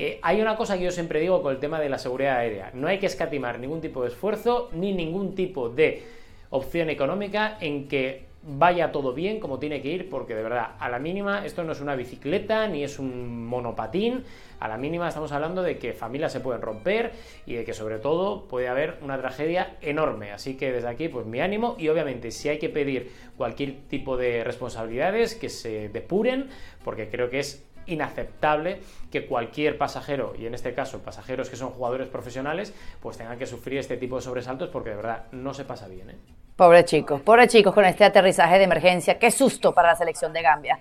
Eh, 0.00 0.20
hay 0.22 0.40
una 0.40 0.54
cosa 0.54 0.78
que 0.78 0.84
yo 0.84 0.92
siempre 0.92 1.18
digo 1.18 1.42
con 1.42 1.52
el 1.52 1.58
tema 1.58 1.80
de 1.80 1.88
la 1.88 1.98
seguridad 1.98 2.36
aérea. 2.36 2.70
No 2.72 2.86
hay 2.86 3.00
que 3.00 3.06
escatimar 3.06 3.58
ningún 3.58 3.80
tipo 3.80 4.02
de 4.02 4.08
esfuerzo 4.10 4.70
ni 4.72 4.92
ningún 4.92 5.34
tipo 5.34 5.70
de 5.70 6.04
opción 6.50 6.88
económica 6.88 7.58
en 7.60 7.88
que 7.88 8.28
vaya 8.42 8.92
todo 8.92 9.12
bien 9.12 9.40
como 9.40 9.58
tiene 9.58 9.82
que 9.82 9.88
ir, 9.88 10.08
porque 10.08 10.36
de 10.36 10.42
verdad, 10.44 10.76
a 10.78 10.88
la 10.88 11.00
mínima, 11.00 11.44
esto 11.44 11.64
no 11.64 11.72
es 11.72 11.80
una 11.80 11.96
bicicleta 11.96 12.68
ni 12.68 12.84
es 12.84 13.00
un 13.00 13.44
monopatín, 13.44 14.22
a 14.60 14.68
la 14.68 14.76
mínima 14.76 15.08
estamos 15.08 15.32
hablando 15.32 15.62
de 15.62 15.78
que 15.78 15.92
familias 15.92 16.32
se 16.32 16.40
pueden 16.40 16.62
romper 16.62 17.12
y 17.44 17.54
de 17.54 17.64
que 17.64 17.74
sobre 17.74 17.98
todo 17.98 18.46
puede 18.46 18.68
haber 18.68 18.98
una 19.02 19.18
tragedia 19.18 19.76
enorme. 19.80 20.30
Así 20.30 20.56
que 20.56 20.72
desde 20.72 20.88
aquí, 20.88 21.08
pues 21.08 21.26
mi 21.26 21.40
ánimo 21.40 21.74
y 21.76 21.88
obviamente 21.88 22.30
si 22.30 22.48
hay 22.48 22.58
que 22.58 22.68
pedir 22.68 23.10
cualquier 23.36 23.80
tipo 23.88 24.16
de 24.16 24.44
responsabilidades, 24.44 25.34
que 25.34 25.48
se 25.48 25.88
depuren, 25.88 26.48
porque 26.84 27.08
creo 27.08 27.30
que 27.30 27.40
es 27.40 27.67
inaceptable 27.88 28.80
que 29.10 29.26
cualquier 29.26 29.78
pasajero, 29.78 30.34
y 30.38 30.46
en 30.46 30.54
este 30.54 30.74
caso 30.74 31.00
pasajeros 31.00 31.50
que 31.50 31.56
son 31.56 31.70
jugadores 31.70 32.08
profesionales, 32.08 32.74
pues 33.00 33.16
tengan 33.16 33.38
que 33.38 33.46
sufrir 33.46 33.78
este 33.78 33.96
tipo 33.96 34.16
de 34.16 34.22
sobresaltos 34.22 34.68
porque 34.68 34.90
de 34.90 34.96
verdad 34.96 35.24
no 35.32 35.54
se 35.54 35.64
pasa 35.64 35.88
bien. 35.88 36.10
¿eh? 36.10 36.16
Pobre 36.56 36.84
chicos, 36.84 37.20
pobre 37.20 37.48
chicos 37.48 37.74
con 37.74 37.84
este 37.84 38.04
aterrizaje 38.04 38.58
de 38.58 38.64
emergencia. 38.64 39.18
Qué 39.18 39.30
susto 39.30 39.72
para 39.72 39.88
la 39.88 39.96
selección 39.96 40.32
de 40.32 40.42
Gambia. 40.42 40.78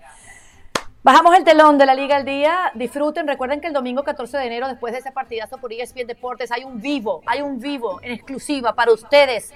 Bajamos 1.03 1.37
el 1.37 1.45
telón 1.45 1.77
de 1.77 1.85
la 1.85 1.95
Liga 1.95 2.17
al 2.17 2.25
Día. 2.25 2.71
Disfruten. 2.73 3.27
Recuerden 3.27 3.61
que 3.61 3.67
el 3.67 3.73
domingo 3.73 4.03
14 4.03 4.39
de 4.39 4.45
enero, 4.45 4.67
después 4.67 4.91
de 4.91 4.99
ese 4.99 5.11
partidazo 5.13 5.57
por 5.57 5.71
ESPN 5.71 6.05
Deportes, 6.05 6.51
hay 6.51 6.65
un 6.65 6.81
vivo, 6.81 7.21
hay 7.25 7.41
un 7.41 7.59
vivo 7.59 8.01
en 8.01 8.11
exclusiva 8.11 8.75
para 8.75 8.91
ustedes 8.91 9.53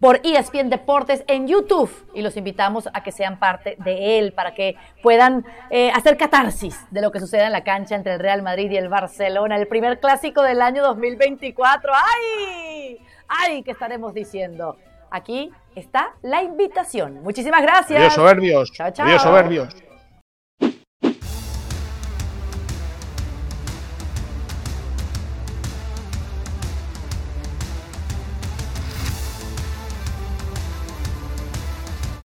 por 0.00 0.20
ESPN 0.22 0.68
Deportes 0.68 1.24
en 1.26 1.48
YouTube 1.48 1.90
y 2.14 2.22
los 2.22 2.36
invitamos 2.36 2.88
a 2.92 3.02
que 3.02 3.12
sean 3.12 3.38
parte 3.38 3.76
de 3.78 4.18
él 4.18 4.32
para 4.32 4.54
que 4.54 4.76
puedan 5.02 5.44
eh, 5.70 5.90
hacer 5.94 6.16
catarsis 6.16 6.78
de 6.90 7.00
lo 7.00 7.10
que 7.10 7.20
sucede 7.20 7.44
en 7.44 7.52
la 7.52 7.64
cancha 7.64 7.94
entre 7.94 8.14
el 8.14 8.20
Real 8.20 8.42
Madrid 8.42 8.70
y 8.70 8.76
el 8.76 8.88
Barcelona, 8.88 9.56
el 9.56 9.66
primer 9.66 10.00
clásico 10.00 10.42
del 10.42 10.60
año 10.62 10.82
2024. 10.82 11.92
¡Ay! 11.94 12.98
¡Ay! 13.28 13.62
¿Qué 13.62 13.70
estaremos 13.70 14.14
diciendo? 14.14 14.76
Aquí 15.10 15.50
está 15.74 16.14
la 16.22 16.42
invitación. 16.42 17.22
Muchísimas 17.22 17.62
gracias. 17.62 17.98
Adiós, 17.98 18.14
soberbios. 18.14 18.72
Chao, 18.72 18.90
chao. 18.90 19.06
Adiós, 19.06 19.22
soberbios. 19.22 19.85